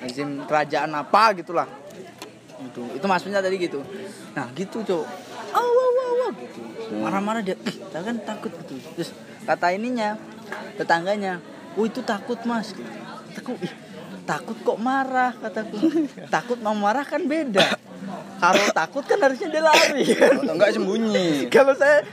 rezim 0.00 0.44
kerajaan 0.48 0.90
apa 0.96 1.36
gitulah. 1.36 1.68
Itu 2.60 2.82
itu 2.96 3.06
maksudnya 3.06 3.44
tadi 3.44 3.56
gitu. 3.60 3.80
Nah 4.36 4.48
gitu 4.56 4.80
cok 4.84 5.04
aw 5.50 5.70
aw 5.70 5.96
aw 6.00 6.30
gitu. 6.34 6.60
Marah-marah 7.00 7.42
dia 7.44 7.56
ih 7.56 7.76
kan 7.92 8.16
takut 8.24 8.52
gitu. 8.64 8.74
Terus 8.96 9.10
kata 9.44 9.72
ininya 9.76 10.16
tetangganya 10.76 11.38
oh 11.76 11.84
itu 11.84 12.00
takut 12.02 12.40
mas 12.48 12.72
gitu. 12.72 12.90
Kataku 13.30 13.52
ih 13.62 13.72
takut 14.24 14.56
kok 14.62 14.78
marah 14.78 15.32
kataku. 15.34 15.76
Takut 16.34 16.58
mau 16.62 16.76
marah 16.76 17.02
kan 17.02 17.22
beda. 17.26 17.66
Kalau 18.40 18.64
takut 18.72 19.04
kan 19.04 19.18
harusnya 19.20 19.48
dia 19.52 19.62
lari. 19.64 20.06
Atau 20.16 20.54
enggak 20.54 20.70
sembunyi. 20.72 21.28
Kalau 21.54 21.74
saya 21.76 22.06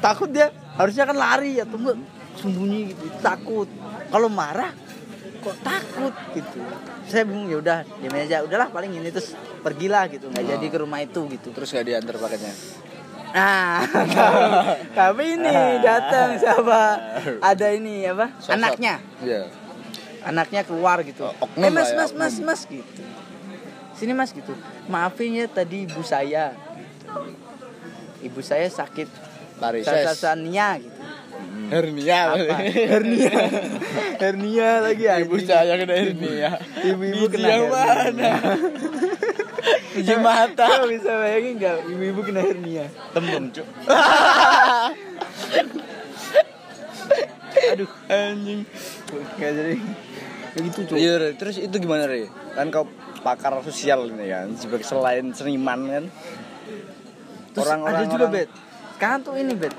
takut 0.00 0.30
dia 0.30 0.48
harusnya 0.78 1.04
kan 1.04 1.16
lari 1.18 1.58
atau 1.60 1.76
enggak 1.76 1.98
sembunyi 2.38 2.94
gitu. 2.94 3.04
Takut. 3.20 3.68
Kalau 4.08 4.28
marah 4.30 4.70
kok 5.44 5.56
takut 5.60 6.14
gitu. 6.32 6.60
Saya 7.04 7.28
bingung 7.28 7.52
ya 7.52 7.60
udah 7.60 7.78
diam 8.00 8.16
aja 8.16 8.40
udahlah 8.40 8.72
paling 8.72 8.96
ini 8.96 9.12
terus 9.12 9.36
pergilah 9.60 10.08
gitu 10.08 10.32
nggak 10.32 10.56
jadi 10.56 10.66
ke 10.72 10.78
rumah 10.80 11.04
itu 11.04 11.20
gitu. 11.28 11.52
Terus 11.52 11.68
gak 11.68 11.84
diantar 11.84 12.16
paketnya? 12.16 12.54
Nah 13.34 13.84
tapi 14.98 15.36
ini 15.36 15.56
datang 15.84 16.40
siapa? 16.40 16.80
Ada 17.44 17.66
ini 17.76 18.08
apa? 18.08 18.32
Sosok. 18.40 18.56
anaknya. 18.56 18.94
Iya. 19.20 19.42
Anaknya 20.24 20.60
keluar 20.64 21.04
gitu. 21.04 21.28
Oknum 21.28 21.68
eh 21.68 21.70
mas 21.70 21.92
ya, 21.92 21.96
mas 22.00 22.10
mas 22.16 22.34
oknum. 22.40 22.48
mas 22.48 22.60
gitu. 22.64 23.02
Sini 23.92 24.12
mas 24.16 24.30
gitu. 24.32 24.56
Maafin 24.88 25.36
ya 25.36 25.46
tadi 25.46 25.84
ibu 25.84 26.00
saya. 26.00 26.56
Ibu 28.24 28.40
saya 28.40 28.64
sakit. 28.72 29.36
Varises 29.54 30.18
gitu 30.18 30.93
Hernia. 31.64 32.20
Apa? 32.30 32.56
Hernia. 32.66 33.32
Hernia 34.16 34.70
lagi 34.80 35.04
Ibu 35.04 35.34
anjing. 35.34 35.46
saya 35.46 35.74
kena 35.76 35.94
hernia. 35.94 36.50
Ibu-ibu 36.82 37.24
kena 37.28 37.48
yang 37.50 37.68
mana? 37.68 38.32
Biji 39.92 40.14
mata. 40.18 40.66
Kau 40.66 40.86
bisa 40.86 41.12
bayangin 41.16 41.52
nggak? 41.56 41.78
Ibu-ibu 41.86 42.20
kena 42.22 42.40
hernia. 42.40 42.84
Tembem, 43.12 43.44
Cuk. 43.50 43.66
aduh. 47.64 47.88
Anjing. 48.08 48.60
Nggak 49.36 49.50
jadi. 49.52 49.76
Begitu 50.54 50.78
cuy 50.86 50.96
Iya, 50.96 51.12
Re. 51.18 51.28
terus 51.34 51.58
itu 51.58 51.74
gimana 51.76 52.06
Re? 52.06 52.30
Kan 52.54 52.70
kau 52.70 52.86
pakar 53.20 53.58
sosial 53.60 54.06
ini 54.06 54.30
kan, 54.30 54.54
sebagai 54.54 54.86
selain 54.86 55.32
seniman 55.32 55.80
kan. 55.84 56.04
Terus 57.50 57.66
Orang-orang- 57.66 57.94
ada 57.96 58.04
juga 58.06 58.24
orang- 58.24 58.34
bet. 58.36 58.50
Sekarang 58.94 59.20
tuh 59.20 59.34
ini 59.34 59.52
bet 59.52 59.74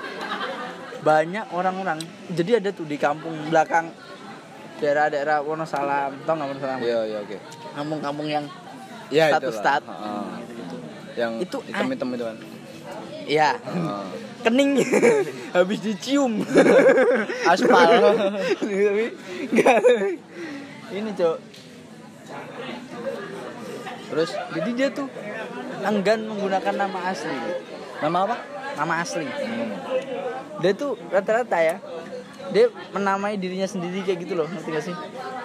banyak 1.05 1.45
orang-orang 1.53 2.01
jadi 2.33 2.57
ada 2.57 2.73
tuh 2.73 2.83
di 2.83 2.97
kampung 2.97 3.37
belakang 3.47 3.93
daerah-daerah 4.75 5.39
Wonosalam 5.39 6.17
tau 6.25 6.33
nggak 6.33 6.49
Wonosalam 6.49 6.79
Iya, 6.81 6.99
iya, 7.05 7.17
oke. 7.21 7.37
kampung-kampung 7.73 8.27
yang 8.27 8.45
Ya 9.07 9.29
status 9.29 9.53
stat 9.55 9.85
Heeh. 9.85 10.25
gitu. 10.49 10.75
Yang 11.13 11.31
Itu 11.45 11.57
hitam-hitam 11.63 12.09
itu 12.09 12.23
kan. 12.25 12.37
Iya. 13.25 13.49
Oh. 13.69 14.05
Kening. 14.41 14.81
Habis 15.55 15.79
dicium. 15.79 16.41
Aspal. 17.45 17.89
Tapi 18.57 19.05
enggak. 19.53 19.77
Ini, 20.89 21.09
Cok. 21.13 21.37
Terus 24.05 24.29
Jadi 24.53 24.69
dia 24.73 24.89
tuh 24.89 25.07
enggan 25.81 26.19
menggunakan 26.25 26.73
nama 26.75 26.99
asli. 27.09 27.37
nama 28.01 28.17
apa? 28.25 28.35
Nama 28.75 28.93
asli. 28.99 29.27
Dia 30.59 30.71
tuh 30.71 30.99
rata-rata 31.07 31.57
ya. 31.57 31.77
Dia 32.45 32.69
menamai 32.93 33.35
dirinya 33.35 33.65
sendiri 33.65 34.05
kayak 34.05 34.19
gitu 34.21 34.37
loh, 34.37 34.45
ngerti 34.45 34.69
gak 34.69 34.85
sih? 34.85 34.95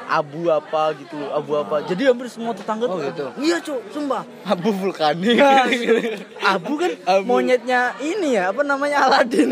Abu 0.05 0.51
apa 0.51 0.93
gitu, 0.99 1.17
abu 1.31 1.55
apa. 1.57 1.87
Jadi 1.87 2.03
hampir 2.05 2.27
semua 2.29 2.53
tetangga 2.53 2.85
Oh, 2.85 2.99
tuh. 2.99 3.09
gitu. 3.09 3.25
Iya, 3.41 3.57
Cok, 3.63 3.81
sumpah. 3.89 4.23
Abu 4.45 4.69
vulkanik. 4.69 5.39
Abu 6.45 6.77
kan 6.77 6.93
Abu. 7.07 7.25
monyetnya 7.25 7.95
ini 8.03 8.35
ya, 8.37 8.51
apa 8.53 8.61
namanya 8.61 9.07
Aladin. 9.07 9.49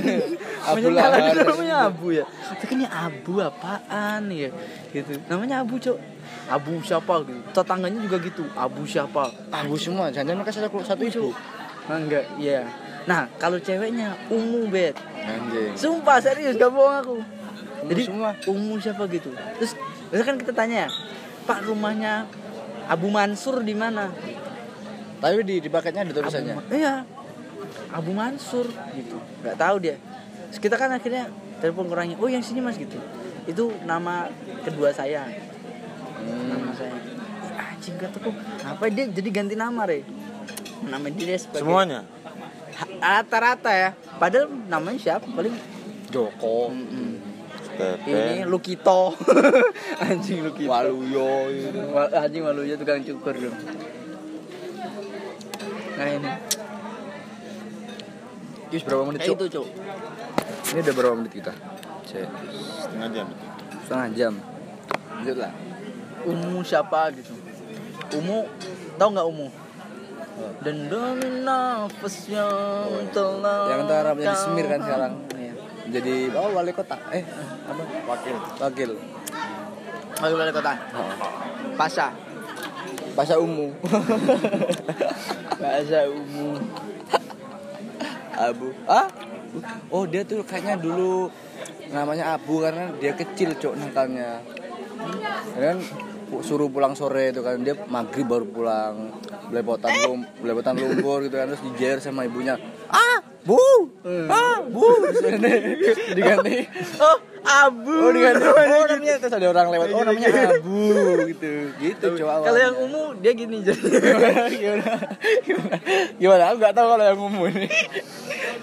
Monyetnya 0.67 1.05
Aladin 1.09 1.37
namanya 1.41 1.77
Abu 1.89 2.07
ya. 2.13 2.25
Tapi 2.59 2.73
ini 2.75 2.85
Abu 2.85 3.39
apaan 3.41 4.29
ya? 4.29 4.51
Gitu. 4.93 5.17
Namanya 5.31 5.63
Abu, 5.65 5.79
Cok. 5.79 5.99
Abu 6.51 6.73
siapa 6.85 7.15
gitu. 7.25 7.41
Tetangganya 7.55 7.99
juga 8.03 8.17
gitu. 8.19 8.45
Abu 8.53 8.83
siapa? 8.85 9.31
Abu 9.49 9.79
semua. 9.81 10.11
Jangan 10.13 10.37
mereka 10.37 10.53
satu 10.53 10.83
satu 10.85 11.01
ibu. 11.01 11.31
Nah, 11.89 11.97
enggak, 11.97 12.25
iya. 12.37 12.67
Nah, 13.09 13.25
kalau 13.41 13.57
ceweknya 13.57 14.13
Umu 14.29 14.69
bet. 14.69 14.93
Anjing. 15.25 15.73
Sumpah 15.73 16.21
serius 16.21 16.61
gak 16.61 16.69
bohong 16.69 16.97
aku. 17.01 17.17
Umu 17.25 17.89
Jadi 17.89 18.03
semua. 18.05 18.31
Umu 18.45 18.75
siapa 18.77 19.09
gitu. 19.09 19.33
Terus 19.57 20.23
kan 20.29 20.37
kita 20.37 20.53
tanya, 20.53 20.93
"Pak, 21.49 21.65
rumahnya 21.65 22.29
Abu 22.85 23.09
Mansur 23.09 23.65
di 23.65 23.73
mana?" 23.73 24.13
Tapi 25.19 25.41
di 25.43 25.65
di 25.65 25.69
paketnya 25.73 26.05
ada 26.05 26.13
tulisannya. 26.13 26.55
Abu, 26.55 26.63
iya. 26.77 26.95
Abu 27.91 28.13
Mansur 28.13 28.69
gitu. 28.93 29.17
Gak 29.41 29.57
tahu 29.57 29.77
dia. 29.81 29.97
Terus 30.53 30.61
kita 30.61 30.77
kan 30.77 30.93
akhirnya 30.93 31.33
telepon 31.65 31.89
orangnya, 31.89 32.21
"Oh, 32.21 32.29
yang 32.29 32.45
sini 32.45 32.61
Mas 32.61 32.77
gitu." 32.77 33.01
Itu 33.49 33.73
nama 33.89 34.29
kedua 34.69 34.93
saya. 34.93 35.25
Nama 35.25 36.61
Hmm. 36.61 36.77
saya. 36.77 36.93
Ih, 36.93 37.57
Anjing 37.57 37.97
kataku, 37.97 38.31
apa 38.61 38.85
dia 38.93 39.09
jadi 39.09 39.29
ganti 39.33 39.57
nama, 39.57 39.89
Re? 39.89 40.05
Nama 40.85 41.07
dia 41.11 41.35
sebagai 41.41 41.65
Semuanya. 41.65 42.05
Rata-rata 42.99 43.71
ya. 43.71 43.91
Padahal 44.19 44.51
namanya 44.67 44.99
siapa? 44.99 45.27
Paling 45.31 45.55
Joko. 46.09 46.73
Mm-mm. 46.73 47.11
Stepen. 47.63 48.11
ini 48.11 48.37
Lukito. 48.43 49.15
anjing 50.05 50.43
Lukito. 50.43 50.71
Waluyo 50.73 51.47
gitu. 51.53 51.79
Anjing 51.95 52.43
Waluyo 52.43 52.75
tukang 52.75 53.05
cukur 53.07 53.35
dong. 53.39 53.57
Nah 55.99 56.07
ini. 56.11 56.31
Ini 58.69 58.85
berapa 58.85 59.03
menit, 59.09 59.25
Cuk? 59.25 59.37
itu, 59.41 59.47
Cuk. 59.57 59.67
Ini 60.77 60.79
udah 60.85 60.95
berapa 60.95 61.15
menit 61.17 61.33
kita? 61.33 61.53
Cek. 62.05 62.29
Setengah 62.85 63.09
jam. 63.15 63.27
Setengah 63.87 64.09
jam. 64.13 64.33
Lanjut 65.19 65.37
lah. 65.41 65.53
Umu 66.29 66.61
siapa 66.61 67.15
gitu. 67.17 67.33
Umu 68.21 68.45
tahu 69.01 69.09
nggak 69.15 69.29
Umu? 69.29 69.49
Dan 70.59 70.77
demi 70.91 71.29
nafas 71.45 72.17
yang 72.31 73.09
telah 73.15 73.71
Yang 73.71 73.81
antara 73.87 74.11
menjadi 74.15 74.39
semir 74.39 74.67
kan 74.67 74.81
sekarang. 74.83 75.13
Iya. 75.35 75.53
Jadi 75.89 76.15
oh 76.37 76.51
wali 76.53 76.73
kota. 76.75 76.97
Eh, 77.15 77.25
apa? 77.69 77.83
Wakil. 78.07 78.37
Wakil. 78.61 78.91
Wakil 80.19 80.37
wali 80.37 80.53
kota. 80.53 80.73
Pasha. 81.79 82.07
Pasha 83.19 83.35
Umu. 83.39 83.75
Pasha 85.63 86.01
Umu. 86.07 86.49
Abu. 88.39 88.71
Ah? 88.87 89.11
Oh, 89.91 90.07
dia 90.07 90.23
tuh 90.23 90.47
kayaknya 90.47 90.79
dulu 90.79 91.27
namanya 91.91 92.39
Abu 92.39 92.63
karena 92.63 92.95
dia 93.03 93.13
kecil, 93.17 93.59
Cok, 93.59 93.75
nakalnya. 93.75 94.39
Dan 95.59 95.83
suruh 96.45 96.69
pulang 96.69 96.95
sore 96.95 97.33
itu 97.33 97.41
kan. 97.41 97.61
Dia 97.63 97.75
maghrib 97.89 98.29
baru 98.29 98.47
pulang. 98.49 99.17
Belepotan 99.49 99.93
lum 100.05 100.21
belepotan 100.45 100.77
lumpur 100.77 101.25
gitu 101.25 101.37
kan. 101.37 101.49
Terus 101.53 101.63
dijer 101.73 101.97
sama 102.05 102.29
ibunya. 102.29 102.61
Ah 102.89 103.21
bu! 103.45 103.61
Ah 104.29 104.61
bu! 104.65 104.87
Terus 105.09 105.25
diganti. 106.17 106.69
Oh, 107.01 107.17
Abu. 107.49 107.95
oh 107.97 108.11
diganti. 108.13 108.45
Oh 108.45 108.85
namanya. 108.85 109.15
terus 109.21 109.33
ada 109.33 109.47
orang 109.49 109.67
lewat. 109.73 109.89
Oh 109.97 110.03
namanya 110.05 110.29
Abu 110.53 110.81
gitu. 111.33 111.51
Gitu 111.81 112.07
coba 112.25 112.45
Kalau 112.45 112.61
yang 112.61 112.77
Umu 112.77 113.03
dia 113.21 113.33
gini 113.33 113.65
jadi. 113.65 113.89
gimana? 114.53 114.93
Gimana? 115.45 115.77
Gimana 116.21 116.43
aku 116.53 116.57
nggak 116.61 116.75
tahu 116.77 116.87
kalau 116.93 117.05
yang 117.05 117.21
umum 117.21 117.45
ini. 117.49 117.69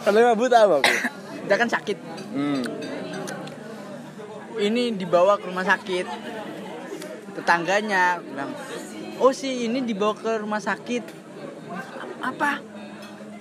Kalau 0.05 0.18
yang 0.22 0.32
Abu 0.38 0.45
tahu 0.45 0.72
aku 0.82 0.93
dia 1.45 1.55
kan 1.61 1.70
sakit. 1.70 1.97
hmm. 2.34 2.61
Ini 4.55 4.84
dibawa 4.97 5.38
ke 5.38 5.45
rumah 5.51 5.68
sakit. 5.68 6.07
Tetangganya 7.36 8.18
bilang, 8.22 8.52
"Oh, 9.18 9.30
si 9.30 9.66
ini 9.66 9.82
dibawa 9.82 10.14
ke 10.14 10.32
rumah 10.36 10.60
sakit." 10.60 11.04
Apa? 12.20 12.64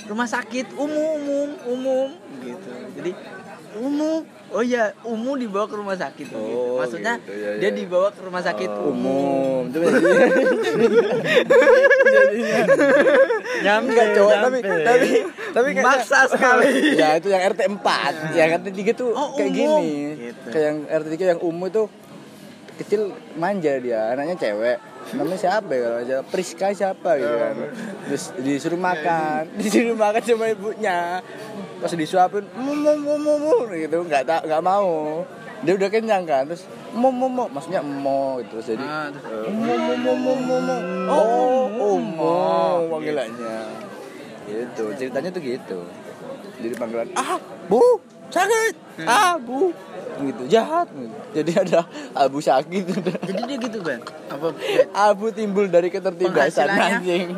Rumah 0.04 0.26
sakit 0.26 0.74
umum, 0.74 1.16
umum, 1.16 1.48
umum 1.64 2.08
gitu. 2.40 2.68
Jadi 2.94 3.10
umum. 3.74 4.20
Oh 4.50 4.60
iya, 4.60 4.92
umum 5.02 5.34
dibawa 5.34 5.64
ke 5.64 5.74
rumah 5.74 5.96
sakit. 5.96 6.26
gitu. 6.26 6.36
Oh, 6.36 6.78
Maksudnya 6.78 7.18
gitu, 7.18 7.32
ya, 7.32 7.50
dia 7.58 7.70
ya. 7.70 7.74
dibawa 7.74 8.08
ke 8.10 8.20
rumah 8.20 8.38
sakit 8.40 8.70
umum 8.70 9.64
umum. 9.64 9.66
itu 9.66 9.78
nyampe 13.64 13.92
cowok 14.14 14.36
tapi 14.40 14.58
tapi 14.62 15.08
tapi 15.50 15.68
Maksa 15.76 16.28
sekali. 16.28 16.94
ya 16.94 17.16
itu 17.16 17.28
yang 17.28 17.42
RT 17.48 17.60
4 17.72 18.36
yang 18.36 18.48
RT 18.54 18.66
3 18.68 18.92
tuh 18.94 19.10
Oh, 19.10 19.34
kayak 19.34 19.50
umum. 19.50 19.80
gini 19.80 20.30
Gitu. 20.30 20.48
kayak 20.50 20.64
yang 20.64 20.78
RT 20.84 21.06
3 21.16 21.32
yang 21.32 21.40
umum 21.40 21.64
itu 21.64 21.82
kecil 22.74 23.14
manja 23.38 23.78
dia 23.78 24.14
anaknya 24.14 24.34
cewek. 24.38 24.78
Namanya 25.14 25.38
siapa 25.38 25.70
ya? 25.70 25.80
Kalau 25.84 25.98
aja 26.00 26.16
Priska 26.24 26.66
siapa 26.72 27.10
gitu 27.20 27.34
kan. 27.36 27.54
Terus 28.08 28.24
disuruh 28.40 28.80
makan. 28.80 29.42
Disuruh 29.60 29.96
makan 29.96 30.20
sama 30.24 30.46
ibunya. 30.50 31.20
Pas 31.78 31.92
disuapin 31.92 32.48
mau 32.56 32.72
mau 32.72 32.96
mau 32.96 33.16
mau 33.20 33.36
mau," 33.36 33.58
gitu. 33.68 34.00
Nggak 34.08 34.22
tak 34.24 34.40
nggak 34.48 34.62
mau. 34.64 35.22
Dia 35.60 35.72
udah 35.76 35.88
kenyang 35.92 36.24
kan. 36.24 36.48
Terus 36.48 36.64
mau 36.96 37.12
mau 37.12 37.28
mau 37.28 37.46
maksudnya 37.52 37.84
mau 37.84 38.40
gitu. 38.40 38.58
Terus 38.58 38.66
jadi 38.74 38.84
Ah, 38.84 39.08
mau 39.52 39.76
mau 39.76 39.96
mau 40.00 40.16
mau 40.16 40.36
mau 40.40 40.60
mau 40.64 40.80
oh 41.12 41.64
oh 41.78 41.96
mau 42.00 42.76
panggilannya. 42.96 43.58
Gitu. 44.48 44.84
Ceritanya 44.96 45.28
tuh 45.28 45.42
gitu. 45.44 45.80
Jadi 46.64 46.74
panggilan 46.80 47.12
ah 47.18 47.36
bu 47.68 48.00
sakit. 48.30 48.74
Ah 49.04 49.36
bu 49.36 49.74
gitu 50.22 50.42
jahat. 50.46 50.86
Jadi 51.34 51.50
ada 51.58 51.82
abu 52.14 52.38
sakit. 52.38 52.84
Jadi 53.26 53.40
dia 53.50 53.56
gitu, 53.58 53.78
Ben. 53.82 53.98
Apa? 54.30 54.54
Ben? 54.54 54.86
abu 54.94 55.34
timbul 55.34 55.66
dari 55.66 55.90
ketertindasan 55.90 56.70
anjing. 56.70 57.34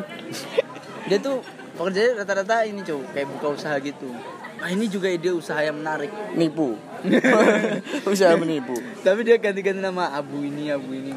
Dia 1.09 1.17
tuh 1.17 1.41
pekerjaannya 1.77 2.13
rata-rata 2.21 2.65
ini 2.69 2.81
cow 2.85 2.99
kayak 3.13 3.27
buka 3.37 3.47
usaha 3.57 3.75
gitu. 3.81 4.09
Nah 4.57 4.69
ini 4.73 4.89
juga 4.89 5.07
ide 5.09 5.29
usaha 5.33 5.61
yang 5.61 5.77
menarik. 5.77 6.09
Nipu. 6.33 6.77
Usaha 8.09 8.33
menipu. 8.41 8.73
Tapi 9.05 9.21
dia 9.21 9.37
ganti-ganti 9.37 9.77
nama 9.77 10.17
abu 10.17 10.41
ini 10.41 10.73
abu 10.73 10.97
ini. 10.97 11.13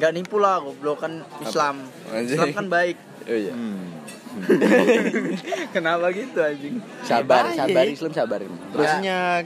Nggak 0.00 0.12
nipu 0.16 0.40
lah 0.40 0.64
goblok. 0.64 1.04
Kan 1.04 1.20
Islam. 1.44 1.84
Islam 2.16 2.56
kan 2.56 2.66
baik. 2.72 2.96
Oh 3.28 3.36
iya. 3.36 3.52
Hmm. 3.52 3.92
kenapa 5.74 6.06
gitu 6.12 6.38
anjing? 6.40 6.76
Sabar 7.02 7.50
sabar 7.56 7.84
Islam 7.88 8.12
sabarin 8.12 8.52
Terusnya 8.72 9.44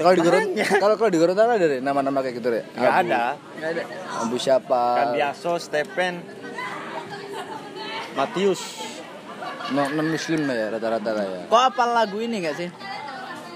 kalau 0.00 0.16
di 0.16 0.22
Gorontalo 0.24 0.64
kalau 0.80 0.94
kalau 0.96 1.10
di 1.12 1.18
Gorontalo 1.20 1.50
ada 1.60 1.66
deh 1.68 1.80
nama-nama 1.84 2.24
kayak 2.24 2.40
gitu 2.40 2.48
deh 2.48 2.64
nggak 2.72 2.88
Abu. 2.88 3.00
ada. 3.04 3.22
nggak 3.36 3.70
ada. 3.76 3.82
Abu 4.24 4.36
siapa? 4.40 4.82
Kandiaso, 4.96 5.52
Stepen, 5.60 6.24
Matius. 8.16 8.62
non, 9.76 9.86
non 9.94 10.08
muslim 10.08 10.48
lah 10.50 10.56
ya 10.56 10.66
rata-rata 10.72 11.10
lah 11.14 11.26
ya. 11.28 11.40
Kok 11.46 11.62
apal 11.62 11.88
lagu 11.92 12.16
ini 12.18 12.42
nggak 12.42 12.56
sih? 12.56 12.68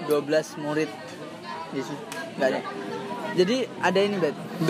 12 0.05 0.61
murid. 0.61 0.87
Yesus 1.73 1.97
nggak 2.37 2.47
ada. 2.53 2.61
Jadi 3.35 3.57
ada 3.81 3.99
ini 3.99 4.15
bet. 4.21 4.35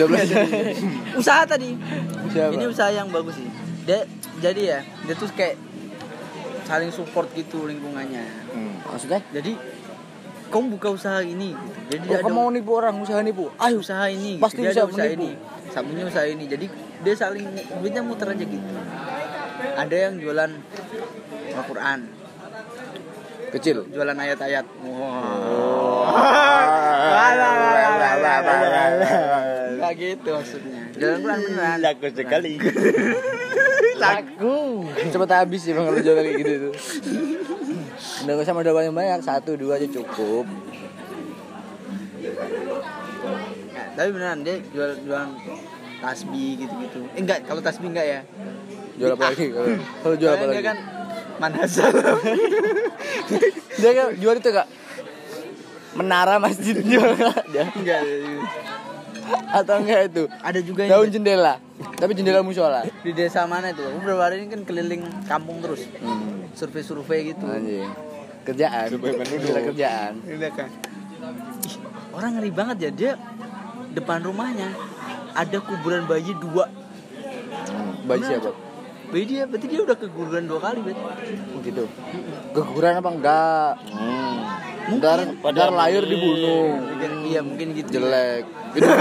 usaha 1.20 1.44
tadi. 1.44 1.70
Siapa? 2.32 2.52
ini 2.56 2.64
usaha 2.66 2.90
yang 2.90 3.12
bagus 3.12 3.36
sih 3.38 3.48
dia 3.86 4.02
jadi 4.42 4.60
ya 4.60 4.78
dia 5.06 5.14
tuh 5.14 5.30
kayak 5.30 5.56
saling 6.66 6.90
support 6.90 7.30
gitu 7.38 7.70
lingkungannya. 7.70 8.26
Hmm. 8.50 8.74
maksudnya? 8.82 9.22
Jadi 9.30 9.54
kamu 10.46 10.78
buka 10.78 10.94
usaha 10.94 11.18
ini 11.26 11.54
gitu. 11.54 11.98
jadi 11.98 12.22
oh, 12.22 12.22
kamu 12.22 12.34
mau 12.38 12.50
nipu 12.50 12.70
orang 12.74 12.98
usaha 13.02 13.18
nipu? 13.22 13.50
Ayo. 13.58 13.82
Usaha 13.82 14.06
ini 14.10 14.38
Pasti 14.38 14.62
bisa 14.62 14.86
usaha 14.86 15.06
menipu. 15.06 15.22
ini 15.22 15.30
samunya 15.70 16.04
usaha 16.10 16.26
ini. 16.26 16.44
Jadi 16.50 16.66
dia 17.06 17.14
saling 17.14 17.46
duitnya 17.82 18.02
muter 18.02 18.34
aja 18.34 18.44
gitu. 18.44 18.66
Ada 19.76 19.96
yang 20.10 20.14
jualan 20.18 20.50
Al-Quran. 21.54 22.00
Kecil? 23.54 23.86
Jualan 23.94 24.18
ayat-ayat. 24.18 24.66
Gak 29.76 29.92
gitu 30.00 30.28
maksudnya. 30.34 30.80
Jualan 30.96 31.18
Quran 31.22 31.38
beneran. 31.46 31.78
Laku 31.84 32.08
sekali. 32.10 32.52
Laku 33.96 34.84
cepet 35.10 35.30
habis 35.32 35.60
sih 35.64 35.72
bang 35.72 35.84
kalau 35.88 36.00
jual 36.00 36.14
kayak 36.16 36.34
gitu 36.40 36.52
tuh. 36.68 36.72
Nggak 38.24 38.44
usah 38.44 38.54
modal 38.54 38.74
banyak 38.76 38.92
banyak. 38.92 39.20
Satu 39.24 39.56
dua 39.56 39.80
aja 39.80 39.88
cukup. 39.88 40.44
Nah, 43.72 43.86
tapi 43.96 44.08
beneran 44.12 44.40
dia 44.44 44.56
jual 44.72 44.90
jualan 45.04 45.30
tasbih 46.00 46.50
gitu-gitu. 46.60 47.00
Eh, 47.16 47.20
enggak, 47.24 47.38
kalau 47.48 47.60
tasbih 47.64 47.88
enggak 47.92 48.06
ya. 48.06 48.20
jual 48.96 49.12
apa 49.12 49.24
lagi? 49.32 49.46
Kalau 49.52 49.68
kalau 50.00 50.14
jual 50.16 50.30
apa 50.32 50.44
lagi 50.48 50.56
Dia 50.56 50.64
kan 50.64 50.78
manhasal. 51.36 51.92
dia 53.80 53.90
kan 53.92 54.06
jual 54.16 54.36
itu 54.36 54.50
kak. 54.52 54.68
Menara 55.96 56.36
masjid 56.36 56.76
jual 56.80 57.16
enggak. 57.16 58.00
atau 59.50 59.74
enggak 59.80 60.00
itu? 60.12 60.24
Ada 60.44 60.60
juga 60.62 60.82
daun 60.86 61.08
jendela 61.08 61.65
tapi 61.96 62.12
jendela 62.12 62.44
musola 62.44 62.84
di 63.06 63.12
desa 63.16 63.48
mana 63.48 63.72
itu? 63.72 63.82
Aku 63.82 63.98
beberapa 64.04 64.22
hari 64.28 64.44
ini 64.44 64.46
kan 64.52 64.60
keliling 64.68 65.02
kampung 65.24 65.64
terus. 65.64 65.88
hmm. 65.88 66.52
Survei-survei 66.56 67.32
gitu. 67.32 67.44
anjing 67.44 67.88
kerjaan 68.46 68.86
Gila 68.94 69.60
kerjaan 69.74 70.12
kan. 70.54 70.70
Ih, 70.70 71.76
orang 72.14 72.30
ngeri 72.38 72.50
banget 72.54 72.76
ya 72.78 72.90
dia 72.94 73.12
depan 73.90 74.22
rumahnya 74.22 74.70
ada 75.34 75.58
kuburan 75.58 76.06
bayi 76.06 76.32
dua. 76.38 76.70
baju 78.06 78.22
siapa 78.22 78.52
Bayi 79.06 79.22
dia 79.22 79.46
berarti 79.46 79.66
dia 79.70 79.80
udah 79.86 79.94
keguguran 79.94 80.50
dua 80.50 80.58
kali 80.58 80.82
berarti. 80.82 81.02
Oh, 81.54 81.60
gitu 81.62 81.84
keguguran 82.54 82.98
apa 82.98 83.10
enggak 83.10 83.72
Mungkin. 83.86 84.75
Dar 85.02 85.18
Pada 85.42 85.56
dar 85.66 85.70
lahir 85.74 86.02
mungkin. 86.06 86.14
dibunuh. 86.14 86.66
Mungkin 86.78 87.12
iya 87.26 87.40
mungkin 87.42 87.66
gitu. 87.74 87.90
jelek. 87.98 88.44
Hidung 88.76 88.92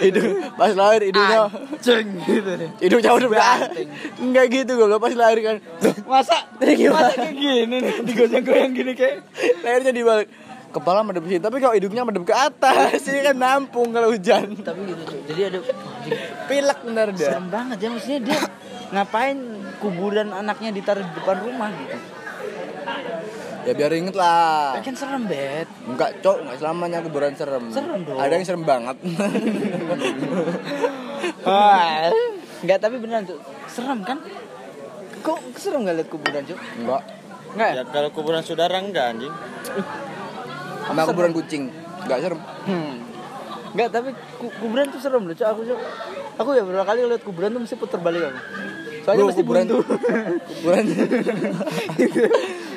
hidung 0.00 0.32
pas 0.56 0.72
lahir 0.72 1.04
hidungnya 1.04 1.52
Ceng 1.84 2.16
gitu 2.24 2.48
hidungnya 2.80 3.12
udah 3.12 3.28
enggak 4.24 4.46
gitu 4.48 4.72
gue 4.72 4.88
pas 4.96 5.12
lahir 5.12 5.38
kan. 5.44 5.56
Masa? 6.08 6.48
Gimana? 6.56 7.12
masa 7.12 7.20
kayak 7.20 7.34
gini 7.36 7.76
nih? 7.76 7.92
Digoyang-goyang 8.08 8.72
gini 8.72 8.92
kayak 8.96 9.16
lahirnya 9.60 9.92
dibalik. 9.92 10.28
Kepala 10.72 11.04
madep 11.04 11.24
sini 11.28 11.40
tapi 11.40 11.56
kalau 11.60 11.76
hidungnya 11.76 12.08
madep 12.08 12.24
ke 12.24 12.32
atas 12.32 13.00
ini 13.12 13.20
kan? 13.20 13.36
Nampung 13.36 13.92
kalau 13.92 14.08
hujan. 14.12 14.56
Tapi 14.64 14.80
gitu 14.88 15.02
Cuk. 15.12 15.20
jadi 15.28 15.40
ada 15.52 15.58
pilek 16.48 16.78
bener 16.88 17.08
dia. 17.12 17.28
Serem 17.36 17.46
banget 17.52 17.76
ya 17.84 17.88
maksudnya 17.92 18.20
dia 18.32 18.40
ngapain 18.96 19.38
kuburan 19.76 20.32
anaknya 20.32 20.72
ditaruh 20.72 21.04
di 21.04 21.12
depan 21.20 21.36
rumah 21.44 21.68
gitu 21.74 21.96
ya 23.66 23.72
biar 23.74 23.92
inget 23.92 24.14
lah. 24.14 24.78
Kan 24.78 24.94
serem 24.94 25.26
bet 25.26 25.66
enggak 25.84 26.22
cok 26.22 26.36
enggak 26.46 26.56
selamanya 26.62 26.98
kuburan 27.02 27.34
serem. 27.34 27.64
Serem 27.68 28.06
dong. 28.06 28.16
ada 28.16 28.32
yang 28.32 28.46
serem 28.46 28.62
banget. 28.62 28.96
Enggak 32.56 32.78
tapi 32.80 32.96
beneran 32.96 33.26
tuh 33.26 33.38
serem 33.66 34.00
kan? 34.06 34.22
Kok 35.20 35.58
serem 35.58 35.82
gak 35.82 35.96
liat 35.98 36.08
kuburan 36.08 36.42
cuy 36.46 36.56
enggak. 36.78 37.02
Enggak 37.56 37.70
Ya? 37.72 37.82
Kalau 37.88 38.10
kuburan 38.14 38.42
saudara 38.46 38.78
enggak 38.78 39.16
anjing. 39.16 39.34
sama 40.86 41.02
kuburan 41.10 41.32
kucing. 41.34 41.68
Enggak 42.06 42.18
serem. 42.22 42.40
Hmm. 42.64 42.94
enggak 43.74 43.88
tapi 43.92 44.08
ku- 44.40 44.54
kuburan 44.56 44.88
tuh 44.88 45.02
serem 45.02 45.26
loh 45.26 45.34
cuy 45.34 45.44
aku 45.44 45.60
cuy 45.66 45.76
aku 46.36 46.48
ya 46.54 46.62
beberapa 46.64 46.86
kali 46.86 47.04
liat 47.04 47.20
kuburan 47.20 47.52
tuh 47.52 47.60
mesti 47.60 47.76
puter 47.76 48.00
balik 48.00 48.24
aku 48.24 48.40
soalnya 49.06 49.22
Bro, 49.22 49.28
mesti 49.30 49.40
kuburan 49.40 49.64
buntu. 49.64 49.78
kuburan 50.50 50.84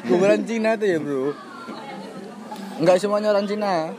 kuburan 0.05 0.39
Cina 0.43 0.69
tuh 0.75 0.87
ya 0.87 0.97
bro. 0.97 1.33
Enggak 2.77 2.95
semuanya 2.97 3.29
orang 3.29 3.45
Cina. 3.45 3.91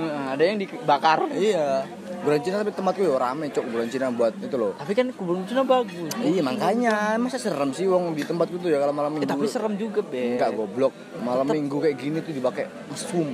Ada 0.00 0.42
yang 0.42 0.56
dibakar. 0.58 1.28
Iya. 1.30 1.84
Kuburan 2.20 2.40
Cina 2.40 2.60
tapi 2.60 2.70
tempatku 2.70 3.00
ya 3.00 3.14
rame 3.14 3.48
cok 3.48 3.64
kuburan 3.64 3.86
Cina 3.86 4.10
buat 4.10 4.34
itu 4.34 4.56
loh. 4.56 4.72
Tapi 4.74 4.92
kan 4.92 5.06
kuburan 5.10 5.44
Cina 5.44 5.62
bagus. 5.62 6.10
Iya 6.18 6.42
makanya. 6.42 7.16
Masa 7.16 7.38
serem 7.38 7.70
sih 7.70 7.86
wong 7.86 8.12
di 8.12 8.22
tempatku 8.22 8.58
tuh 8.58 8.68
ya 8.68 8.76
kalau 8.76 8.92
malam 8.92 9.14
Eh, 9.14 9.14
minggu? 9.18 9.30
tapi 9.30 9.46
serem 9.46 9.74
juga 9.76 10.00
be. 10.02 10.36
Enggak 10.36 10.52
goblok. 10.52 10.92
Malam 11.18 11.46
minggu 11.46 11.76
kayak 11.78 11.96
gini 11.96 12.18
tuh 12.18 12.32
dipakai 12.32 12.66
mesum. 12.88 13.28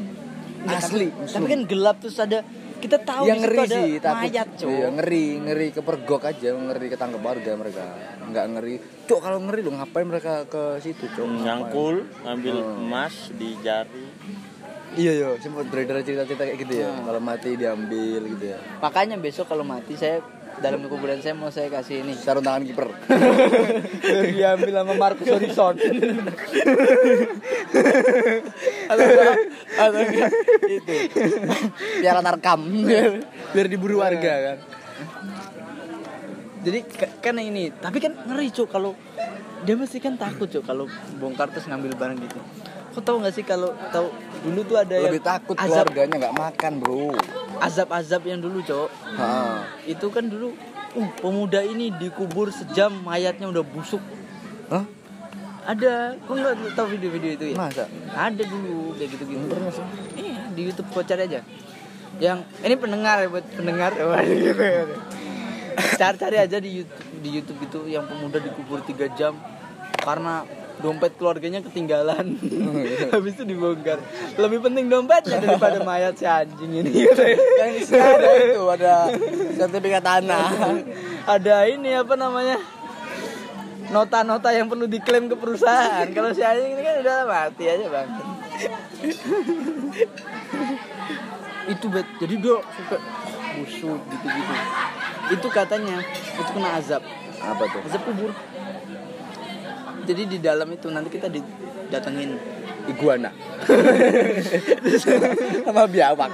Asli 0.67 1.09
mesum. 1.09 1.35
tapi 1.37 1.47
kan 1.49 1.61
gelap 1.65 1.97
terus 1.99 2.19
ada 2.19 2.43
kita 2.77 2.99
tahu 2.99 3.25
yang 3.25 3.41
ngeri 3.41 3.59
ada 3.59 3.73
sih 3.73 3.91
takut. 3.97 4.21
mayat 4.23 4.49
cuy 4.55 4.71
iya, 4.71 4.89
ngeri 4.91 5.27
ngeri 5.39 5.67
kepergok 5.71 6.23
aja 6.25 6.49
ngeri 6.51 6.87
ketangkep 6.89 7.21
warga 7.21 7.53
mereka. 7.55 7.85
Nggak 8.27 8.47
ngeri. 8.49 8.75
Cok 9.05 9.21
kalau 9.21 9.39
ngeri 9.41 9.61
lu 9.61 9.71
ngapain 9.73 10.05
mereka 10.05 10.33
ke 10.45 10.63
situ 10.79 11.07
cok 11.09 11.27
Nyangkul, 11.41 11.97
ngambil 12.23 12.55
Hmm. 12.57 12.85
emas 12.85 13.15
di 13.33 13.57
jari. 13.61 14.07
iya 14.95 15.13
iya 15.13 15.29
sempat 15.37 15.67
beredar 15.67 16.01
cerita-cerita 16.01 16.43
kayak 16.43 16.59
gitu 16.59 16.75
ya. 16.79 16.89
Hmm. 16.89 17.05
kalau 17.05 17.21
mati 17.21 17.51
diambil 17.53 18.21
gitu 18.27 18.45
ya. 18.47 18.59
Makanya 18.79 19.17
besok 19.17 19.47
kalau 19.47 19.63
mati 19.63 19.93
saya 19.93 20.21
dalam 20.57 20.81
kuburan 20.87 21.21
saya 21.21 21.37
mau 21.37 21.49
saya 21.49 21.69
kasih 21.69 22.01
ini. 22.01 22.17
Sarung 22.17 22.41
tangan 22.41 22.65
kiper. 22.65 22.89
Diambil 24.33 24.73
sama 24.73 24.93
Marcus 24.95 25.29
Horizon. 25.29 25.75
Atau 28.87 29.05
enggak? 29.05 29.37
Atau 29.77 30.01
enggak? 30.01 30.31
Itu. 30.67 30.95
Piala 32.01 32.21
narkam 32.21 32.61
biar 33.53 33.67
diburu 33.67 34.01
warga 34.01 34.33
kan? 34.53 34.59
Jadi 36.67 36.79
ka- 36.83 37.15
kan 37.23 37.39
ini 37.39 37.71
tapi 37.71 38.03
kan 38.03 38.11
ngeri 38.27 38.51
cuk 38.51 38.67
kalau 38.67 38.99
dia 39.63 39.79
mesti 39.79 40.03
kan 40.03 40.19
takut 40.19 40.51
cuk 40.51 40.67
kalau 40.67 40.91
bongkar 41.17 41.47
terus 41.47 41.71
ngambil 41.71 41.95
barang 41.95 42.19
gitu 42.19 42.39
kau 42.97 43.05
tahu 43.05 43.17
nggak 43.21 43.35
sih 43.37 43.45
kalau 43.45 43.77
tahu? 43.93 44.09
Dulu 44.49 44.61
tuh 44.65 44.81
ada 44.81 44.97
lebih 44.97 45.21
yang 45.21 45.29
takut 45.37 45.53
azab. 45.61 45.69
keluarganya 45.93 46.15
nggak 46.17 46.37
makan 46.41 46.73
bro. 46.81 47.13
Azab-azab 47.61 48.25
yang 48.25 48.41
dulu 48.41 48.65
cuk 48.65 48.89
ha. 49.17 49.65
itu 49.85 50.07
kan 50.09 50.25
dulu 50.29 50.57
uh 50.97 51.09
pemuda 51.21 51.61
ini 51.61 51.93
dikubur 51.93 52.49
sejam 52.49 52.89
mayatnya 53.05 53.53
udah 53.53 53.61
busuk. 53.61 54.01
Hah? 54.73 54.89
ada. 55.67 56.15
Kok 56.25 56.33
nggak 56.33 56.55
tahu 56.79 56.87
video-video 56.97 57.31
itu 57.37 57.45
ya? 57.53 57.57
Masa? 57.59 57.85
Ada 58.15 58.43
dulu 58.47 58.95
kayak 58.97 59.09
gitu 59.13 59.25
gitu 59.29 59.45
Pernah 59.51 59.73
sih. 59.75 59.87
iya 60.17 60.39
di 60.55 60.61
YouTube 60.65 60.89
kau 60.95 61.03
cari 61.05 61.23
aja. 61.27 61.41
Yang 62.17 62.39
ini 62.65 62.75
pendengar 62.81 63.17
ya 63.21 63.29
buat 63.29 63.45
pendengar. 63.53 63.91
Gitu, 64.25 64.57
gitu. 64.57 64.97
cari-cari 66.01 66.41
aja 66.41 66.57
di 66.57 66.81
YouTube 66.81 67.05
di 67.21 67.29
YouTube 67.37 67.61
itu 67.61 67.79
yang 67.93 68.09
pemuda 68.09 68.41
dikubur 68.41 68.81
tiga 68.89 69.13
jam. 69.13 69.37
Karena 70.01 70.47
dompet 70.81 71.13
keluarganya 71.17 71.61
ketinggalan. 71.65 72.37
Habis 73.15 73.33
itu 73.41 73.45
dibongkar. 73.49 74.01
Lebih 74.37 74.59
penting 74.69 74.93
dompetnya 74.93 75.41
daripada 75.41 75.81
mayat 75.81 76.15
si 76.21 76.29
anjing 76.29 76.73
ini. 76.85 77.09
Yang 77.09 77.73
isinya 77.81 78.07
ada 78.17 78.31
itu 78.37 78.63
ada 78.69 78.95
sertifikat 79.57 80.03
tanah. 80.05 80.49
Ada 81.27 81.67
ini 81.67 81.91
apa 81.91 82.15
namanya? 82.15 82.55
Nota-nota 83.91 84.55
yang 84.55 84.71
perlu 84.71 84.87
diklaim 84.87 85.27
ke 85.27 85.35
perusahaan. 85.35 86.07
Kalau 86.15 86.31
si 86.31 86.39
anjing 86.39 86.79
ini 86.79 86.83
kan 86.87 87.03
udah 87.03 87.17
mati 87.27 87.65
aja 87.67 87.87
bang. 87.91 88.09
Itu 91.67 91.91
bet. 91.91 92.07
Jadi 92.23 92.35
dia 92.39 92.63
suka 92.63 92.97
busuk 93.59 94.01
gitu-gitu. 94.07 94.55
Itu 95.35 95.49
katanya 95.51 95.99
itu 96.07 96.51
kena 96.55 96.79
azab. 96.79 97.03
Apa 97.43 97.63
tuh? 97.75 97.81
Azab 97.91 98.03
kubur 98.07 98.31
jadi 100.07 100.23
di 100.25 100.39
dalam 100.39 100.71
itu 100.71 100.87
nanti 100.89 101.11
kita 101.11 101.27
didatengin 101.27 102.39
iguana. 102.87 103.31
Sama 105.67 105.85
biawak. 105.91 106.31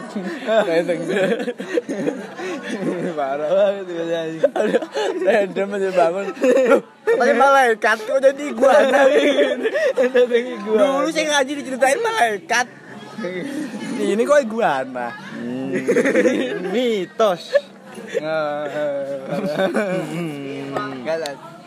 Parah 3.16 3.48
banget 3.48 3.84
random 5.24 5.68
aja 5.76 5.90
bangun. 5.96 6.26
Katanya 7.02 7.34
malaikat 7.36 7.98
kok 8.04 8.18
jadi 8.20 8.42
iguana? 8.52 9.00
Dulu 10.68 11.08
saya 11.08 11.24
ngaji 11.40 11.52
diceritain 11.64 12.00
malaikat. 12.00 12.66
Ini 14.00 14.22
kok 14.24 14.40
iguana? 14.44 15.08
Mitos. 16.72 17.56
Enggak 20.72 21.16
lah. 21.20 21.61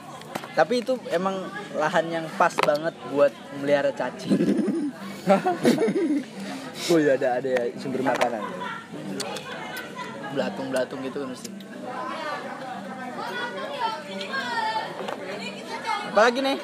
Tapi 0.56 0.80
itu 0.80 0.96
emang 1.12 1.36
lahan 1.76 2.06
yang 2.08 2.26
pas 2.40 2.56
banget 2.64 2.96
buat 3.12 3.36
melihara 3.60 3.92
cacing. 3.92 4.32
oh 6.92 6.98
iya 7.02 7.20
ada 7.20 7.42
ada 7.42 7.50
ya 7.50 7.64
sumber 7.82 8.06
makanan 8.06 8.46
Belatung-belatung 10.32 11.04
gitu 11.04 11.18
kan 11.24 11.30
mesti. 11.36 11.50
Apalagi 16.16 16.40
nih? 16.40 16.58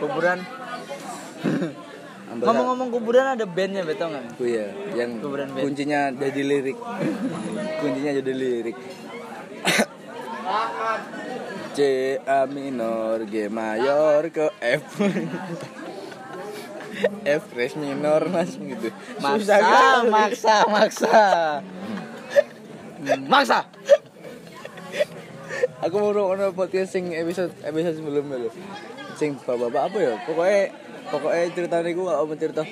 Kuburan. 0.00 0.38
Ngomong-ngomong 2.34 2.88
kuburan 2.90 3.36
ada 3.36 3.44
bandnya 3.44 3.84
betul 3.84 4.08
nggak? 4.10 4.40
Oh 4.40 4.48
iya, 4.48 4.72
yang 4.96 5.20
Kuburan 5.20 5.52
band. 5.52 5.62
kuncinya 5.68 6.00
jadi 6.16 6.40
lirik. 6.42 6.76
kuncinya 7.84 8.12
jadi 8.16 8.32
lirik. 8.32 8.76
C 11.74 12.14
A 12.22 12.46
minor 12.46 13.26
G 13.26 13.50
mayor 13.50 14.30
ke 14.30 14.46
F. 14.62 14.86
F 17.26 17.44
res 17.50 17.74
minor 17.74 18.22
mas 18.30 18.54
gitu. 18.54 18.94
Maksa, 19.18 19.58
kali. 19.58 20.10
maksa, 20.14 20.56
maksa. 20.70 21.18
Maksa. 23.26 23.58
aku 25.82 25.94
mau 25.98 26.14
nonton 26.14 26.54
podcast 26.54 26.94
sing 26.94 27.10
episode 27.10 27.50
episode 27.66 27.98
sebelumnya 27.98 28.46
lho. 28.46 28.50
Sing 29.18 29.34
bapak-bapak 29.42 29.82
apa 29.90 29.98
ya? 29.98 30.14
Pokoknya 30.30 30.62
pokoknya 31.10 31.44
cerita 31.58 31.76
niku 31.82 32.06
kalau 32.06 32.30
mau 32.30 32.38
cerita. 32.38 32.62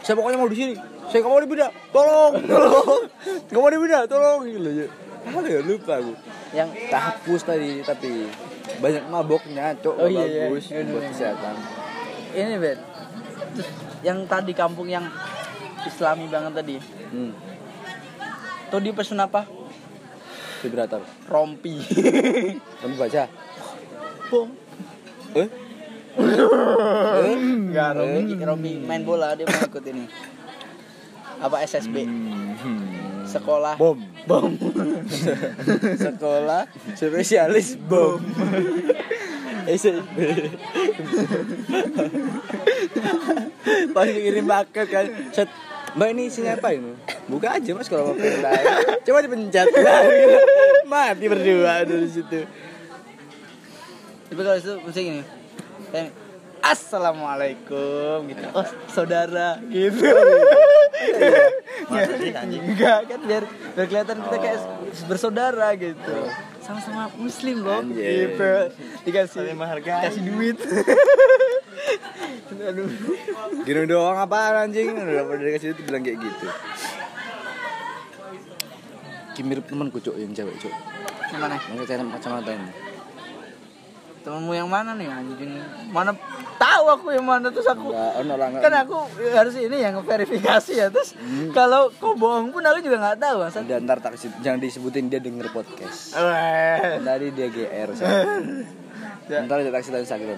Saya 0.00 0.14
pokoknya 0.16 0.38
mau 0.40 0.48
di 0.48 0.56
sini. 0.56 0.74
Saya 1.12 1.20
nggak 1.20 1.32
mau 1.36 1.44
dipindah. 1.44 1.70
Tolong, 1.92 2.32
tolong. 2.48 3.00
Nggak 3.52 3.60
mau 3.60 3.68
dipindah, 3.70 4.02
tolong 4.08 4.40
gitu 4.48 4.88
loh. 5.24 5.42
ya. 5.44 5.58
Ya 5.58 5.60
lupa 5.64 5.92
aku. 6.00 6.12
Yang 6.52 6.68
tahapus 6.92 7.40
tadi 7.44 7.70
tapi 7.80 8.28
banyak 8.80 9.04
maboknya, 9.08 9.74
cok. 9.80 9.94
Oh, 9.96 10.08
iya, 10.08 10.24
iya. 10.24 10.44
bagus 10.48 10.66
Iya, 10.68 10.82
buat 10.88 11.02
iya. 11.04 11.10
kesehatan. 11.12 11.54
Ini 12.34 12.56
bet. 12.60 12.78
Terus 13.54 13.68
yang 14.04 14.18
tadi 14.26 14.52
kampung 14.52 14.88
yang 14.90 15.06
Islami 15.84 16.26
banget 16.28 16.52
tadi. 16.56 16.76
Hmm. 17.12 17.32
Tuh 18.72 18.80
dia 18.80 18.92
pesen 18.96 19.20
apa? 19.20 19.46
Vibrator. 20.64 21.04
Rompi. 21.28 21.76
Kamu 22.80 22.94
baca? 22.96 23.22
Bom. 24.32 24.48
Eh? 25.34 25.48
Enggak, 26.14 27.90
Rompi, 27.98 28.34
Rompi 28.38 28.72
main 28.78 29.02
bola 29.02 29.34
dia 29.34 29.44
mau 29.50 29.66
ikut 29.66 29.84
ini. 29.90 30.06
Apa 31.42 31.66
SSB? 31.66 32.06
Sekolah 33.34 33.74
Bom. 33.74 33.98
bom. 34.30 34.52
Sekolah 36.06 36.70
spesialis 36.94 37.74
bom. 37.74 38.22
SSB. 39.64 40.16
Pas 43.96 44.06
kirim 44.06 44.46
paket 44.46 44.86
kan, 44.92 45.06
set. 45.32 45.48
Mbak 45.94 46.08
ini 46.10 46.22
isinya 46.26 46.58
apa 46.58 46.74
ini? 46.74 46.90
Buka 47.30 47.54
aja 47.54 47.70
mas 47.70 47.86
kalau 47.86 48.12
mau 48.12 48.18
pengen 48.18 48.42
Coba 49.06 49.18
dipencet. 49.22 49.66
Mati 50.90 51.26
berdua 51.30 51.86
dari 51.86 52.08
situ. 52.10 52.44
Tapi 54.26 54.40
kalau 54.42 54.58
itu 54.58 54.72
mesti 54.82 55.00
gini. 55.00 55.22
Assalamualaikum 56.64 58.24
gitu. 58.32 58.40
Oh, 58.56 58.64
saudara 58.88 59.60
gitu. 59.68 60.00
Anjing? 61.92 62.64
Enggak 62.72 63.04
kan 63.04 63.20
biar 63.20 63.44
biar 63.76 63.84
kelihatan 63.84 64.16
kita 64.24 64.36
kayak 64.40 64.60
bersaudara 65.04 65.76
gitu. 65.76 66.16
Sama-sama 66.64 67.12
muslim 67.20 67.60
loh 67.60 67.84
gitu. 67.92 68.72
Dikasih 69.04 69.52
kasih 69.84 70.22
duit. 70.24 70.56
Aduh. 72.72 72.88
Gini 73.68 73.84
doang 73.84 74.16
apa 74.16 74.64
anjing? 74.64 74.96
Udah 74.96 75.28
pada 75.28 75.44
dikasih 75.44 75.76
itu 75.76 75.84
bilang 75.84 76.00
kayak 76.00 76.16
gitu. 76.16 76.48
Ki 79.36 79.44
mirip 79.44 79.68
temanku 79.68 80.00
cok 80.00 80.16
yang 80.16 80.32
cewek 80.32 80.56
cok. 80.64 80.72
Yang 81.28 81.40
mana? 81.44 81.56
Yang 81.76 82.08
kacamata 82.16 82.56
ini. 82.56 82.93
Temenmu 84.24 84.56
yang 84.56 84.72
mana 84.72 84.96
nih 84.96 85.04
anjing? 85.04 85.60
Mana 85.92 86.16
tahu 86.56 86.84
aku 86.96 87.12
yang 87.12 87.28
mana 87.28 87.52
terus 87.52 87.68
aku 87.68 87.92
lah 87.92 88.16
kan 88.56 88.72
aku 88.88 89.04
harus 89.36 89.52
ini 89.60 89.84
yang 89.84 90.00
verifikasi 90.00 90.72
ya 90.72 90.88
terus 90.88 91.12
kalau 91.52 91.92
kau 92.00 92.16
bohong 92.16 92.48
pun 92.48 92.64
aku 92.64 92.80
juga 92.80 93.04
nggak 93.04 93.20
tahu 93.20 93.36
Mas. 93.44 93.56
Dan 93.68 93.84
ntar 93.84 94.00
tak 94.00 94.16
jangan 94.40 94.56
disebutin 94.64 95.12
dia 95.12 95.20
denger 95.20 95.52
podcast. 95.52 96.16
Tadi 97.04 97.26
dia 97.36 97.46
GR 97.52 97.88
soalnya. 97.92 98.64
Ntar 99.44 99.64
dia 99.64 99.72
taksi 99.72 99.88
tahu 99.88 100.04
sakit 100.04 100.28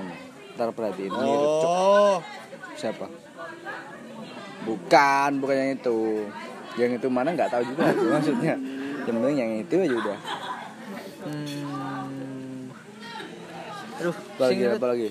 Ntar 0.55 0.71
perhatiin. 0.71 1.11
Oh, 1.11 2.23
Siapa? 2.79 3.11
Bukan, 4.63 5.31
bukan 5.43 5.55
yang 5.59 5.71
itu. 5.79 6.27
Yang 6.79 6.91
itu 7.03 7.07
mana 7.11 7.35
nggak 7.35 7.51
tahu 7.51 7.63
juga 7.67 7.91
maksudnya. 7.95 8.55
Yang 9.07 9.23
penting 9.23 9.39
yang 9.39 9.53
itu 9.63 9.75
aja 9.79 9.97
udah. 10.03 10.19
hmm. 11.31 11.76
Aduh, 13.97 14.13
Apa 14.13 14.43
lagi? 14.43 14.55
sing- 14.59 14.75
Apa 14.75 14.87
lagi? 14.89 15.09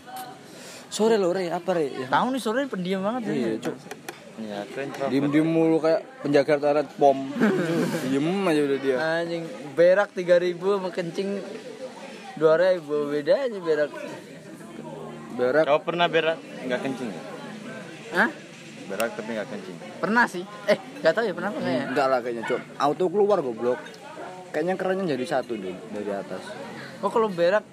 Sore 0.87 1.15
lo 1.17 1.29
re, 1.29 1.49
apa 1.49 1.71
re? 1.71 1.85
Ya, 1.87 2.07
Tahu 2.07 2.27
nih 2.29 2.39
sore 2.39 2.61
pendiam 2.65 3.01
banget 3.01 3.21
Iya, 3.27 3.49
ya. 3.49 3.57
cok. 3.59 3.75
Ya, 4.35 4.59
keren 4.67 4.89
Prof. 4.91 5.07
Diem 5.09 5.25
diem 5.29 5.47
mulu 5.47 5.79
kayak 5.79 6.03
penjaga 6.19 6.55
toilet 6.57 6.89
pom. 6.95 7.31
Diem 8.03 8.27
aja 8.43 8.61
udah 8.61 8.79
dia. 8.79 8.95
Anjing 8.99 9.43
berak 9.73 10.11
3000 10.11 10.19
sama 10.59 10.89
kencing 10.89 11.29
2000 12.35 12.83
beda 13.09 13.33
aja 13.41 13.59
berak. 13.59 13.91
Berak. 15.35 15.63
Kau 15.65 15.79
pernah 15.81 16.07
berak 16.07 16.35
nggak 16.61 16.79
kencing? 16.79 17.09
ya? 17.09 17.21
Hah? 18.13 18.29
Berak 18.85 19.09
tapi 19.15 19.29
nggak 19.33 19.47
kencing. 19.47 19.77
Pernah 19.97 20.25
sih. 20.27 20.43
Eh, 20.67 20.77
nggak 20.99 21.13
tahu 21.13 21.23
ya 21.23 21.33
pernah 21.33 21.49
apa 21.49 21.59
nggak 21.59 21.73
ya? 21.73 21.83
Enggak 21.89 22.07
lah 22.07 22.19
kayaknya 22.19 22.43
cok. 22.45 22.61
Auto 22.77 23.05
keluar 23.07 23.39
goblok. 23.39 23.79
Kayaknya 24.51 24.75
kerannya 24.75 25.05
jadi 25.09 25.25
satu 25.25 25.55
deh 25.55 25.75
dari 25.89 26.11
atas. 26.11 26.43
Oh, 26.99 27.07
kalau 27.07 27.27
berak 27.27 27.63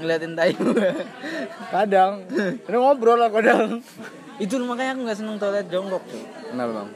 ngeliatin 0.00 0.32
tai. 0.32 0.52
Kadang. 1.74 2.24
Ini 2.62 2.76
ngobrol 2.76 3.16
lah 3.16 3.28
kadang. 3.28 3.80
Itu 4.36 4.60
makanya 4.60 4.96
aku 4.96 5.00
nggak 5.04 5.18
seneng 5.18 5.36
toilet 5.36 5.66
jongkok, 5.68 6.02
cuy. 6.04 6.22
Kenal 6.50 6.68
bang. 6.72 6.88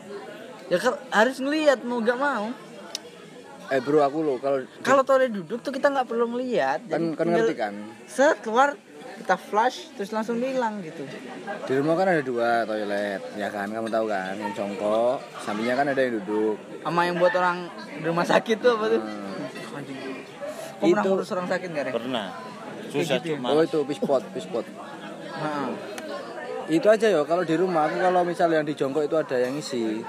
Ya 0.66 0.78
kan 0.78 0.94
harus 1.08 1.36
ngelihat 1.38 1.78
mau 1.82 2.00
gak 2.00 2.18
mau. 2.18 2.50
Eh 3.66 3.82
bro 3.82 3.98
aku 3.98 4.22
lo 4.22 4.38
kalau 4.38 4.62
Kalau 4.80 5.02
toilet 5.02 5.30
duduk 5.30 5.58
tuh 5.58 5.70
kita 5.70 5.90
nggak 5.90 6.06
perlu 6.06 6.30
ngelihat. 6.30 6.86
kan 6.86 7.00
Jadi 7.02 7.14
kan 7.14 7.26
ngerti 7.26 7.54
kan. 7.54 7.74
Set 8.06 8.38
keluar 8.40 8.74
kita 9.16 9.34
flush 9.34 9.90
terus 9.96 10.12
langsung 10.12 10.36
hilang 10.38 10.84
gitu. 10.84 11.02
Di 11.64 11.72
rumah 11.72 11.96
kan 11.96 12.06
ada 12.06 12.20
dua 12.20 12.62
toilet, 12.62 13.22
ya 13.34 13.48
kan? 13.48 13.72
Kamu 13.72 13.88
tahu 13.88 14.06
kan? 14.06 14.36
Yang 14.36 14.52
jongkok, 14.54 15.18
sampingnya 15.40 15.74
kan 15.74 15.86
ada 15.88 15.98
yang 15.98 16.20
duduk. 16.20 16.56
Sama 16.84 17.00
yang 17.08 17.16
buat 17.16 17.32
orang 17.32 17.58
di 17.96 18.04
rumah 18.04 18.26
sakit 18.28 18.56
tuh 18.60 18.76
apa 18.76 18.84
tuh? 18.86 19.00
Hmm. 19.00 19.24
Kau 20.76 20.84
pernah 20.84 21.02
Itu- 21.02 21.10
ngurus 21.10 21.30
orang 21.32 21.48
sakit 21.48 21.68
gak, 21.72 21.84
Re? 21.88 21.92
Pernah. 21.96 22.26
Susah 22.98 23.16
gitu 23.18 23.26
ya? 23.28 23.36
cuma. 23.36 23.46
Oh 23.52 23.60
itu 23.60 23.78
pispot, 23.82 24.22
pispot. 24.32 24.64
Heeh. 25.32 25.68
Itu 26.68 26.86
aja 26.86 27.06
ya 27.06 27.22
kalau 27.22 27.42
di 27.42 27.54
rumah 27.54 27.86
aku 27.86 27.96
kalau 27.98 28.20
misal 28.22 28.50
yang 28.50 28.66
di 28.66 28.74
jongkok 28.74 29.06
itu 29.06 29.14
ada 29.14 29.36
yang 29.38 29.54
isi. 29.54 30.02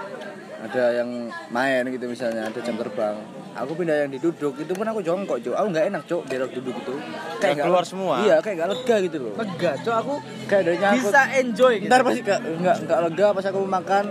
Ada 0.57 1.05
yang 1.05 1.29
main 1.53 1.85
gitu 1.85 2.09
misalnya, 2.09 2.49
ada 2.49 2.57
jam 2.57 2.73
terbang. 2.73 3.13
Aku 3.53 3.77
pindah 3.77 3.93
yang 3.93 4.09
diduduk, 4.09 4.57
itu 4.57 4.73
pun 4.73 4.89
aku 4.89 5.05
jongkok, 5.05 5.37
Cuk. 5.37 5.53
Aku 5.53 5.69
nggak 5.69 5.85
enak, 5.93 6.01
Cuk, 6.09 6.25
di 6.25 6.33
duduk 6.33 6.73
itu. 6.73 6.93
Nggak 7.37 7.61
nggak 7.61 7.65
keluar 7.69 7.85
semua? 7.85 8.25
Iya, 8.25 8.41
kayak 8.41 8.55
nggak 8.57 8.69
lega 8.73 8.95
gitu 9.05 9.17
loh. 9.21 9.33
Lega, 9.37 9.71
cok 9.77 9.95
aku 10.01 10.13
Kayak 10.49 10.61
ada 10.65 10.73
nyangkut. 10.81 11.11
bisa 11.13 11.21
enjoy 11.37 11.73
gitu. 11.77 11.89
Ntar 11.93 12.01
pasti 12.01 12.21
nggak 12.25 12.77
nggak 12.89 12.99
lega 13.05 13.27
pas 13.37 13.45
aku 13.45 13.59
makan 13.69 14.03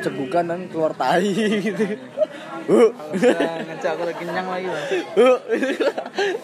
cebukan 0.00 0.44
dan 0.48 0.60
keluar 0.72 0.92
tai 0.96 1.28
gitu. 1.68 1.84
Uh, 2.68 2.90
ngecak 3.64 3.90
aku 3.96 4.02
lagi 4.04 4.18
kenyang 4.20 4.48
lagi, 4.48 4.66
Bang. 4.68 4.84
uh. 5.16 5.38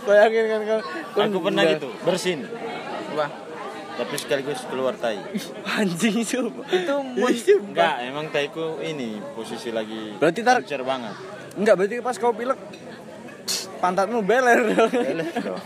Bayangin 0.07 0.45
kan 0.49 0.61
kan. 0.64 0.81
Aku 1.27 1.39
pernah 1.43 1.62
gitu, 1.67 1.89
bersin. 2.03 2.41
Wah, 3.17 3.31
Tapi 3.97 4.14
sekaligus 4.21 4.61
keluar 4.69 4.93
tai. 4.97 5.17
Anjing 5.64 6.21
itu. 6.21 6.53
itu 6.53 6.95
mun 7.17 7.33
Enggak, 7.73 7.95
emang 8.05 8.29
taiku 8.29 8.77
ini 8.85 9.25
posisi 9.33 9.73
lagi 9.73 10.17
Berarti 10.21 10.41
tar- 10.45 10.61
banget. 10.85 11.14
Enggak 11.57 11.75
berarti 11.81 11.97
pas 12.05 12.17
kau 12.21 12.37
pilek 12.37 12.61
pantatmu 13.81 14.21
beler. 14.21 14.61
Beles 14.93 15.33
dong. 15.41 15.61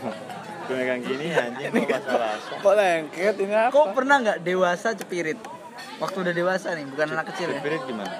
Gue 0.70 0.78
megang 0.78 1.02
gini 1.02 1.34
anjing 1.34 1.74
kok 1.74 1.90
basah-basah. 1.90 2.58
Kok 2.62 2.74
lengket 2.78 3.34
ini 3.42 3.54
apa? 3.58 3.74
kau 3.74 3.90
pernah 3.90 4.16
nggak 4.22 4.38
dewasa 4.46 4.94
cepirit? 4.94 5.38
Waktu 5.98 6.16
udah 6.22 6.34
dewasa 6.36 6.78
nih, 6.78 6.86
bukan 6.86 7.06
anak 7.10 7.26
kecil 7.34 7.50
ya. 7.50 7.58
Spirit 7.58 7.82
gimana? 7.82 8.14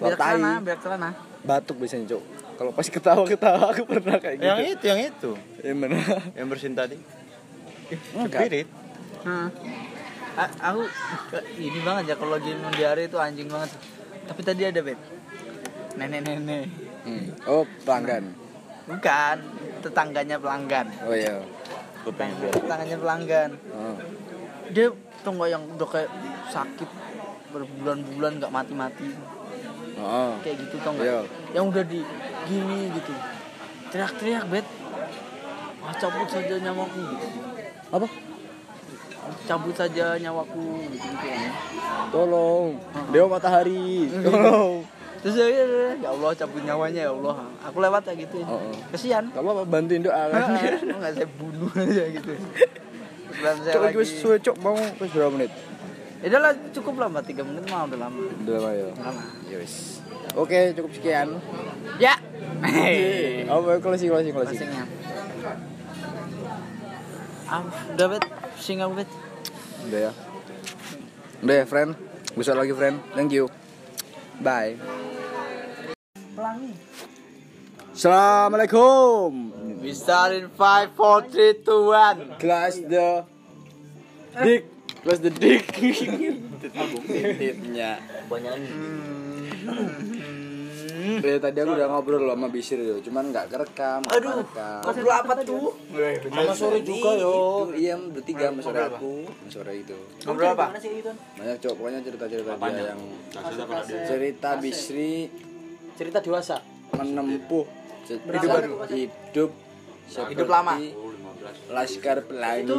Biar 0.00 0.16
celana, 0.16 0.52
biar 0.64 0.78
celana. 0.80 1.10
Batuk 1.44 1.80
biasanya, 1.80 2.16
Cuk. 2.16 2.22
Kalau 2.60 2.70
pas 2.76 2.84
ketawa-ketawa 2.84 3.72
aku 3.72 3.88
pernah 3.88 4.20
kayak 4.20 4.36
gitu. 4.36 4.44
Yang 4.44 4.60
itu, 4.68 4.84
yang 4.84 5.00
itu. 5.00 5.30
Yang 5.64 5.76
mana? 5.80 5.96
Yang 6.36 6.46
bersin 6.52 6.74
tadi. 6.76 6.96
Spirit. 8.28 8.68
Hah. 9.24 9.48
A- 10.36 10.56
aku 10.68 10.84
ini 11.56 11.80
banget 11.80 12.12
ya 12.12 12.14
kalau 12.20 12.36
lagi 12.36 12.52
mau 12.60 12.68
diare 12.68 13.08
itu 13.08 13.16
anjing 13.16 13.48
banget. 13.48 13.72
Tapi 14.28 14.40
tadi 14.44 14.62
ada 14.68 14.80
bet. 14.84 15.00
Nenek-nenek. 15.96 16.68
Hmm. 17.08 17.26
Oh, 17.48 17.64
pelanggan. 17.88 18.28
Bukan, 18.84 19.36
tetangganya 19.80 20.36
pelanggan. 20.36 20.86
Oh 21.08 21.16
iya. 21.16 21.40
Tetangganya 22.04 22.96
pelanggan. 23.00 23.50
Oh. 23.72 23.96
Dia 24.68 24.92
tuh 25.24 25.32
nggak 25.32 25.48
yang 25.48 25.64
udah 25.64 25.88
kayak 25.88 26.10
sakit 26.52 26.90
berbulan-bulan 27.50 28.38
nggak 28.38 28.52
mati-mati 28.52 29.10
Oh. 30.00 30.32
kayak 30.40 30.56
gitu 30.64 30.76
tau 30.80 30.92
nggak? 30.96 31.06
Iya. 31.06 31.20
Yang 31.54 31.64
udah 31.70 31.84
di 31.84 32.00
gini 32.48 32.80
gitu. 32.96 33.12
Teriak-teriak 33.90 34.44
bet. 34.48 34.66
Wah, 35.80 35.94
cabut 35.96 36.28
saja 36.28 36.54
nyawaku 36.60 37.00
gitu. 37.00 37.26
Apa? 37.90 38.06
Cabut 39.48 39.74
saja 39.74 40.04
nyawaku 40.20 40.64
gitu, 40.92 41.06
gitu 41.06 41.26
ya. 41.26 41.50
Tolong. 42.12 42.76
Dewa 43.12 43.26
matahari. 43.28 44.08
Tolong. 44.26 44.84
Terus 45.20 45.36
ya, 45.36 45.46
ya, 45.52 45.64
ya, 45.68 45.90
ya 46.00 46.08
Allah 46.16 46.30
cabut 46.32 46.62
nyawanya 46.64 47.00
ya 47.08 47.12
Allah. 47.12 47.36
Aku 47.68 47.76
lewat 47.84 48.02
ya 48.08 48.14
gitu. 48.16 48.40
Oh, 48.44 48.56
oh. 48.56 48.76
Kesian. 48.96 49.28
Gak 49.28 49.42
apa-apa 49.44 49.62
bantuin 49.68 50.00
doa 50.00 50.28
kan. 50.32 50.48
Nggak 50.80 51.12
saya 51.12 51.28
bunuh 51.36 51.70
aja 51.84 52.04
gitu. 52.08 52.32
Sebelum 53.40 54.04
saya 54.04 54.38
Cok, 54.42 54.56
mau 54.60 54.76
berapa 55.00 55.32
menit? 55.32 55.52
Ya 56.20 56.36
lah 56.36 56.52
cukup 56.76 57.00
lah 57.00 57.08
mbak 57.08 57.24
tiga 57.24 57.40
menit 57.40 57.64
mah 57.72 57.88
udah 57.88 57.96
lama. 57.96 58.20
Udah 58.44 58.56
lama 58.60 58.70
ya. 58.76 58.92
Lama. 58.92 59.22
Ya 59.48 59.56
wis. 59.56 60.04
Oke, 60.36 60.76
cukup 60.76 60.92
sekian. 60.92 61.40
Ya. 61.96 62.20
Oh, 63.48 63.64
closing 63.80 64.12
closing 64.12 64.36
closing. 64.36 64.60
Closingnya. 64.60 64.84
Ah, 67.50 67.64
udah 67.96 68.06
bet, 68.14 68.24
aku 68.54 68.94
bet. 68.94 69.10
Udah 69.88 70.00
ya. 70.06 70.12
Udah 71.40 71.54
ya, 71.56 71.64
friend. 71.64 71.96
Besok 72.36 72.62
lagi, 72.62 72.76
friend. 72.76 73.00
Thank 73.16 73.34
you. 73.34 73.50
Bye. 74.44 74.76
Pelangi. 76.36 76.76
Assalamualaikum. 77.90 79.56
We 79.82 79.96
start 79.96 80.36
in 80.36 80.52
5, 80.52 80.94
4, 80.94 81.32
3, 81.32 81.64
2, 81.64 82.36
1. 82.36 82.38
Class 82.38 82.76
the 82.86 83.24
dick. 84.44 84.68
Class 85.00 85.20
the 85.24 85.32
dick. 85.32 85.64
Titiknya. 86.60 87.90
Banyak 88.28 88.54
Ya, 91.00 91.40
tadi 91.40 91.58
aku 91.64 91.72
udah 91.80 91.88
ngobrol 91.88 92.28
loh 92.28 92.36
sama 92.36 92.52
Bisir 92.52 92.76
yo, 92.80 93.00
cuman 93.00 93.32
nggak 93.32 93.48
kerekam. 93.48 94.04
Aduh, 94.04 94.44
kerekam. 94.44 94.80
ngobrol 94.84 95.12
apa 95.16 95.32
tuh? 95.40 95.72
Sama 96.28 96.52
sore 96.52 96.84
juga 96.84 97.16
yo. 97.16 97.68
Iya, 97.72 97.96
bertiga 97.96 98.52
sama 98.52 98.60
sore 98.60 98.80
aku, 98.84 99.24
sama 99.24 99.48
sore 99.48 99.72
itu. 99.80 99.96
Ngobrol 100.28 100.52
apa? 100.52 100.76
Banyak 101.40 101.56
cowok 101.56 101.74
pokoknya 101.80 102.00
cerita-cerita 102.04 102.52
dia 102.52 102.84
yang 102.92 103.00
cerita 104.04 104.48
Bisri 104.60 105.32
Cerita 105.96 106.18
dewasa. 106.20 106.56
menempuh 106.90 107.64
Hidup 108.10 108.48
baru. 108.50 108.72
hidup 108.90 109.50
Hidup 110.10 110.48
lama. 110.48 110.74
Laskar 111.70 112.18
Pelangi. 112.26 112.74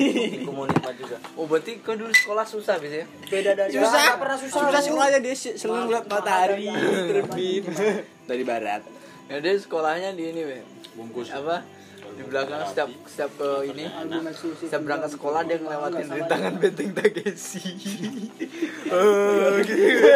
komunitas 0.48 0.92
juga. 0.96 1.16
Oh, 1.36 1.44
berarti 1.44 1.82
kau 1.82 1.94
dulu 1.94 2.10
sekolah 2.10 2.46
susah 2.46 2.80
bisa 2.80 3.02
ya? 3.02 3.06
beda 3.28 3.50
dari 3.52 3.70
Susah, 3.74 4.16
pernah 4.16 4.38
susah 4.38 4.60
susah 4.62 4.80
sekolahnya 4.80 5.18
dia 5.20 5.34
se- 5.36 5.56
selalu 5.58 5.92
ngeliat 5.92 6.06
matahari 6.06 6.70
terbit 7.10 7.64
dari 8.24 8.42
barat. 8.42 8.82
Ya 9.26 9.42
dia 9.42 9.54
sekolahnya 9.58 10.14
di 10.14 10.30
ini, 10.30 10.42
Be. 10.42 10.58
Bungkus. 10.94 11.28
Apa? 11.28 11.60
Di 12.06 12.22
belakang 12.24 12.64
setiap 12.64 12.88
setiap 13.04 13.28
ke 13.36 13.50
ini 13.68 13.84
setiap 14.62 14.80
berangkat 14.80 15.10
sekolah 15.12 15.44
dia 15.44 15.60
ngelewatin 15.60 16.06
rintangan 16.06 16.52
benteng 16.62 16.94
Takeshi. 16.96 17.66
oh, 18.88 19.60
gitu. 19.60 20.08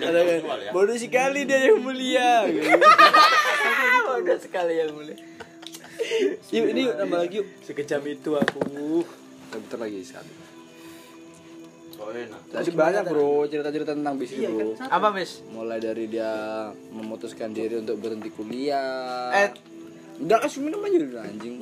Ada 0.00 0.20
kan, 0.22 0.40
bodoh 0.72 0.96
sekali 0.96 1.44
dia 1.44 1.68
yang 1.68 1.82
mulia. 1.82 2.46
Bodoh 4.06 4.38
sekali 4.40 4.80
yang 4.80 4.94
mulia. 4.96 5.35
Yuk, 6.48 6.66
ini 6.70 6.80
yuk, 6.86 6.94
nambah 6.96 7.18
lagi 7.18 7.34
yuk. 7.40 7.48
Sekejam 7.62 8.02
itu 8.04 8.30
aku. 8.34 9.02
Bentar 9.48 9.78
lagi 9.78 10.00
sekali. 10.00 10.32
Oh, 11.96 12.12
enak. 12.12 12.40
Tadi 12.52 12.70
banyak 12.70 13.04
bro 13.08 13.48
cerita-cerita 13.48 13.96
tentang 13.96 14.20
bisnis 14.20 14.46
bro. 14.46 14.76
Apa, 14.78 15.10
Bis? 15.10 15.40
Mulai 15.48 15.80
dari 15.80 16.04
dia 16.06 16.28
memutuskan 16.92 17.50
diri 17.50 17.80
untuk 17.80 17.96
berhenti 17.98 18.28
kuliah. 18.28 19.32
Eh, 19.32 19.50
Udah 20.16 20.40
kasih 20.40 20.60
minum 20.60 20.80
aja 20.80 20.96
dulu 20.96 21.16
anjing. 21.18 21.56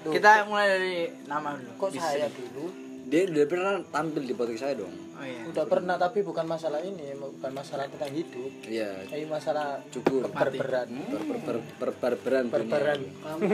kita 0.00 0.48
mulai 0.48 0.66
dari 0.66 0.96
nama 1.24 1.56
dulu. 1.56 1.70
kok 1.76 1.88
Bis. 1.92 2.00
saya 2.00 2.28
dulu 2.28 2.72
Dia 3.10 3.26
udah 3.26 3.44
pernah 3.44 3.74
tampil 3.84 4.22
di 4.22 4.32
podcast 4.32 4.62
saya 4.62 4.74
dong. 4.76 4.94
Oh 5.12 5.26
iya. 5.26 5.44
udah 5.44 5.66
pernah 5.66 5.98
tapi 5.98 6.22
bukan 6.22 6.46
masalah 6.46 6.80
ini 6.80 7.12
bukan 7.12 7.52
masalah 7.52 7.84
tentang 7.84 8.08
hidup 8.08 8.48
Iya, 8.64 9.04
tapi 9.04 9.28
masalah 9.28 9.76
cukur. 9.90 10.24
berberan 10.24 10.88
Per 10.96 11.20
per 11.20 11.56
per 11.60 11.90
per 11.92 11.92
barberan 11.92 12.44
dunia. 12.46 12.54
berberan 12.56 13.00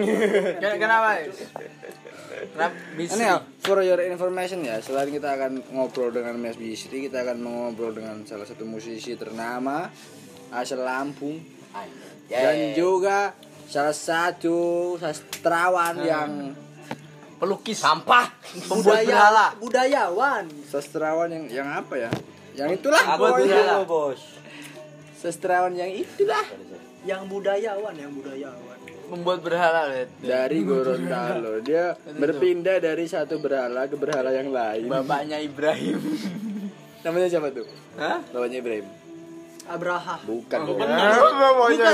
Ken- 0.62 0.78
Kenapa? 0.78 1.10
Kenapa? 2.54 2.74
Ini 2.94 3.24
ya, 3.24 3.36
for 3.58 3.80
your 3.80 3.98
information 4.00 4.62
ya, 4.62 4.78
selain 4.78 5.08
kita 5.08 5.34
akan 5.34 5.58
ngobrol 5.72 6.12
dengan 6.12 6.36
Mas 6.36 6.54
Bisri, 6.54 7.02
kita 7.02 7.24
akan 7.24 7.38
ngobrol 7.40 7.90
dengan 7.90 8.22
salah 8.22 8.44
satu 8.44 8.62
musisi 8.62 9.16
ternama 9.16 9.90
asal 10.52 10.78
Lampung 10.78 11.42
dan 12.28 12.54
juga 12.72 13.34
salah 13.66 13.90
satu 13.90 14.58
sastrawan 14.96 15.98
yang 15.98 16.30
pelukis 17.36 17.78
sampah 17.80 18.32
pembuat 18.68 19.04
berhala 19.04 19.52
budayawan 19.60 20.44
sastrawan 20.68 21.28
yang 21.28 21.44
yang 21.52 21.68
apa 21.68 21.94
ya? 21.96 22.10
Yang 22.56 22.80
itulah 22.80 23.04
Apa 23.04 23.20
pokoknya. 23.20 23.56
Lala? 23.60 23.84
bos? 23.84 24.20
Sastrawan 25.16 25.76
yang 25.76 25.92
itulah 25.92 26.44
yang 27.04 27.28
budayawan 27.28 27.94
yang 27.94 28.12
budayawan 28.16 28.78
pembuat 29.06 29.38
berhala 29.38 29.86
lihat 29.94 30.10
dari 30.18 30.58
Gorontalo. 30.66 31.62
Dia 31.62 31.94
berpindah 31.94 32.82
dari 32.82 33.06
satu 33.06 33.38
berhala 33.38 33.86
ke 33.86 33.94
berhala 33.94 34.34
yang 34.34 34.50
lain. 34.50 34.90
bapaknya 34.90 35.38
Ibrahim 35.38 36.02
Namanya 37.06 37.30
siapa 37.30 37.54
tuh? 37.54 37.66
Hah? 38.02 38.18
Bapaknya 38.34 38.58
Ibrahim. 38.58 39.05
Abraha 39.66 40.14
Bukan. 40.22 40.60
bukan 40.62 40.88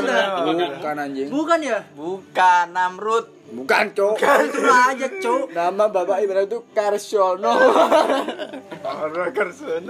dah 0.02 0.26
Bukan 0.44 0.96
anjing. 0.98 1.28
bukan 1.28 1.58
ya 1.60 1.78
bukan 1.92 2.66
Namrud 2.70 3.26
Bukan, 3.52 3.84
Cok. 3.92 4.16
itu 4.16 4.60
aja 4.64 5.08
cok 5.12 5.52
Nama 5.52 5.84
Bapak 5.86 6.24
Ibrahim 6.24 6.48
itu 6.48 6.58
Karsono. 6.72 7.52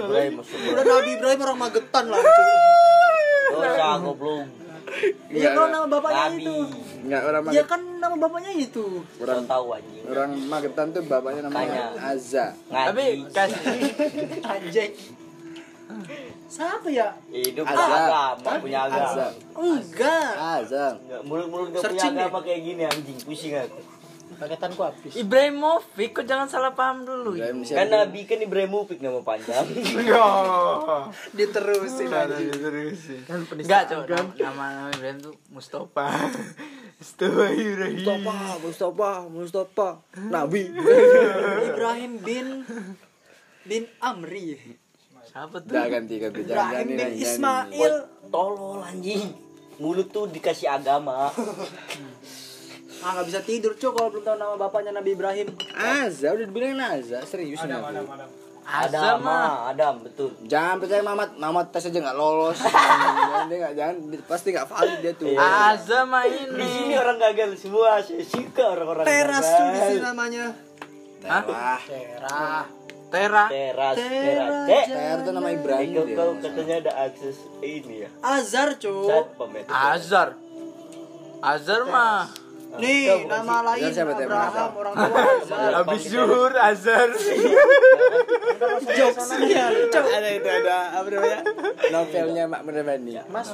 udah 0.02 0.82
Nabi 0.82 1.10
Ibrahim 1.14 1.40
orang 1.40 1.58
Magetan 1.60 2.04
lah 2.06 2.18
cok 2.18 2.48
Dosa 3.52 3.88
goblok. 4.00 4.46
iya 5.30 5.48
kalau 5.52 5.68
nama 5.68 5.86
bapaknya 5.86 6.24
itu 6.34 6.56
Enggak 7.02 7.22
orang 7.22 7.42
ya 7.44 7.46
Magetan. 7.48 7.66
kan 7.68 7.80
nama 7.98 8.14
bapaknya 8.18 8.52
itu 8.52 8.86
Orang 9.16 9.42
tahu 9.46 9.66
anjing. 9.72 10.04
orang 10.04 10.30
Magetan 10.42 10.86
tuh 10.90 11.02
bapaknya 11.04 11.40
namanya. 11.46 11.82
Azza. 12.02 12.46
tapi 12.66 13.04
kasih 13.28 13.62
anjing 14.44 14.92
siapa 16.52 16.84
ya 16.86 17.08
Hidup 17.26 17.64
Azza. 17.64 17.80
agama, 17.80 18.50
punya 18.60 18.80
Azza. 18.84 19.00
agama. 19.00 19.26
enggak 19.56 20.32
Azza. 20.36 20.86
Enggak 20.98 21.20
mulut-mulut 21.24 21.66
gak 21.72 21.82
punya 21.88 22.04
agama 22.04 22.38
kayak 22.40 22.60
gini 22.60 22.82
anjing, 22.84 23.18
pusing 23.18 23.56
aku. 23.56 23.80
paketanku 24.32 24.80
habis 24.80 25.12
Ibrahimovic 25.14 26.10
kok 26.12 26.24
jangan 26.24 26.48
salah 26.48 26.72
paham 26.72 27.04
dulu 27.04 27.36
Ibrahim 27.36 27.62
Kan? 27.62 27.86
Nabi 27.86 28.20
kan 28.24 28.38
Ibrahimovic 28.38 28.98
nama 28.98 29.20
panjang. 29.20 29.62
diterusin 31.32 32.10
anjing 32.10 32.50
enggak 33.54 33.82
coba 33.86 34.02
nama, 34.08 34.30
nama 34.34 34.64
nama 34.66 34.88
Ibrahim 34.90 35.18
tuh 35.22 35.34
Mustafa 35.46 36.10
Mustafa 36.98 37.44
Ibrahim 37.54 37.96
Mustafa, 37.98 38.34
Mustafa, 38.58 39.10
Mustafa. 39.28 39.88
Nabi. 40.16 40.62
Ibrahim 41.62 42.12
bin 42.18 42.46
bin 43.62 43.82
Amri 44.00 44.58
siapa 45.32 45.56
tuh 45.64 45.72
Udah 45.72 45.86
ganti 45.88 46.14
ganti 46.20 46.40
jangan 46.44 46.52
Ibrahim 46.52 46.68
jangan 46.68 46.84
bin 46.84 46.98
jangan. 47.00 47.24
Ismail 47.24 47.94
Tolol 48.28 48.80
anjing. 48.84 49.24
Mulut 49.80 50.08
tuh 50.12 50.28
dikasih 50.28 50.68
agama. 50.68 51.28
ah 53.02 53.10
nggak 53.18 53.26
bisa 53.26 53.40
tidur 53.42 53.74
cok 53.74 53.92
kalau 53.98 54.08
belum 54.14 54.22
tahu 54.22 54.36
nama 54.38 54.54
bapaknya 54.54 54.94
Nabi 54.94 55.18
Ibrahim 55.18 55.50
Azza 55.74 56.30
udah 56.30 56.46
dibilangin 56.46 56.78
Azza 56.78 57.18
serius 57.26 57.58
nih 57.66 57.74
aku. 57.74 57.98
Azam 58.62 58.94
Adam, 58.94 59.18
mah 59.26 59.34
ah, 59.34 59.74
Adam 59.74 59.94
betul. 60.06 60.30
Jangan 60.46 60.78
percaya 60.78 61.02
Mamat, 61.02 61.34
Mamat 61.34 61.74
tes 61.74 61.82
aja 61.90 61.98
nggak 61.98 62.14
lolos. 62.14 62.62
jangan 63.26 63.44
dia 63.50 63.58
nggak 63.58 63.74
jangan 63.74 63.96
pasti 64.22 64.48
nggak 64.54 64.68
valid 64.70 64.98
dia 65.02 65.12
tuh. 65.18 65.34
Azam 65.34 66.06
mah 66.14 66.22
Di 66.30 66.46
sini 66.46 66.86
ini 66.86 66.94
orang 66.94 67.18
gagal 67.18 67.58
semua, 67.58 67.98
suka 68.06 68.64
orang-orang 68.70 69.02
teras 69.02 69.42
gagal. 69.42 69.58
tuh 69.58 69.66
di 69.66 69.80
sini 69.82 69.98
namanya 69.98 70.44
Wah, 71.22 71.78
Terah 71.86 72.66
Tera 73.12 73.44
Teras, 73.52 73.96
teras. 74.00 74.88
TR 74.88 75.18
tuh 75.20 75.32
nama 75.36 75.48
Ibrahim 75.52 76.16
Kau, 76.16 76.32
katanya 76.40 76.74
ada 76.80 76.92
akses 77.12 77.44
ini 77.60 78.08
ya. 78.08 78.10
Satpam 79.04 79.52
ya. 79.52 79.62
Azar 79.68 80.28
Azar 81.44 81.84
mah 81.84 82.32
nih 82.80 83.26
nama 83.28 83.56
lain? 83.72 83.92
Abraham 83.92 84.70
orang 84.76 84.94
tua. 84.96 85.68
Habis 85.82 86.02
zuhur 86.08 86.52
Azar 86.56 87.08
jokes. 88.96 89.28
Ya 89.42 89.68
ada 89.68 90.30
itu 90.32 90.48
ada 90.48 90.76
apa 90.96 91.08
namanya? 91.10 91.40
Novelnya 91.90 92.44
Mak 92.48 92.62
Meremani 92.64 93.12
mas 93.28 93.48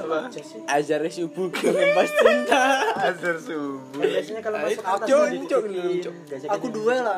Azhar 0.69 1.03
subuh 1.09 1.49
mengempas 1.51 2.11
cinta. 2.15 2.63
Azar 2.95 3.37
subuh. 3.41 3.99
Biasanya 3.99 4.41
kalau 4.45 4.59
masuk 4.63 4.85
atas 4.85 5.09
dibikin. 5.09 5.49
cok. 5.49 6.15
aku 6.53 6.67
lah. 6.87 7.17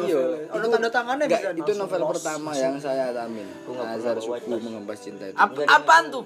Iya. 0.00 0.20
Ada 0.50 0.66
tanda 0.68 0.88
tangannya 0.90 1.24
Enggak, 1.24 1.42
bisa 1.54 1.62
itu 1.64 1.72
novel 1.78 2.02
pertama 2.10 2.50
yang 2.56 2.74
saya 2.80 3.14
alamin. 3.14 3.48
Azhar 3.70 4.16
subuh 4.20 4.58
mengempas 4.60 4.98
cinta 5.00 5.24
itu. 5.30 5.36
Ap 5.38 5.54
apaan 5.56 6.04
tuh? 6.10 6.24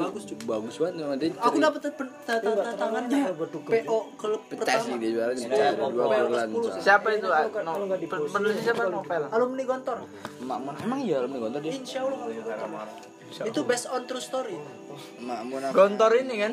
Bagus 0.00 0.24
bagus 0.40 0.74
banget 0.80 1.32
aku 1.40 1.56
dapat 1.60 1.80
tanda 2.26 2.72
tangannya 2.74 3.29
PO 3.36 3.98
klub 4.16 4.42
pertama. 4.48 4.96
Dia 4.98 5.10
juara 5.10 5.32
soalnya. 5.34 6.80
siapa 6.80 7.08
itu 7.14 7.28
ah, 7.30 7.44
no, 7.62 7.72
pen- 7.86 8.30
penulis 8.30 8.58
siapa 8.62 8.82
novel? 8.88 9.22
alumni 9.30 9.62
Gontor. 9.64 9.98
Emang 10.80 11.00
iya 11.02 11.22
alumni 11.22 11.38
gontor 11.48 11.60
dia? 11.62 11.72
Insya 11.74 11.98
Allah 12.04 12.18
alumni 12.26 12.42
Gontor. 12.44 12.88
Itu 13.46 13.60
based 13.62 13.86
on 13.90 14.02
true 14.10 14.22
story. 14.22 14.58
Mak 15.22 15.40
Mun 15.46 15.62
apa? 15.62 15.74
Gontor 15.74 16.12
ini 16.18 16.34
kan? 16.40 16.52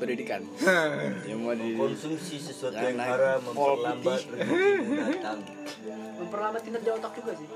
Pendidikan. 0.00 0.40
Yang 1.28 1.38
mau 1.44 1.52
di 1.52 1.76
Konsumsi 1.76 2.36
sesuatu 2.40 2.72
Jangan 2.72 2.88
yang 2.88 3.04
haram 3.04 3.38
memperlambat 3.44 4.20
datang. 4.24 5.38
memperlambat 6.16 6.60
kinerja 6.64 6.90
otak 6.96 7.12
juga 7.20 7.32
sih. 7.36 7.48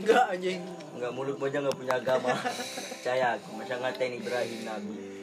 Enggak. 0.00 0.24
Anjing. 0.28 0.60
Enggak 0.96 1.12
mulut 1.16 1.36
aja 1.40 1.58
enggak 1.64 1.76
punya 1.76 1.94
agama. 1.96 2.36
Percaya 2.36 3.26
aku, 3.40 3.48
masa 3.56 3.80
ngatain 3.80 4.12
Ibrahim 4.20 4.60
Nabi. 4.68 5.19